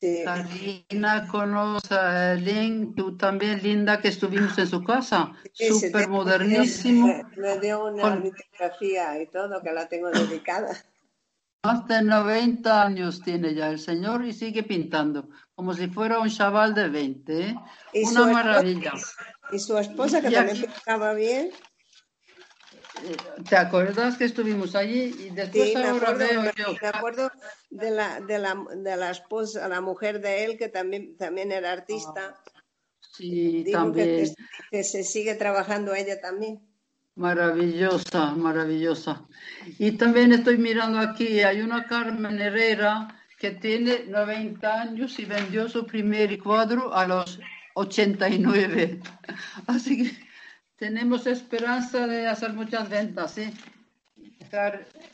Sí. 0.00 0.22
Karina 0.24 1.28
conoce 1.28 1.94
a 1.94 2.32
Erling, 2.32 2.94
tú 2.96 3.16
también, 3.16 3.62
Linda, 3.62 4.00
que 4.00 4.08
estuvimos 4.08 4.58
en 4.58 4.66
su 4.66 4.82
casa. 4.82 5.32
Sí, 5.52 5.68
Súper 5.68 6.08
modernísimo. 6.08 7.06
Me, 7.06 7.24
me 7.36 7.60
dio 7.60 7.84
una 7.86 8.02
Con- 8.02 8.22
litografía 8.24 9.22
y 9.22 9.26
todo 9.28 9.62
que 9.62 9.70
la 9.72 9.88
tengo 9.88 10.10
dedicada. 10.10 10.70
Más 11.62 11.86
de 11.88 12.00
90 12.02 12.82
años 12.86 13.20
tiene 13.20 13.54
ya 13.54 13.68
el 13.68 13.78
señor 13.78 14.24
y 14.24 14.32
sigue 14.32 14.62
pintando, 14.62 15.28
como 15.54 15.74
si 15.74 15.88
fuera 15.88 16.18
un 16.18 16.30
chaval 16.30 16.74
de 16.74 16.88
20. 16.88 17.40
¿eh? 17.48 17.54
Una 18.04 18.26
maravilla. 18.28 18.92
Y 19.52 19.58
su 19.58 19.76
esposa, 19.76 20.22
que 20.22 20.28
Y 20.28 20.32
también 20.32 20.56
aquí- 20.56 20.66
pintaba 20.66 21.12
bien. 21.12 21.50
¿Te 23.48 23.56
acuerdas 23.56 24.16
que 24.16 24.24
estuvimos 24.24 24.74
allí? 24.74 25.14
Y 25.18 25.30
después 25.30 25.68
Sí, 25.70 25.74
me 25.76 25.84
ahora 25.88 26.10
acuerdo, 26.10 26.28
veo 26.30 26.42
me, 26.42 26.52
yo. 26.56 26.72
me 26.80 26.88
acuerdo 26.88 27.30
de 27.68 27.90
la, 27.90 28.20
de 28.22 28.38
la, 28.38 28.56
de 28.76 28.96
la 28.96 29.10
esposa, 29.10 29.68
la 29.68 29.80
mujer 29.82 30.20
de 30.22 30.44
él, 30.44 30.56
que 30.58 30.68
también, 30.68 31.16
también 31.18 31.52
era 31.52 31.72
artista. 31.72 32.40
Sí, 33.00 33.64
Digo 33.64 33.64
que, 33.64 33.72
también. 33.72 34.34
que 34.70 34.84
se 34.84 35.04
sigue 35.04 35.34
trabajando 35.34 35.94
ella 35.94 36.20
también. 36.22 36.66
Maravillosa, 37.16 38.34
maravillosa. 38.34 39.26
Y 39.78 39.92
también 39.92 40.32
estoy 40.32 40.58
mirando 40.58 40.98
aquí, 40.98 41.40
hay 41.40 41.60
una 41.60 41.84
Carmen 41.84 42.40
Herrera 42.40 43.08
que 43.38 43.52
tiene 43.52 44.04
90 44.06 44.80
años 44.80 45.18
y 45.18 45.24
vendió 45.24 45.68
su 45.68 45.86
primer 45.86 46.38
cuadro 46.38 46.94
a 46.94 47.06
los 47.06 47.40
89. 47.74 49.00
Así 49.66 50.04
que 50.04 50.30
tenemos 50.76 51.26
esperanza 51.26 52.06
de 52.06 52.26
hacer 52.26 52.52
muchas 52.52 52.88
ventas, 52.88 53.34
¿sí? 53.34 53.52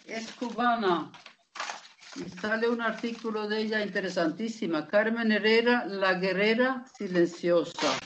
Es 0.07 0.33
cubana. 0.33 1.13
Y 2.17 2.29
sale 2.41 2.69
un 2.69 2.81
artículo 2.81 3.47
de 3.47 3.61
ella 3.61 3.83
interesantísima. 3.83 4.89
Carmen 4.89 5.31
Herrera, 5.31 5.85
la 5.85 6.15
guerrera 6.15 6.85
silenciosa. 6.97 7.99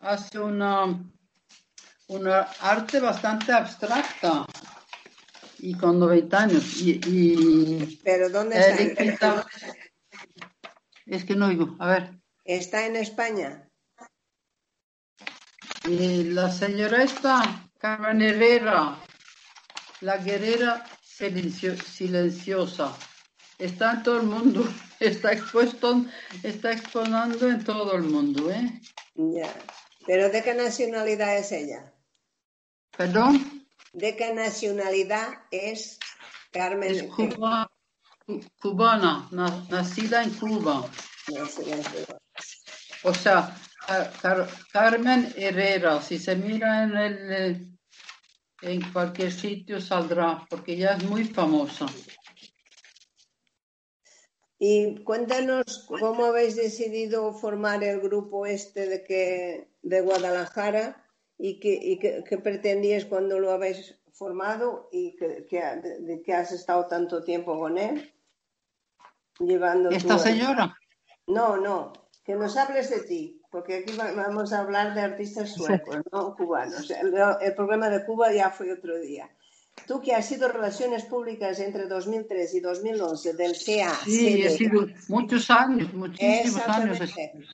Hace 0.00 0.38
una, 0.38 1.02
una 2.10 2.40
arte 2.60 2.98
bastante 3.00 3.52
abstracta 3.52 4.44
y 5.60 5.74
con 5.74 5.98
90 6.00 6.38
años. 6.42 6.76
Y, 6.80 7.00
y 7.06 8.00
Pero 8.02 8.28
¿dónde 8.30 8.56
Eric 8.56 9.00
está? 9.00 9.02
pintaba- 9.02 9.46
Es 11.06 11.24
que 11.24 11.36
no 11.36 11.46
oigo. 11.46 11.76
A 11.78 11.86
ver. 11.86 12.10
¿Está 12.44 12.84
en 12.86 12.96
España? 12.96 13.68
Y 15.84 16.24
la 16.24 16.50
señora 16.50 17.02
esta, 17.02 17.70
Carmen 17.78 18.20
Herrera, 18.22 18.96
la 20.00 20.16
guerrera 20.18 20.84
silencio- 21.02 21.76
silenciosa, 21.80 22.94
está 23.58 23.92
en 23.92 24.02
todo 24.02 24.20
el 24.20 24.26
mundo, 24.26 24.64
está 25.00 25.32
expuesto, 25.32 26.04
está 26.42 26.72
exponiendo 26.72 27.48
en 27.48 27.62
todo 27.64 27.94
el 27.94 28.02
mundo, 28.02 28.50
¿eh? 28.50 28.80
Ya. 29.14 29.52
¿Pero 30.06 30.28
de 30.30 30.42
qué 30.42 30.54
nacionalidad 30.54 31.36
es 31.38 31.52
ella? 31.52 31.92
Perdón, 33.00 33.66
¿De 33.94 34.14
qué 34.14 34.34
nacionalidad 34.34 35.28
es 35.50 35.98
Carmen? 36.52 36.90
es 36.94 37.02
cuba- 37.04 37.66
cu- 38.26 38.42
cubana, 38.60 39.26
na- 39.30 39.66
nacida 39.70 40.22
en 40.22 40.28
Cuba. 40.34 40.84
O 43.02 43.14
sea, 43.14 43.56
Car- 43.86 44.12
Car- 44.20 44.48
Carmen 44.70 45.32
Herrera, 45.34 46.02
si 46.02 46.18
se 46.18 46.36
mira 46.36 46.82
en 46.84 46.94
el 46.98 47.78
en 48.60 48.92
cualquier 48.92 49.32
sitio 49.32 49.80
saldrá, 49.80 50.46
porque 50.50 50.74
ella 50.74 50.96
es 50.98 51.04
muy 51.04 51.24
famosa. 51.24 51.86
Y 54.58 55.02
cuéntanos 55.04 55.86
cómo 55.88 56.26
habéis 56.26 56.54
decidido 56.56 57.32
formar 57.32 57.82
el 57.82 57.98
grupo 58.02 58.44
este 58.44 58.86
de 58.86 59.02
que 59.04 59.70
de 59.80 60.02
Guadalajara 60.02 61.06
y 61.42 61.58
qué, 61.58 61.72
y 61.80 61.98
qué, 61.98 62.22
qué 62.28 62.36
pretendíais 62.38 63.06
cuando 63.06 63.38
lo 63.38 63.50
habéis 63.50 63.96
formado 64.12 64.88
y 64.92 65.16
que, 65.16 65.46
que- 65.48 65.62
de, 66.00 66.22
que 66.22 66.34
has 66.34 66.52
estado 66.52 66.86
tanto 66.86 67.24
tiempo 67.24 67.58
con 67.58 67.78
él. 67.78 68.12
Llevando 69.38 69.88
Esta 69.90 70.16
tú- 70.16 70.22
señora, 70.22 70.76
No, 71.26 71.56
no, 71.56 71.92
que 72.24 72.34
nos 72.34 72.56
hables 72.58 72.90
de 72.90 73.00
ti, 73.00 73.40
porque 73.50 73.76
aquí 73.78 73.96
va- 73.96 74.12
vamos 74.12 74.52
a 74.52 74.60
hablar 74.60 74.94
de 74.94 75.00
artistas 75.00 75.54
suecos, 75.54 75.96
no 76.12 76.34
cubanos. 76.36 76.90
El, 76.90 77.14
el 77.40 77.54
problema 77.54 77.88
de 77.88 78.04
Cuba 78.04 78.32
ya 78.32 78.50
fue 78.50 78.70
otro 78.72 78.98
día. 78.98 79.30
Tú 79.86 80.00
que 80.00 80.14
has 80.14 80.26
sido 80.26 80.48
Relaciones 80.48 81.04
Públicas 81.04 81.58
entre 81.60 81.86
2003 81.86 82.54
y 82.54 82.60
2011 82.60 83.34
del 83.34 83.52
CA. 83.52 83.94
sí, 84.04 84.42
he 84.42 84.50
sido 84.50 84.86
muchos 85.08 85.50
años, 85.50 85.92
muchísimos 85.94 86.68
años. 86.68 86.98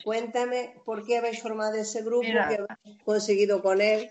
Cuéntame 0.05 0.75
por 0.85 1.05
qué 1.05 1.19
habéis 1.19 1.41
formado 1.43 1.75
ese 1.77 2.03
grupo, 2.03 2.23
Mira. 2.27 2.49
qué 2.49 2.55
habéis 2.57 3.03
conseguido 3.05 3.63
con 3.63 3.81
él. 3.81 4.11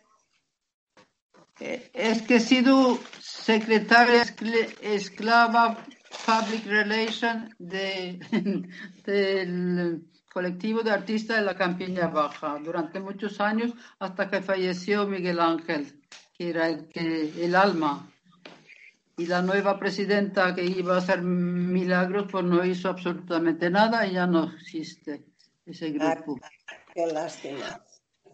Eh, 1.60 1.90
Es 1.94 2.22
que 2.24 2.36
he 2.36 2.40
sido 2.40 3.00
secretaria 3.22 4.24
esclava 4.82 5.78
Public 6.26 6.66
Relation 6.66 7.54
de, 7.60 8.20
del 9.06 10.02
colectivo 10.34 10.82
de 10.82 10.92
artistas 10.92 11.38
de 11.38 11.44
la 11.44 11.56
Campiña 11.56 12.08
Baja 12.08 12.60
durante 12.62 13.00
muchos 13.00 13.40
años 13.40 13.72
hasta 14.00 14.30
que 14.30 14.42
falleció 14.42 15.06
Miguel 15.08 15.40
Ángel, 15.40 16.02
que 16.38 16.50
era 16.50 16.70
el, 16.70 16.88
que, 16.90 17.46
el 17.46 17.56
alma. 17.56 18.12
Y 19.18 19.28
la 19.28 19.42
nueva 19.42 19.80
presidenta 19.80 20.54
que 20.54 20.66
iba 20.66 20.96
a 20.96 20.98
hacer 20.98 21.22
milagros, 21.22 22.28
pues 22.30 22.44
no 22.44 22.66
hizo 22.66 22.90
absolutamente 22.90 23.70
nada 23.70 24.06
y 24.06 24.14
ya 24.14 24.28
no 24.28 24.52
existe 24.52 25.24
ese 25.66 25.92
grupo. 25.92 26.38
Qué 26.94 27.08
lástima. 27.08 27.82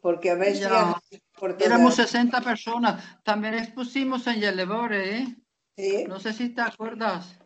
Porque 0.01 0.29
Ya. 0.29 0.35
viajado 0.35 0.99
por 1.39 1.53
toda- 1.53 1.65
Éramos 1.67 1.95
60 1.95 2.41
personas. 2.41 3.21
También 3.23 3.53
expusimos 3.53 4.25
en 4.25 4.39
Yelebore, 4.39 5.17
¿eh? 5.19 5.35
Sí, 5.77 6.05
No 6.07 6.19
sé 6.19 6.33
si 6.33 6.49
te 6.49 6.61
acuerdas. 6.61 7.37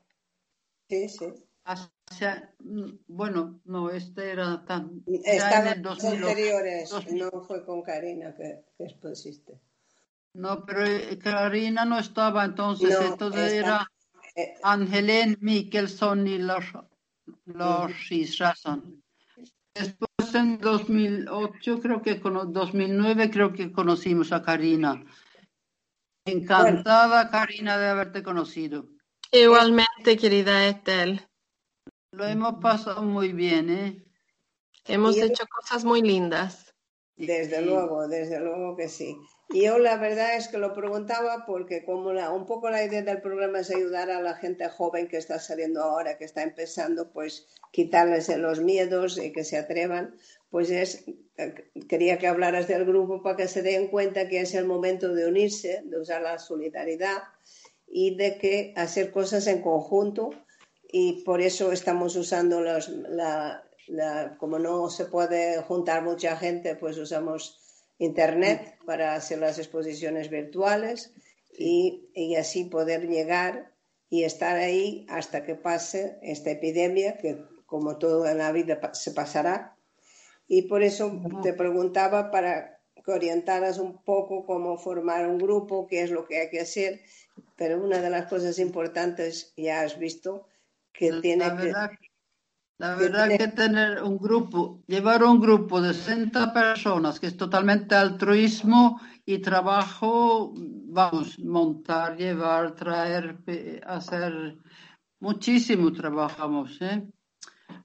sí, 0.89 1.10
sí. 1.10 1.26
Hacia- 1.66 2.53
bueno, 3.08 3.60
no, 3.66 3.89
este 3.89 4.32
era 4.32 4.64
tan. 4.66 5.03
ya 5.08 5.32
Estaban 5.34 5.68
en 5.68 5.74
el 5.74 5.82
los 5.82 5.97
2008. 5.97 6.28
anteriores, 6.30 6.89
2000. 6.91 7.18
no 7.20 7.32
fue 7.41 7.66
con 7.66 7.82
Karina 7.82 8.34
que, 8.36 8.64
que 8.78 8.84
expusiste. 8.86 9.60
No, 10.36 10.66
pero 10.66 10.86
eh, 10.86 11.18
Karina 11.18 11.86
no 11.86 11.98
estaba 11.98 12.44
entonces. 12.44 13.00
No, 13.00 13.08
entonces 13.08 13.54
era 13.54 13.90
Eh, 14.36 14.54
Angelen 14.64 15.38
Mikkelson 15.40 16.28
y 16.28 16.38
Lars, 16.40 16.74
Israelsson. 18.12 19.02
Después 19.74 20.36
en 20.36 20.60
2008, 20.60 21.80
creo 21.80 22.02
que 22.02 22.20
con 22.20 22.52
2009, 22.52 23.30
creo 23.32 23.54
que 23.54 23.72
conocimos 23.72 24.34
a 24.34 24.42
Karina. 24.42 25.06
Encantada, 26.26 27.30
Karina, 27.30 27.78
de 27.78 27.88
haberte 27.88 28.24
conocido. 28.24 28.88
Igualmente, 29.32 30.18
querida 30.18 30.68
Ethel, 30.68 31.22
Lo 32.12 32.26
hemos 32.26 32.56
pasado 32.62 33.04
muy 33.04 33.32
bien, 33.34 33.70
¿eh? 33.70 34.06
hemos 34.86 35.16
Y 35.16 35.20
yo- 35.20 35.26
hecho 35.28 35.46
cosas 35.48 35.84
muy 35.86 36.02
lindas. 36.02 36.74
Desde 37.18 37.62
luego, 37.62 38.08
desde 38.08 38.40
luego 38.40 38.76
que 38.76 38.90
sí. 38.90 39.18
Yo 39.50 39.78
la 39.78 39.98
verdad 39.98 40.36
es 40.36 40.48
que 40.48 40.58
lo 40.58 40.74
preguntaba 40.74 41.46
porque 41.46 41.86
como 41.86 42.10
un 42.10 42.46
poco 42.46 42.70
la 42.70 42.84
idea 42.84 43.04
del 43.04 43.22
programa 43.22 43.60
es 43.60 43.70
ayudar 43.70 44.10
a 44.10 44.22
la 44.22 44.36
gente 44.36 44.68
joven 44.70 45.08
que 45.08 45.18
está 45.18 45.39
saliendo 45.39 45.84
ahora, 45.84 46.18
que 46.18 46.26
está 46.26 46.41
empezando, 46.41 47.12
pues 47.12 47.48
quitarles 47.72 48.28
los 48.38 48.60
miedos 48.60 49.18
y 49.18 49.32
que 49.32 49.43
se 49.43 49.58
atrevan, 49.58 50.16
pues 50.50 50.72
es, 50.72 51.06
quería 51.88 52.18
que 52.18 52.28
hablaras 52.28 52.68
del 52.68 52.86
grupo 52.86 53.22
para 53.22 53.38
que 53.38 53.48
se 53.48 53.62
den 53.62 53.88
cuenta 53.88 54.28
que 54.28 54.41
es 54.41 54.56
el 54.56 54.66
momento 54.66 55.14
de 55.14 55.28
unirse, 55.28 55.84
de 55.86 56.00
usar 56.00 56.22
la 56.22 56.39
solidaridad 56.39 57.24
y 57.88 58.16
de 58.16 58.38
que 58.38 58.74
hacer 58.76 59.12
cosas 59.12 59.46
en 59.48 59.62
conjunto. 59.62 60.32
Y 60.91 61.24
por 61.24 61.41
eso 61.41 61.72
estamos 61.72 62.16
usando 62.16 62.62
los, 62.62 62.89
la, 62.89 63.64
como 64.39 64.60
no 64.60 64.89
se 64.89 65.06
puede 65.06 65.62
juntar 65.62 66.04
mucha 66.04 66.36
gente, 66.38 66.76
pues 66.76 66.98
usamos 66.98 67.64
Internet 67.98 68.78
para 68.86 69.16
hacer 69.16 69.39
las 69.39 69.58
exposiciones 69.58 70.30
virtuales 70.30 71.14
y, 71.58 72.10
y, 72.14 72.36
así 72.36 72.66
poder 72.66 73.08
llegar 73.08 73.72
y 74.10 74.24
estar 74.24 74.58
ahí 74.58 75.06
hasta 75.10 75.43
que 75.43 75.56
pase 75.56 76.18
esta 76.22 76.52
epidemia, 76.52 77.18
que 77.18 77.41
como 77.66 77.98
todo 77.98 78.28
en 78.28 78.38
la 78.38 78.52
vida 78.52 78.93
se 78.93 79.12
pasará. 79.12 79.76
Y 80.48 80.64
por 80.64 80.84
eso 80.84 81.22
te 81.41 81.54
preguntaba 81.54 82.30
para 82.32 82.80
que 83.04 83.12
orientaras 83.12 83.78
un 83.80 84.04
poco 84.04 84.46
cómo 84.46 84.78
formar 84.78 85.28
un 85.28 85.38
grupo, 85.38 85.88
qué 85.88 86.02
es 86.02 86.12
lo 86.12 86.26
que 86.26 86.39
hay 86.39 86.50
que 86.50 86.60
hacer, 86.60 87.02
pero 87.56 87.84
una 87.84 88.02
de 88.02 88.10
las 88.10 88.28
cosas 88.28 88.60
importantes 88.60 89.54
ya 89.56 89.82
has 89.82 89.98
visto 89.98 90.48
que 90.91 91.12
tiene 91.22 91.46
que 91.58 91.74
la 92.78 92.96
verdad 92.96 93.30
que 93.30 93.48
tener 93.48 94.04
un 94.04 94.18
grupo, 94.18 94.84
llevar 94.88 95.24
un 95.24 95.40
grupo 95.40 95.82
de 95.82 95.94
60 95.94 96.54
personas, 96.54 97.20
que 97.20 97.28
es 97.28 97.38
totalmente 97.38 97.96
altruismo 97.96 99.00
y 99.26 99.40
trabajo, 99.40 100.54
vamos, 100.56 101.40
montar, 101.40 102.18
llevar, 102.18 102.76
traer, 102.76 103.38
hacer 103.88 104.58
muchísimo 105.20 105.92
trabajamos, 105.94 106.78
¿eh? 106.82 107.08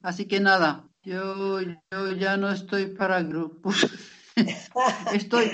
Así 0.03 0.26
que 0.26 0.41
nada, 0.41 0.88
yo, 1.03 1.61
yo 1.61 2.12
ya 2.16 2.36
no 2.36 2.51
estoy 2.51 2.86
para 2.86 3.22
grupos. 3.22 3.86
estoy, 5.12 5.53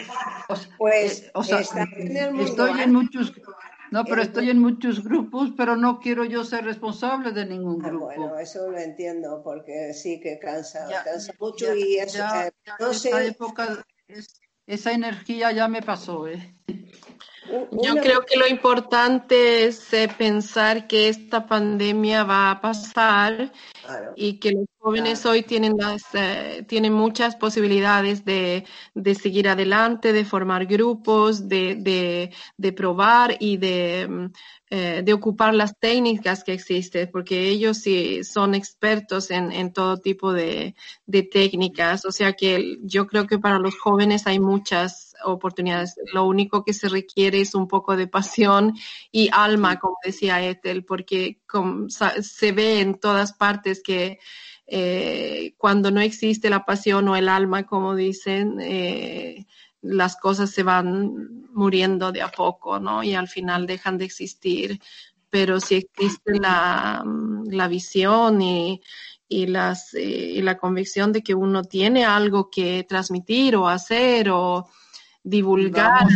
pues, 0.78 1.30
o 1.34 1.42
sea, 1.42 1.60
estoy 1.60 2.80
en 2.80 2.92
muchos 2.92 3.32
no, 3.90 4.04
pero 4.04 4.22
estoy 4.22 4.50
en 4.50 4.58
muchos 4.58 5.02
grupos, 5.02 5.52
pero 5.56 5.76
no 5.76 6.00
quiero 6.00 6.24
yo 6.24 6.44
ser 6.44 6.64
responsable 6.64 7.32
de 7.32 7.46
ningún 7.46 7.84
ah, 7.84 7.88
grupo. 7.88 8.06
bueno, 8.06 8.38
eso 8.38 8.70
lo 8.70 8.78
entiendo, 8.78 9.42
porque 9.42 9.92
sí 9.94 10.20
que 10.20 10.38
cansa, 10.38 10.88
cansa 11.04 11.32
mucho 11.38 11.74
y 11.74 11.98
eso, 11.98 12.22
eh, 12.22 12.50
no 12.80 12.92
sé... 12.92 13.26
época, 13.28 13.84
esa 14.66 14.92
energía 14.92 15.52
ya 15.52 15.68
me 15.68 15.82
pasó, 15.82 16.26
¿eh? 16.26 16.54
Yo 17.70 17.94
creo 18.02 18.22
que 18.22 18.36
lo 18.36 18.48
importante 18.48 19.66
es 19.66 19.92
eh, 19.92 20.08
pensar 20.18 20.88
que 20.88 21.08
esta 21.08 21.46
pandemia 21.46 22.24
va 22.24 22.50
a 22.50 22.60
pasar 22.60 23.52
y 24.16 24.38
que 24.38 24.52
los 24.52 24.66
jóvenes 24.78 25.26
hoy 25.26 25.42
tienen, 25.42 25.76
las, 25.76 26.02
eh, 26.14 26.64
tienen 26.68 26.92
muchas 26.92 27.36
posibilidades 27.36 28.24
de, 28.24 28.64
de, 28.94 29.14
seguir 29.14 29.48
adelante, 29.48 30.12
de 30.12 30.24
formar 30.24 30.66
grupos, 30.66 31.48
de, 31.48 31.74
de, 31.76 32.32
de 32.56 32.72
probar 32.72 33.36
y 33.40 33.56
de, 33.58 34.06
mm, 34.08 34.26
eh, 34.68 35.02
de 35.04 35.12
ocupar 35.12 35.54
las 35.54 35.78
técnicas 35.78 36.42
que 36.42 36.52
existen, 36.52 37.08
porque 37.12 37.48
ellos 37.48 37.78
sí 37.78 38.24
son 38.24 38.54
expertos 38.56 39.30
en, 39.30 39.52
en 39.52 39.72
todo 39.72 39.98
tipo 39.98 40.32
de, 40.32 40.74
de, 41.06 41.22
técnicas. 41.22 42.04
O 42.04 42.10
sea 42.10 42.32
que 42.32 42.78
yo 42.82 43.06
creo 43.06 43.28
que 43.28 43.38
para 43.38 43.60
los 43.60 43.78
jóvenes 43.78 44.26
hay 44.26 44.40
muchas 44.40 45.14
oportunidades. 45.24 45.94
Lo 46.12 46.24
único 46.24 46.64
que 46.64 46.72
se 46.72 46.88
requiere 46.88 47.40
es 47.40 47.54
un 47.54 47.68
poco 47.68 47.96
de 47.96 48.08
pasión 48.08 48.74
y 49.12 49.28
alma, 49.32 49.78
como 49.78 49.96
decía 50.04 50.42
Ethel, 50.44 50.84
porque 50.84 51.40
se 52.20 52.52
ve 52.52 52.80
en 52.80 52.98
todas 52.98 53.34
partes 53.34 53.82
que 53.84 54.18
eh, 54.66 55.54
cuando 55.58 55.92
no 55.92 56.00
existe 56.00 56.50
la 56.50 56.64
pasión 56.64 57.08
o 57.08 57.14
el 57.14 57.28
alma, 57.28 57.66
como 57.66 57.94
dicen, 57.94 58.58
eh, 58.60 59.46
las 59.86 60.16
cosas 60.16 60.50
se 60.50 60.62
van 60.62 61.46
muriendo 61.52 62.12
de 62.12 62.22
a 62.22 62.28
poco, 62.28 62.78
¿no? 62.78 63.02
Y 63.02 63.14
al 63.14 63.28
final 63.28 63.66
dejan 63.66 63.98
de 63.98 64.04
existir. 64.04 64.80
Pero 65.30 65.60
si 65.60 65.76
existe 65.76 66.38
la, 66.38 67.04
la 67.46 67.68
visión 67.68 68.40
y, 68.40 68.80
y, 69.28 69.46
las, 69.46 69.94
eh, 69.94 70.32
y 70.36 70.42
la 70.42 70.56
convicción 70.56 71.12
de 71.12 71.22
que 71.22 71.34
uno 71.34 71.64
tiene 71.64 72.04
algo 72.04 72.50
que 72.50 72.84
transmitir 72.88 73.56
o 73.56 73.68
hacer 73.68 74.30
o 74.30 74.68
divulgar. 75.22 76.06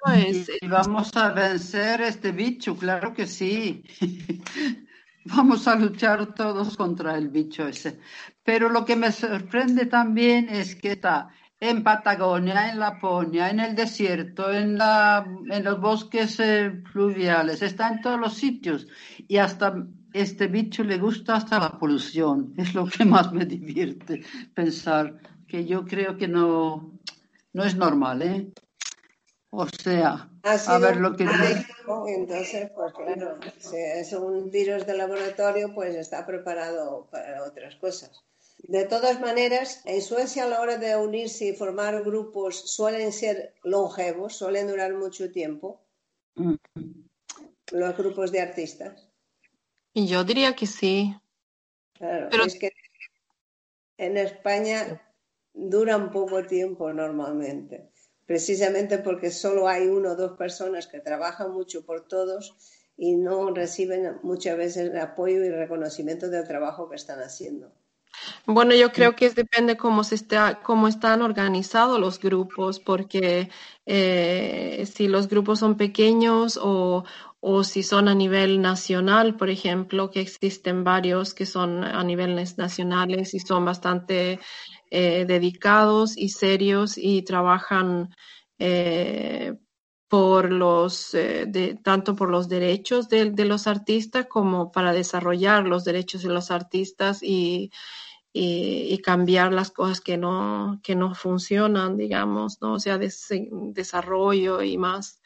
Pues, 0.00 0.50
y 0.60 0.66
vamos 0.66 1.16
a 1.16 1.30
vencer 1.30 2.00
este 2.00 2.32
bicho, 2.32 2.76
claro 2.76 3.14
que 3.14 3.26
sí. 3.26 3.84
vamos 5.24 5.68
a 5.68 5.76
luchar 5.76 6.34
todos 6.34 6.76
contra 6.76 7.16
el 7.16 7.28
bicho 7.28 7.66
ese. 7.66 8.00
Pero 8.42 8.68
lo 8.68 8.84
que 8.84 8.96
me 8.96 9.12
sorprende 9.12 9.86
también 9.86 10.48
es 10.48 10.74
que 10.74 10.92
está 10.92 11.28
en 11.60 11.82
Patagonia, 11.82 12.70
en 12.70 12.78
Laponia, 12.78 13.50
en 13.50 13.60
el 13.60 13.74
desierto, 13.74 14.52
en, 14.52 14.78
la, 14.78 15.26
en 15.50 15.64
los 15.64 15.80
bosques 15.80 16.38
eh, 16.38 16.82
fluviales, 16.92 17.62
está 17.62 17.88
en 17.88 18.00
todos 18.00 18.20
los 18.20 18.34
sitios. 18.34 18.86
Y 19.26 19.38
hasta 19.38 19.74
este 20.12 20.46
bicho 20.46 20.84
le 20.84 20.98
gusta 20.98 21.36
hasta 21.36 21.58
la 21.58 21.78
polución. 21.78 22.54
Es 22.56 22.74
lo 22.74 22.86
que 22.86 23.04
más 23.04 23.32
me 23.32 23.44
divierte 23.44 24.22
pensar, 24.54 25.18
que 25.46 25.64
yo 25.64 25.84
creo 25.84 26.16
que 26.16 26.28
no, 26.28 26.98
no 27.52 27.64
es 27.64 27.74
normal, 27.74 28.22
¿eh? 28.22 28.52
O 29.50 29.66
sea, 29.66 30.28
a 30.42 30.78
ver 30.78 30.96
lo 30.98 31.16
que. 31.16 31.24
Entonces, 31.24 32.70
pues 32.74 32.92
claro, 32.92 33.38
si 33.58 33.76
es 33.76 34.12
un 34.12 34.50
virus 34.50 34.86
de 34.86 34.94
laboratorio, 34.94 35.74
pues 35.74 35.96
está 35.96 36.26
preparado 36.26 37.08
para 37.10 37.42
otras 37.44 37.74
cosas. 37.76 38.10
De 38.58 38.84
todas 38.84 39.20
maneras, 39.20 39.82
en 39.84 40.02
Suecia 40.02 40.44
a 40.44 40.48
la 40.48 40.60
hora 40.60 40.78
de 40.78 40.96
unirse 40.96 41.46
y 41.46 41.52
formar 41.54 42.02
grupos 42.02 42.70
suelen 42.70 43.12
ser 43.12 43.54
longevos, 43.62 44.36
suelen 44.36 44.66
durar 44.66 44.92
mucho 44.94 45.30
tiempo. 45.30 45.80
Los 47.72 47.96
grupos 47.96 48.32
de 48.32 48.40
artistas. 48.40 49.08
Yo 49.94 50.24
diría 50.24 50.54
que 50.54 50.66
sí. 50.66 51.14
Claro, 51.94 52.28
Pero... 52.30 52.44
es 52.44 52.58
que 52.58 52.72
en 53.96 54.16
España 54.16 55.02
duran 55.54 56.10
poco 56.10 56.44
tiempo 56.44 56.92
normalmente, 56.92 57.90
precisamente 58.26 58.98
porque 58.98 59.30
solo 59.30 59.66
hay 59.66 59.88
uno 59.88 60.12
o 60.12 60.16
dos 60.16 60.36
personas 60.36 60.86
que 60.86 61.00
trabajan 61.00 61.52
mucho 61.52 61.84
por 61.84 62.06
todos 62.06 62.56
y 62.96 63.16
no 63.16 63.52
reciben 63.52 64.18
muchas 64.22 64.56
veces 64.56 64.90
el 64.90 64.98
apoyo 64.98 65.44
y 65.44 65.50
reconocimiento 65.50 66.28
del 66.28 66.46
trabajo 66.46 66.88
que 66.88 66.96
están 66.96 67.20
haciendo. 67.20 67.72
Bueno, 68.46 68.74
yo 68.74 68.92
creo 68.92 69.14
que 69.14 69.28
depende 69.30 69.76
cómo 69.76 70.04
se 70.04 70.14
está, 70.14 70.60
cómo 70.62 70.88
están 70.88 71.20
organizados 71.20 72.00
los 72.00 72.18
grupos, 72.18 72.80
porque 72.80 73.50
eh, 73.84 74.88
si 74.90 75.06
los 75.06 75.28
grupos 75.28 75.58
son 75.58 75.76
pequeños 75.76 76.58
o, 76.60 77.04
o 77.40 77.64
si 77.64 77.82
son 77.82 78.08
a 78.08 78.14
nivel 78.14 78.62
nacional, 78.62 79.36
por 79.36 79.50
ejemplo, 79.50 80.10
que 80.10 80.20
existen 80.20 80.82
varios 80.82 81.34
que 81.34 81.44
son 81.44 81.84
a 81.84 82.02
niveles 82.04 82.56
nacionales 82.56 83.34
y 83.34 83.40
son 83.40 83.66
bastante 83.66 84.40
eh, 84.90 85.24
dedicados 85.26 86.16
y 86.16 86.30
serios 86.30 86.96
y 86.96 87.22
trabajan 87.22 88.14
eh, 88.58 89.54
por 90.08 90.50
los, 90.50 91.12
de, 91.12 91.78
tanto 91.84 92.16
por 92.16 92.30
los 92.30 92.48
derechos 92.48 93.10
de, 93.10 93.30
de, 93.30 93.44
los 93.44 93.66
artistas 93.66 94.26
como 94.26 94.72
para 94.72 94.94
desarrollar 94.94 95.66
los 95.66 95.84
derechos 95.84 96.22
de 96.22 96.30
los 96.30 96.50
artistas 96.50 97.22
y, 97.22 97.70
y, 98.32 98.98
cambiar 99.02 99.52
las 99.52 99.70
cosas 99.70 100.00
que 100.00 100.16
no, 100.16 100.80
que 100.82 100.94
no 100.94 101.14
funcionan, 101.14 101.96
digamos, 101.96 102.60
¿no? 102.60 102.74
O 102.74 102.80
sea, 102.80 102.98
desarrollo 102.98 104.62
y 104.62 104.76
más, 104.78 105.20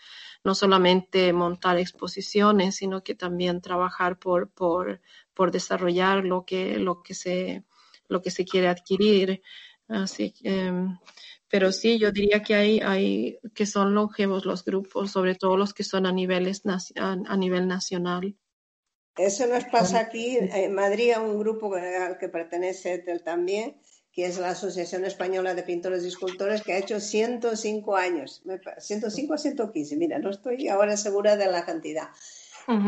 no 0.44 0.54
solamente 0.54 1.32
montar 1.32 1.78
exposiciones, 1.78 2.76
sino 2.76 3.02
que 3.02 3.14
también 3.14 3.60
trabajar 3.60 4.18
por, 4.18 4.50
por, 4.50 5.00
por 5.34 5.50
desarrollar 5.50 6.24
lo 6.24 6.44
que, 6.44 6.78
lo 6.78 7.02
que 7.02 7.14
se, 7.14 7.64
lo 8.08 8.22
que 8.22 8.30
se 8.30 8.44
quiere 8.44 8.68
adquirir. 8.68 9.42
Así 9.88 10.34
em, 10.44 10.98
pero 11.48 11.70
sí, 11.70 11.98
yo 11.98 12.12
diría 12.12 12.42
que 12.42 12.54
hay, 12.54 12.80
hay 12.80 13.38
que 13.54 13.66
son 13.66 13.94
longevos 13.94 14.46
los 14.46 14.64
grupos, 14.64 15.10
sobre 15.10 15.34
todo 15.34 15.58
los 15.58 15.74
que 15.74 15.84
son 15.84 16.06
a 16.06 16.12
niveles 16.12 16.62
a 16.96 17.36
nivel 17.36 17.68
nacional. 17.68 18.36
Eso 19.16 19.46
nos 19.46 19.64
pasa 19.64 20.00
aquí 20.00 20.38
en 20.40 20.74
Madrid 20.74 21.12
a 21.12 21.20
un 21.20 21.38
grupo 21.38 21.74
al 21.74 22.18
que 22.18 22.28
pertenece 22.28 22.94
Etel 22.94 23.22
también, 23.22 23.76
que 24.10 24.26
es 24.26 24.38
la 24.38 24.50
Asociación 24.50 25.04
Española 25.04 25.54
de 25.54 25.62
Pintores 25.62 26.04
y 26.04 26.08
Escultores, 26.08 26.62
que 26.62 26.72
ha 26.72 26.78
hecho 26.78 26.98
105 27.00 27.96
años, 27.96 28.42
105 28.78 29.34
a 29.34 29.38
115, 29.38 29.96
mira, 29.96 30.18
no 30.18 30.30
estoy 30.30 30.68
ahora 30.68 30.96
segura 30.96 31.36
de 31.36 31.46
la 31.46 31.64
cantidad, 31.64 32.08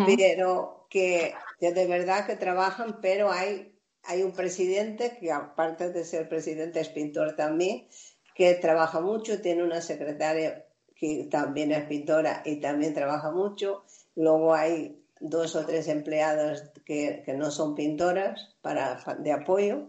pero 0.06 0.86
que, 0.88 1.34
de 1.60 1.86
verdad 1.86 2.26
que 2.26 2.36
trabajan, 2.36 3.00
pero 3.02 3.30
hay, 3.30 3.78
hay 4.02 4.22
un 4.22 4.32
presidente 4.32 5.16
que 5.18 5.32
aparte 5.32 5.90
de 5.90 6.04
ser 6.04 6.28
presidente 6.28 6.80
es 6.80 6.88
pintor 6.88 7.36
también, 7.36 7.88
que 8.34 8.54
trabaja 8.54 9.00
mucho, 9.00 9.40
tiene 9.40 9.62
una 9.62 9.80
secretaria 9.80 10.66
que 10.94 11.28
también 11.30 11.72
es 11.72 11.84
pintora 11.84 12.42
y 12.44 12.60
también 12.60 12.94
trabaja 12.94 13.30
mucho. 13.30 13.84
Luego 14.14 14.54
hay 14.54 15.03
dos 15.20 15.56
o 15.56 15.64
tres 15.64 15.88
empleadas 15.88 16.70
que, 16.84 17.22
que 17.24 17.34
no 17.34 17.50
son 17.50 17.74
pintoras 17.74 18.54
para, 18.62 19.02
de 19.18 19.32
apoyo. 19.32 19.88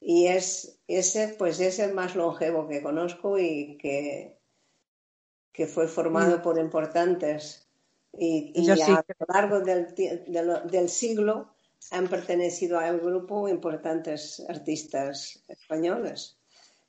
Y 0.00 0.26
es, 0.26 0.78
ese 0.86 1.34
pues 1.38 1.60
es 1.60 1.78
el 1.78 1.94
más 1.94 2.14
longevo 2.14 2.68
que 2.68 2.82
conozco 2.82 3.38
y 3.38 3.78
que, 3.78 4.36
que 5.52 5.66
fue 5.66 5.88
formado 5.88 6.38
mm. 6.38 6.42
por 6.42 6.58
importantes. 6.58 7.66
Y, 8.12 8.52
y 8.54 8.70
a 8.70 8.76
lo 8.76 9.26
largo 9.32 9.60
del, 9.60 9.94
del, 9.94 10.70
del 10.70 10.88
siglo 10.88 11.54
han 11.90 12.08
pertenecido 12.08 12.78
al 12.78 13.00
grupo 13.00 13.48
importantes 13.48 14.44
artistas 14.48 15.42
españoles 15.48 16.36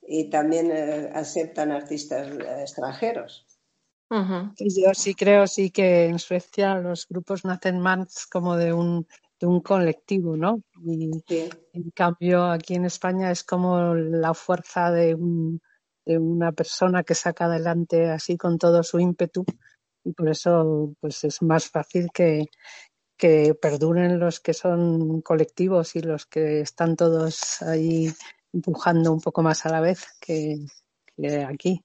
y 0.08 0.30
también 0.30 0.72
eh, 0.72 1.10
aceptan 1.14 1.72
artistas 1.72 2.30
Yo 4.58 4.94
sí 4.94 5.14
creo 5.14 5.48
sí 5.48 5.72
que 5.72 6.06
en 6.06 6.20
Suecia 6.20 6.76
los 6.76 7.08
grupos 7.08 7.44
nacen 7.46 7.80
más 7.80 8.26
como 8.28 8.56
de 8.56 8.74
un, 8.74 9.08
de 9.40 9.48
un 9.48 9.62
colectivo, 9.62 10.38
¿no? 10.38 10.62
Y 10.86 11.12
en 11.74 11.92
cambio 11.92 12.46
aquí 12.46 12.76
en 12.76 12.86
España 12.86 13.32
es 13.32 13.44
como 13.44 13.94
la 13.94 14.34
fuerza 14.34 14.92
de, 14.92 15.16
un, 15.16 15.62
de 16.06 16.18
una 16.18 16.52
persona 16.52 17.04
que 17.04 17.16
saca 17.16 17.46
adelante 17.46 18.10
así 18.10 18.38
con 18.38 18.58
todo 18.58 18.84
su 18.84 19.00
ímpetu 19.00 19.44
y 20.04 20.14
por 20.14 20.30
eso 20.30 20.94
pues 21.00 21.24
es 21.24 21.42
más 21.42 21.68
fácil 21.68 22.10
que, 22.14 22.46
que 23.18 23.56
perduren 23.56 24.20
los 24.20 24.40
que 24.40 24.54
son 24.54 25.22
colectivos 25.22 25.96
y 25.96 26.02
los 26.02 26.26
que 26.26 26.62
están 26.62 26.96
todos 26.96 27.62
ahí 27.62 28.14
empujando 28.54 29.12
un 29.12 29.20
poco 29.20 29.42
más 29.42 29.66
a 29.66 29.70
la 29.70 29.82
vez 29.82 30.06
que, 30.22 30.58
que 31.18 31.44
aquí. 31.44 31.84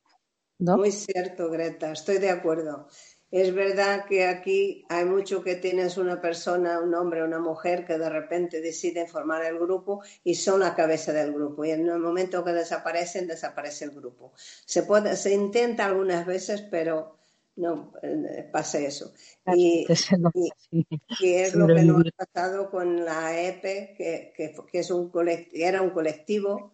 ¿No? 0.61 0.77
Muy 0.77 0.93
cierto, 0.93 1.51
Greta, 1.51 1.93
estoy 1.93 2.19
de 2.19 2.31
acuerdo. 2.31 2.87
Es 3.31 3.55
verdad 3.55 4.07
que 4.07 4.27
aquí 4.27 4.85
hay 4.89 5.05
mucho 5.05 5.43
que 5.45 5.55
tienes 5.55 5.97
una 5.97 6.21
persona, 6.21 6.81
un 6.81 6.95
hombre, 6.95 7.23
una 7.23 7.39
mujer 7.39 7.87
que 7.87 7.97
de 7.97 8.09
repente 8.09 8.61
deciden 8.61 9.07
formar 9.07 9.45
el 9.45 9.57
grupo 9.57 10.03
y 10.25 10.35
son 10.35 10.61
la 10.61 10.75
cabeza 10.75 11.13
del 11.13 11.33
grupo. 11.33 11.65
Y 11.65 11.71
en 11.71 11.89
el 11.89 12.01
momento 12.01 12.45
que 12.45 12.53
desaparecen, 12.53 13.29
desaparece 13.29 13.85
el 13.85 13.93
grupo. 13.93 14.33
Se, 14.67 14.83
puede, 14.83 15.15
se 15.17 15.33
intenta 15.33 15.87
algunas 15.87 16.27
veces, 16.27 16.63
pero 16.63 17.19
no 17.55 17.93
eh, 18.03 18.49
pasa 18.53 18.79
eso. 18.79 19.13
Y, 19.53 19.87
es 19.89 21.55
lo 21.55 21.67
que 21.67 21.83
nos 21.83 22.07
ha 22.07 22.25
pasado 22.25 22.71
con 22.71 23.05
la 23.05 23.41
EPE, 23.41 23.95
que, 23.97 24.33
que, 24.71 24.79
es 24.79 24.91
un 24.91 25.11
era 25.53 25.83
un 25.83 25.91
colectivo 25.91 26.73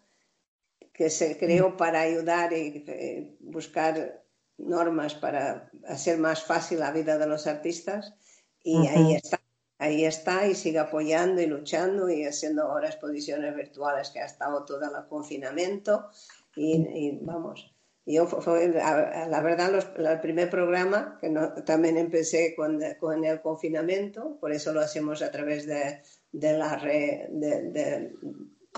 que 0.96 1.10
se 1.10 1.36
creó 1.36 1.76
para 1.76 2.00
ayudar 2.00 2.52
y 2.52 2.84
eh, 2.86 3.36
buscar 3.40 4.24
normas 4.58 5.14
para 5.14 5.70
hacer 5.86 6.18
más 6.18 6.42
fácil 6.42 6.80
la 6.80 6.92
vida 6.92 7.18
de 7.18 7.26
los 7.26 7.46
artistas. 7.46 8.14
Y 8.62 8.86
ahí 8.88 9.14
está, 9.14 9.40
ahí 9.78 10.04
está 10.04 10.46
y 10.46 10.54
sigue 10.54 10.78
apoyando 10.78 11.40
y 11.42 11.46
luchando 11.46 12.08
y 12.08 12.24
haciendo 12.24 12.62
ahora 12.62 12.88
exposiciones 12.88 13.54
virtuales 13.54 14.10
que 14.10 14.20
ha 14.20 14.26
estado 14.26 14.64
todo 14.64 14.80
el 14.82 15.08
confinamiento. 15.08 16.08
y 16.56 17.18
vamos, 17.20 17.76
yo 18.06 18.26
fue, 18.28 18.68
la 18.68 19.40
verdad, 19.42 19.84
el 19.98 20.20
primer 20.20 20.48
programa, 20.48 21.18
que 21.20 21.28
no, 21.28 21.52
también 21.64 21.96
empecé 21.96 22.54
con, 22.54 22.80
con, 23.00 23.24
el 23.24 23.40
confinamiento, 23.40 24.38
por 24.40 24.52
eso 24.52 24.72
lo 24.72 24.80
hacemos 24.80 25.22
a 25.22 25.32
través 25.32 25.66
de, 25.66 26.02
de 26.30 26.56
la 26.56 26.76
red, 26.76 27.28
de, 27.30 28.12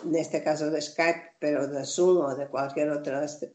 en 0.05 0.15
este 0.15 0.43
caso 0.43 0.71
de 0.71 0.81
Skype, 0.81 1.33
pero 1.39 1.67
de 1.67 1.85
Zoom 1.85 2.25
o 2.25 2.35
de 2.35 2.49
cualquier 2.49 2.91
otra 2.91 3.25
este, 3.25 3.53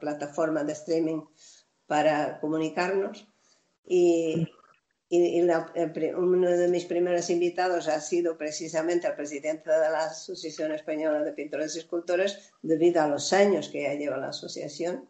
plataforma 0.00 0.64
de 0.64 0.72
streaming 0.72 1.22
para 1.86 2.40
comunicarnos. 2.40 3.26
Y, 3.84 4.46
y, 5.08 5.40
uno 5.40 6.50
de 6.50 6.68
mis 6.68 6.84
primeros 6.84 7.30
invitados 7.30 7.88
ha 7.88 8.00
sido 8.00 8.36
precisamente 8.36 9.06
el 9.06 9.14
presidente 9.14 9.70
de 9.70 9.90
la 9.90 10.04
Asociación 10.04 10.72
Española 10.72 11.22
de 11.22 11.32
Pintores 11.32 11.74
y 11.74 11.80
Escultores, 11.80 12.52
debido 12.62 13.02
a 13.02 13.08
los 13.08 13.32
años 13.32 13.68
que 13.68 13.82
ya 13.84 13.94
lleva 13.94 14.18
la 14.18 14.28
asociación, 14.28 15.08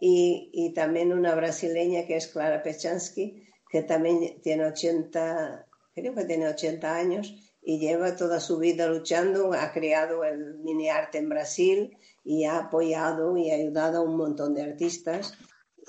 y, 0.00 0.50
y 0.52 0.72
también 0.72 1.12
una 1.12 1.34
brasileña 1.34 2.06
que 2.06 2.16
es 2.16 2.28
Clara 2.28 2.62
Pechansky, 2.62 3.46
que 3.70 3.82
también 3.82 4.40
tiene 4.42 4.66
80, 4.66 5.66
creo 5.94 6.14
que 6.14 6.24
tiene 6.24 6.48
80 6.48 6.94
años 6.94 7.49
y 7.62 7.78
lleva 7.78 8.16
toda 8.16 8.40
su 8.40 8.58
vida 8.58 8.86
luchando, 8.86 9.52
ha 9.52 9.72
creado 9.72 10.24
el 10.24 10.58
mini 10.58 10.88
arte 10.88 11.18
en 11.18 11.28
Brasil 11.28 11.96
y 12.24 12.44
ha 12.44 12.58
apoyado 12.58 13.36
y 13.36 13.50
ayudado 13.50 13.98
a 13.98 14.02
un 14.02 14.16
montón 14.16 14.54
de 14.54 14.62
artistas. 14.62 15.34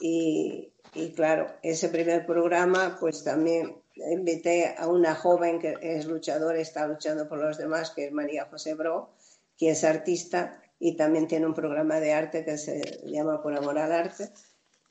Y, 0.02 0.74
y 0.94 1.12
claro, 1.14 1.48
ese 1.64 1.90
primer 1.90 2.26
programa, 2.26 2.98
pues 3.00 3.24
también 3.24 3.82
invité 3.96 4.76
a 4.78 4.88
una 4.88 5.16
joven 5.16 5.60
que 5.60 5.76
es 5.82 6.06
luchadora, 6.06 6.60
está 6.60 6.88
luchando 6.88 7.28
por 7.28 7.40
los 7.40 7.58
demás, 7.58 7.92
que 7.92 8.06
es 8.06 8.12
María 8.12 8.46
José 8.46 8.74
Bro, 8.74 9.14
que 9.58 9.72
es 9.72 9.84
artista 9.84 10.62
y 10.80 10.96
también 10.96 11.28
tiene 11.28 11.46
un 11.46 11.54
programa 11.54 12.00
de 12.00 12.14
arte 12.14 12.44
que 12.44 12.58
se 12.58 13.02
llama 13.06 13.42
Por 13.42 13.56
Amor 13.56 13.78
al 13.78 13.92
Arte. 13.92 14.30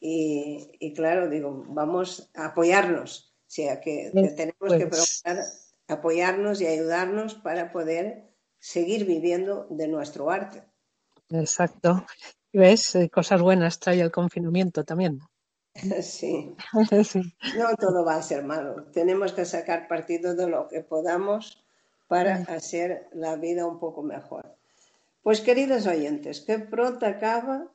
Y, 0.00 0.70
y 0.78 0.94
claro, 0.94 1.28
digo, 1.28 1.64
vamos 1.68 2.30
a 2.34 2.46
apoyarnos, 2.46 3.34
o 3.40 3.50
sea, 3.50 3.80
que 3.80 4.10
tenemos 4.12 4.78
que 4.78 4.86
pues 4.86 5.20
procurar 5.22 5.44
apoyarnos 5.90 6.60
y 6.60 6.66
ayudarnos 6.66 7.34
para 7.34 7.72
poder 7.72 8.30
seguir 8.58 9.06
viviendo 9.06 9.66
de 9.70 9.88
nuestro 9.88 10.30
arte. 10.30 10.62
Exacto. 11.30 12.06
¿Ves? 12.52 12.94
Eh, 12.96 13.08
cosas 13.08 13.40
buenas 13.40 13.78
trae 13.78 14.00
el 14.00 14.10
confinamiento 14.10 14.84
también. 14.84 15.20
Sí. 16.02 16.54
No 17.56 17.74
todo 17.76 18.04
va 18.04 18.16
a 18.16 18.22
ser 18.22 18.42
malo. 18.44 18.84
Tenemos 18.92 19.32
que 19.32 19.44
sacar 19.44 19.88
partido 19.88 20.34
de 20.34 20.48
lo 20.48 20.68
que 20.68 20.80
podamos 20.80 21.64
para 22.08 22.34
hacer 22.48 23.08
la 23.12 23.36
vida 23.36 23.66
un 23.66 23.78
poco 23.78 24.02
mejor. 24.02 24.56
Pues 25.22 25.40
queridos 25.40 25.86
oyentes, 25.86 26.40
que 26.40 26.58
pronto 26.58 27.06
acaba 27.06 27.68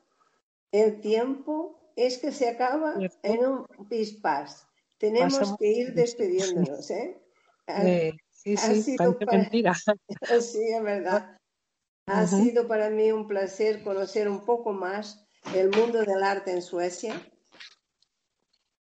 el 0.72 1.00
tiempo, 1.00 1.80
es 1.96 2.18
que 2.18 2.32
se 2.32 2.50
acaba 2.50 2.96
en 3.22 3.46
un 3.46 3.66
pispás. 3.88 4.66
Tenemos 4.98 5.56
que 5.58 5.66
ir 5.68 5.94
despidiéndonos, 5.94 6.90
¿eh? 6.90 7.18
Sí, 8.32 8.56
sí, 8.56 8.96
mentira. 9.30 9.74
Sí, 10.40 10.62
es 10.74 10.82
verdad. 10.82 11.36
Ha 12.06 12.26
sido 12.26 12.68
para 12.68 12.88
mí 12.88 13.10
un 13.10 13.26
placer 13.26 13.82
conocer 13.82 14.28
un 14.28 14.44
poco 14.44 14.72
más 14.72 15.26
el 15.54 15.70
mundo 15.70 16.04
del 16.04 16.22
arte 16.22 16.52
en 16.52 16.62
Suecia 16.62 17.20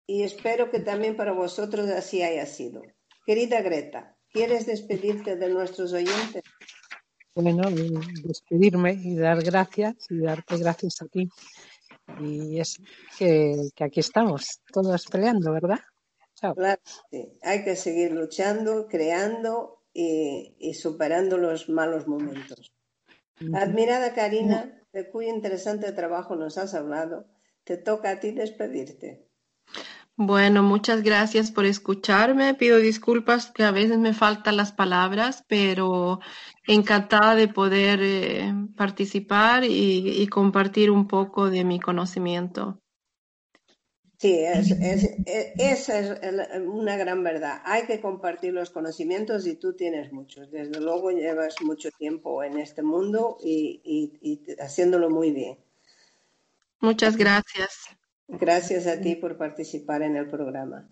y 0.08 0.24
espero 0.24 0.72
que 0.72 0.80
también 0.80 1.16
para 1.16 1.32
vosotros 1.32 1.88
así 1.90 2.24
haya 2.24 2.46
sido. 2.46 2.82
Querida 3.26 3.62
Greta, 3.62 4.18
¿quieres 4.32 4.66
despedirte 4.66 5.36
de 5.36 5.50
nuestros 5.50 5.94
oyentes? 5.94 6.44
Bueno, 7.34 7.64
despedirme 8.24 8.94
y 8.94 9.16
dar 9.16 9.42
gracias 9.42 9.96
y 10.10 10.20
darte 10.20 10.58
gracias 10.58 11.02
a 11.02 11.06
ti. 11.06 11.30
Y 12.20 12.60
es 12.60 12.82
que, 13.18 13.70
aquí 13.80 14.02
estamos, 14.02 14.60
todos 14.74 15.06
peleando, 15.06 15.54
¿verdad? 15.54 15.80
Claro, 16.42 16.82
hay 17.44 17.64
que 17.64 17.76
seguir 17.76 18.12
luchando, 18.12 18.88
creando 18.88 19.84
y, 19.94 20.74
superando 20.74 21.38
los 21.38 21.70
malos 21.70 22.08
momentos. 22.08 22.74
Admirada 23.54 24.14
Karina, 24.14 24.82
de 24.92 25.10
cuyo 25.10 25.30
interesante 25.30 25.92
trabajo 25.92 26.36
nos 26.36 26.58
has 26.58 26.74
hablado, 26.74 27.28
te 27.64 27.78
toca 27.78 28.12
a 28.12 28.20
ti 28.20 28.32
despedirte. 28.32 29.28
Bueno, 30.16 30.62
muchas 30.62 31.02
gracias 31.02 31.52
por 31.52 31.66
escucharme. 31.66 32.54
Pido 32.54 32.78
disculpas 32.78 33.52
que 33.52 33.64
a 33.64 33.72
veces 33.72 33.98
me 33.98 34.14
faltan 34.14 34.58
las 34.58 34.72
palabras, 34.72 35.44
pero 35.48 36.20
encantada 36.68 37.34
de 37.36 37.48
poder 37.48 38.00
eh, 38.04 38.54
participar 38.76 39.64
y, 39.64 40.28
compartir 40.28 40.92
un 40.92 41.08
poco 41.08 41.50
de 41.50 41.64
mi 41.64 41.80
conocimiento. 41.80 42.81
Sí, 44.22 44.44
esa 44.46 46.00
es 46.00 46.62
una 46.62 46.96
gran 46.96 47.24
verdad. 47.24 47.60
Hay 47.66 47.88
que 47.88 48.00
compartir 48.00 48.54
los 48.54 48.70
conocimientos 48.70 49.48
y 49.48 49.56
tú 49.56 49.74
tienes 49.74 50.12
muchos. 50.14 50.52
Desde 50.52 50.80
luego 50.80 51.10
llevas 51.10 51.56
mucho 51.62 51.90
tiempo 51.90 52.44
en 52.44 52.60
este 52.60 52.84
mundo 52.84 53.40
y, 53.44 53.82
y 53.84 54.62
haciéndolo 54.62 55.10
muy 55.10 55.32
bien. 55.32 55.58
Muchas 56.82 57.18
gracias. 57.18 57.88
Gracias 58.28 58.86
a 58.86 59.02
ti 59.02 59.16
por 59.16 59.38
participar 59.38 60.04
en 60.04 60.16
el 60.16 60.28
programa. 60.30 60.88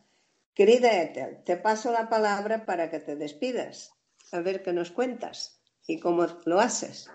Querida 0.56 1.00
Ethel, 1.00 1.44
te 1.44 1.56
paso 1.56 1.92
la 1.92 2.10
palabra 2.10 2.66
para 2.66 2.90
que 2.90 3.00
te 3.00 3.16
despidas. 3.16 3.94
A 4.32 4.40
ver 4.40 4.64
qué 4.64 4.74
nos 4.74 4.90
cuentas 4.90 5.62
y 5.86 6.00
cómo 6.00 6.26
lo 6.46 6.60
haces. 6.60 7.12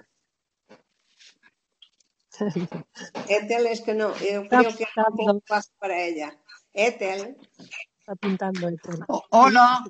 Ethel 3.28 3.66
es 3.66 3.80
que 3.82 3.94
no, 3.94 4.12
yo 4.18 4.48
creo 4.48 4.76
que 4.76 4.86
no 5.26 5.40
paso 5.40 5.70
para 5.78 6.00
ella. 6.02 6.36
Ethel. 6.72 7.36
Está 8.00 8.14
pintando 8.16 8.68
hola. 9.30 9.84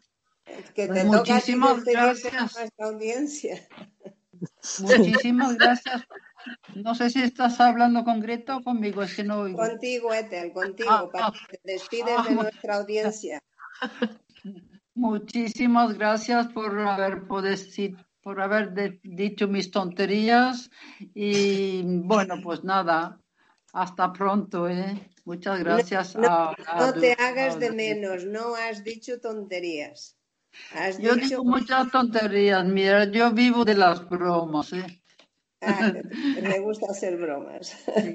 Que 0.74 0.88
te 0.88 1.04
Muchísimas 1.04 1.78
toca 1.78 1.90
gracias. 1.92 2.34
a 2.34 2.60
nuestra 2.60 2.86
audiencia. 2.86 3.68
Muchísimas 4.80 5.56
gracias 5.56 6.02
No 6.74 6.94
sé 6.94 7.08
si 7.08 7.22
estás 7.22 7.58
hablando 7.60 8.04
con 8.04 8.20
Greta 8.20 8.56
o 8.58 8.62
conmigo, 8.62 9.02
es 9.02 9.14
que 9.14 9.24
no 9.24 9.38
oigo. 9.40 9.56
Contigo, 9.58 10.12
Ethel, 10.12 10.52
contigo. 10.52 10.90
Ah, 10.90 11.08
para 11.10 11.26
ah. 11.28 11.32
que 11.48 11.56
te 11.58 11.72
despides 11.72 12.14
Ah, 12.18 12.22
de 12.24 12.30
mu- 12.34 12.42
nuestra 12.42 12.76
audiencia. 12.76 13.40
Muchísimas 14.94 15.96
gracias 15.96 16.48
por 16.48 16.78
haber 16.78 17.22
podeci- 17.26 17.96
por 18.24 18.40
haber 18.40 18.72
de- 18.72 18.98
dicho 19.04 19.46
mis 19.48 19.70
tonterías 19.70 20.70
y 21.14 21.82
bueno, 22.12 22.34
pues 22.42 22.64
nada, 22.64 23.20
hasta 23.72 24.12
pronto, 24.12 24.68
¿eh? 24.68 24.94
Muchas 25.26 25.58
gracias. 25.60 26.16
No, 26.16 26.28
a- 26.28 26.50
a- 26.50 26.78
no 26.80 26.92
te 27.00 27.12
a- 27.12 27.24
hagas 27.26 27.60
de 27.60 27.70
menos, 27.70 28.24
no 28.24 28.54
has 28.56 28.82
dicho 28.82 29.20
tonterías. 29.20 30.16
Has 30.70 30.98
Yo 31.02 31.14
dicho 31.14 31.28
digo 31.28 31.44
muchas 31.44 31.90
tonterías, 31.90 32.64
mira, 32.66 33.04
yo 33.10 33.30
vivo 33.32 33.64
de 33.64 33.74
las 33.74 34.08
bromas, 34.08 34.72
¿eh? 34.72 34.86
ah, 35.60 35.92
te 36.50 36.58
gusta 36.66 36.86
hacer 36.90 37.16
bromas. 37.16 37.76
Sí, 38.02 38.14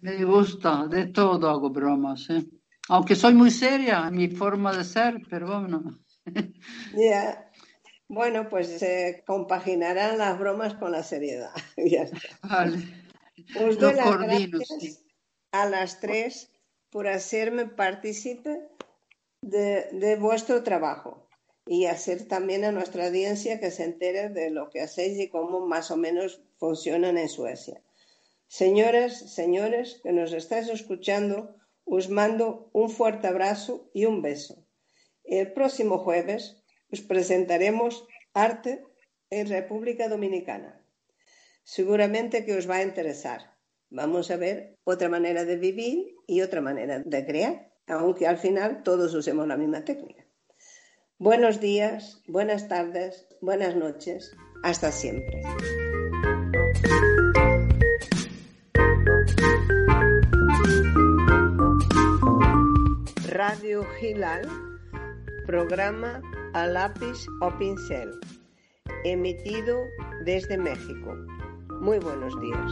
me 0.00 0.24
gusta, 0.24 0.86
de 0.88 1.06
todo 1.06 1.48
hago 1.50 1.70
bromas, 1.70 2.28
¿eh? 2.30 2.44
Aunque 2.88 3.14
soy 3.16 3.34
muy 3.34 3.50
seria 3.50 4.06
en 4.08 4.16
mi 4.16 4.28
forma 4.28 4.76
de 4.76 4.84
ser, 4.84 5.12
pero 5.30 5.46
bueno. 5.60 5.98
Ya. 6.92 7.50
Bueno, 8.08 8.48
pues 8.48 8.78
se 8.78 9.24
compaginarán 9.26 10.18
las 10.18 10.38
bromas 10.38 10.74
con 10.74 10.92
la 10.92 11.02
seriedad. 11.02 11.50
Ya 11.76 12.02
está. 12.02 12.18
Vale. 12.42 12.78
Os 13.60 13.78
doy 13.78 13.94
las 13.94 14.06
coordino, 14.06 14.58
gracias 14.58 14.80
sí. 14.80 15.06
a 15.52 15.66
las 15.66 16.00
tres 16.00 16.50
por 16.90 17.08
hacerme 17.08 17.66
partícipe 17.66 18.68
de, 19.40 19.88
de 19.92 20.16
vuestro 20.16 20.62
trabajo 20.62 21.28
y 21.66 21.86
hacer 21.86 22.28
también 22.28 22.64
a 22.64 22.72
nuestra 22.72 23.06
audiencia 23.06 23.58
que 23.58 23.70
se 23.70 23.84
entere 23.84 24.28
de 24.28 24.50
lo 24.50 24.70
que 24.70 24.82
hacéis 24.82 25.18
y 25.18 25.28
cómo 25.28 25.66
más 25.66 25.90
o 25.90 25.96
menos 25.96 26.42
funcionan 26.58 27.18
en 27.18 27.28
Suecia. 27.28 27.82
Señoras, 28.46 29.34
señores 29.34 30.00
que 30.02 30.12
nos 30.12 30.32
estáis 30.32 30.68
escuchando, 30.68 31.56
os 31.84 32.08
mando 32.08 32.70
un 32.72 32.90
fuerte 32.90 33.26
abrazo 33.26 33.90
y 33.92 34.04
un 34.04 34.22
beso. 34.22 34.64
El 35.24 35.52
próximo 35.52 35.98
jueves 35.98 36.63
os 36.94 37.02
presentaremos 37.02 38.06
arte 38.32 38.86
en 39.30 39.50
República 39.50 40.08
Dominicana. 40.08 40.78
Seguramente 41.64 42.44
que 42.44 42.54
os 42.54 42.70
va 42.70 42.76
a 42.78 42.86
interesar. 42.86 43.40
Vamos 43.90 44.30
a 44.30 44.36
ver 44.36 44.78
otra 44.84 45.08
manera 45.08 45.44
de 45.44 45.56
vivir 45.56 46.14
y 46.26 46.42
otra 46.46 46.60
manera 46.60 47.00
de 47.00 47.26
crear, 47.26 47.72
aunque 47.86 48.26
al 48.26 48.38
final 48.38 48.82
todos 48.82 49.12
usemos 49.14 49.46
la 49.48 49.56
misma 49.56 49.84
técnica. 49.84 50.22
Buenos 51.18 51.60
días, 51.60 52.22
buenas 52.28 52.68
tardes, 52.68 53.26
buenas 53.40 53.74
noches. 53.74 54.30
Hasta 54.62 54.92
siempre. 54.92 55.42
Radio 63.26 63.84
Gilal, 63.98 64.48
programa 65.46 66.22
a 66.54 66.66
lápiz 66.66 67.26
o 67.40 67.50
pincel, 67.58 68.10
emitido 69.04 69.76
desde 70.24 70.56
México. 70.56 71.16
Muy 71.80 71.98
buenos 71.98 72.32
días. 72.40 72.70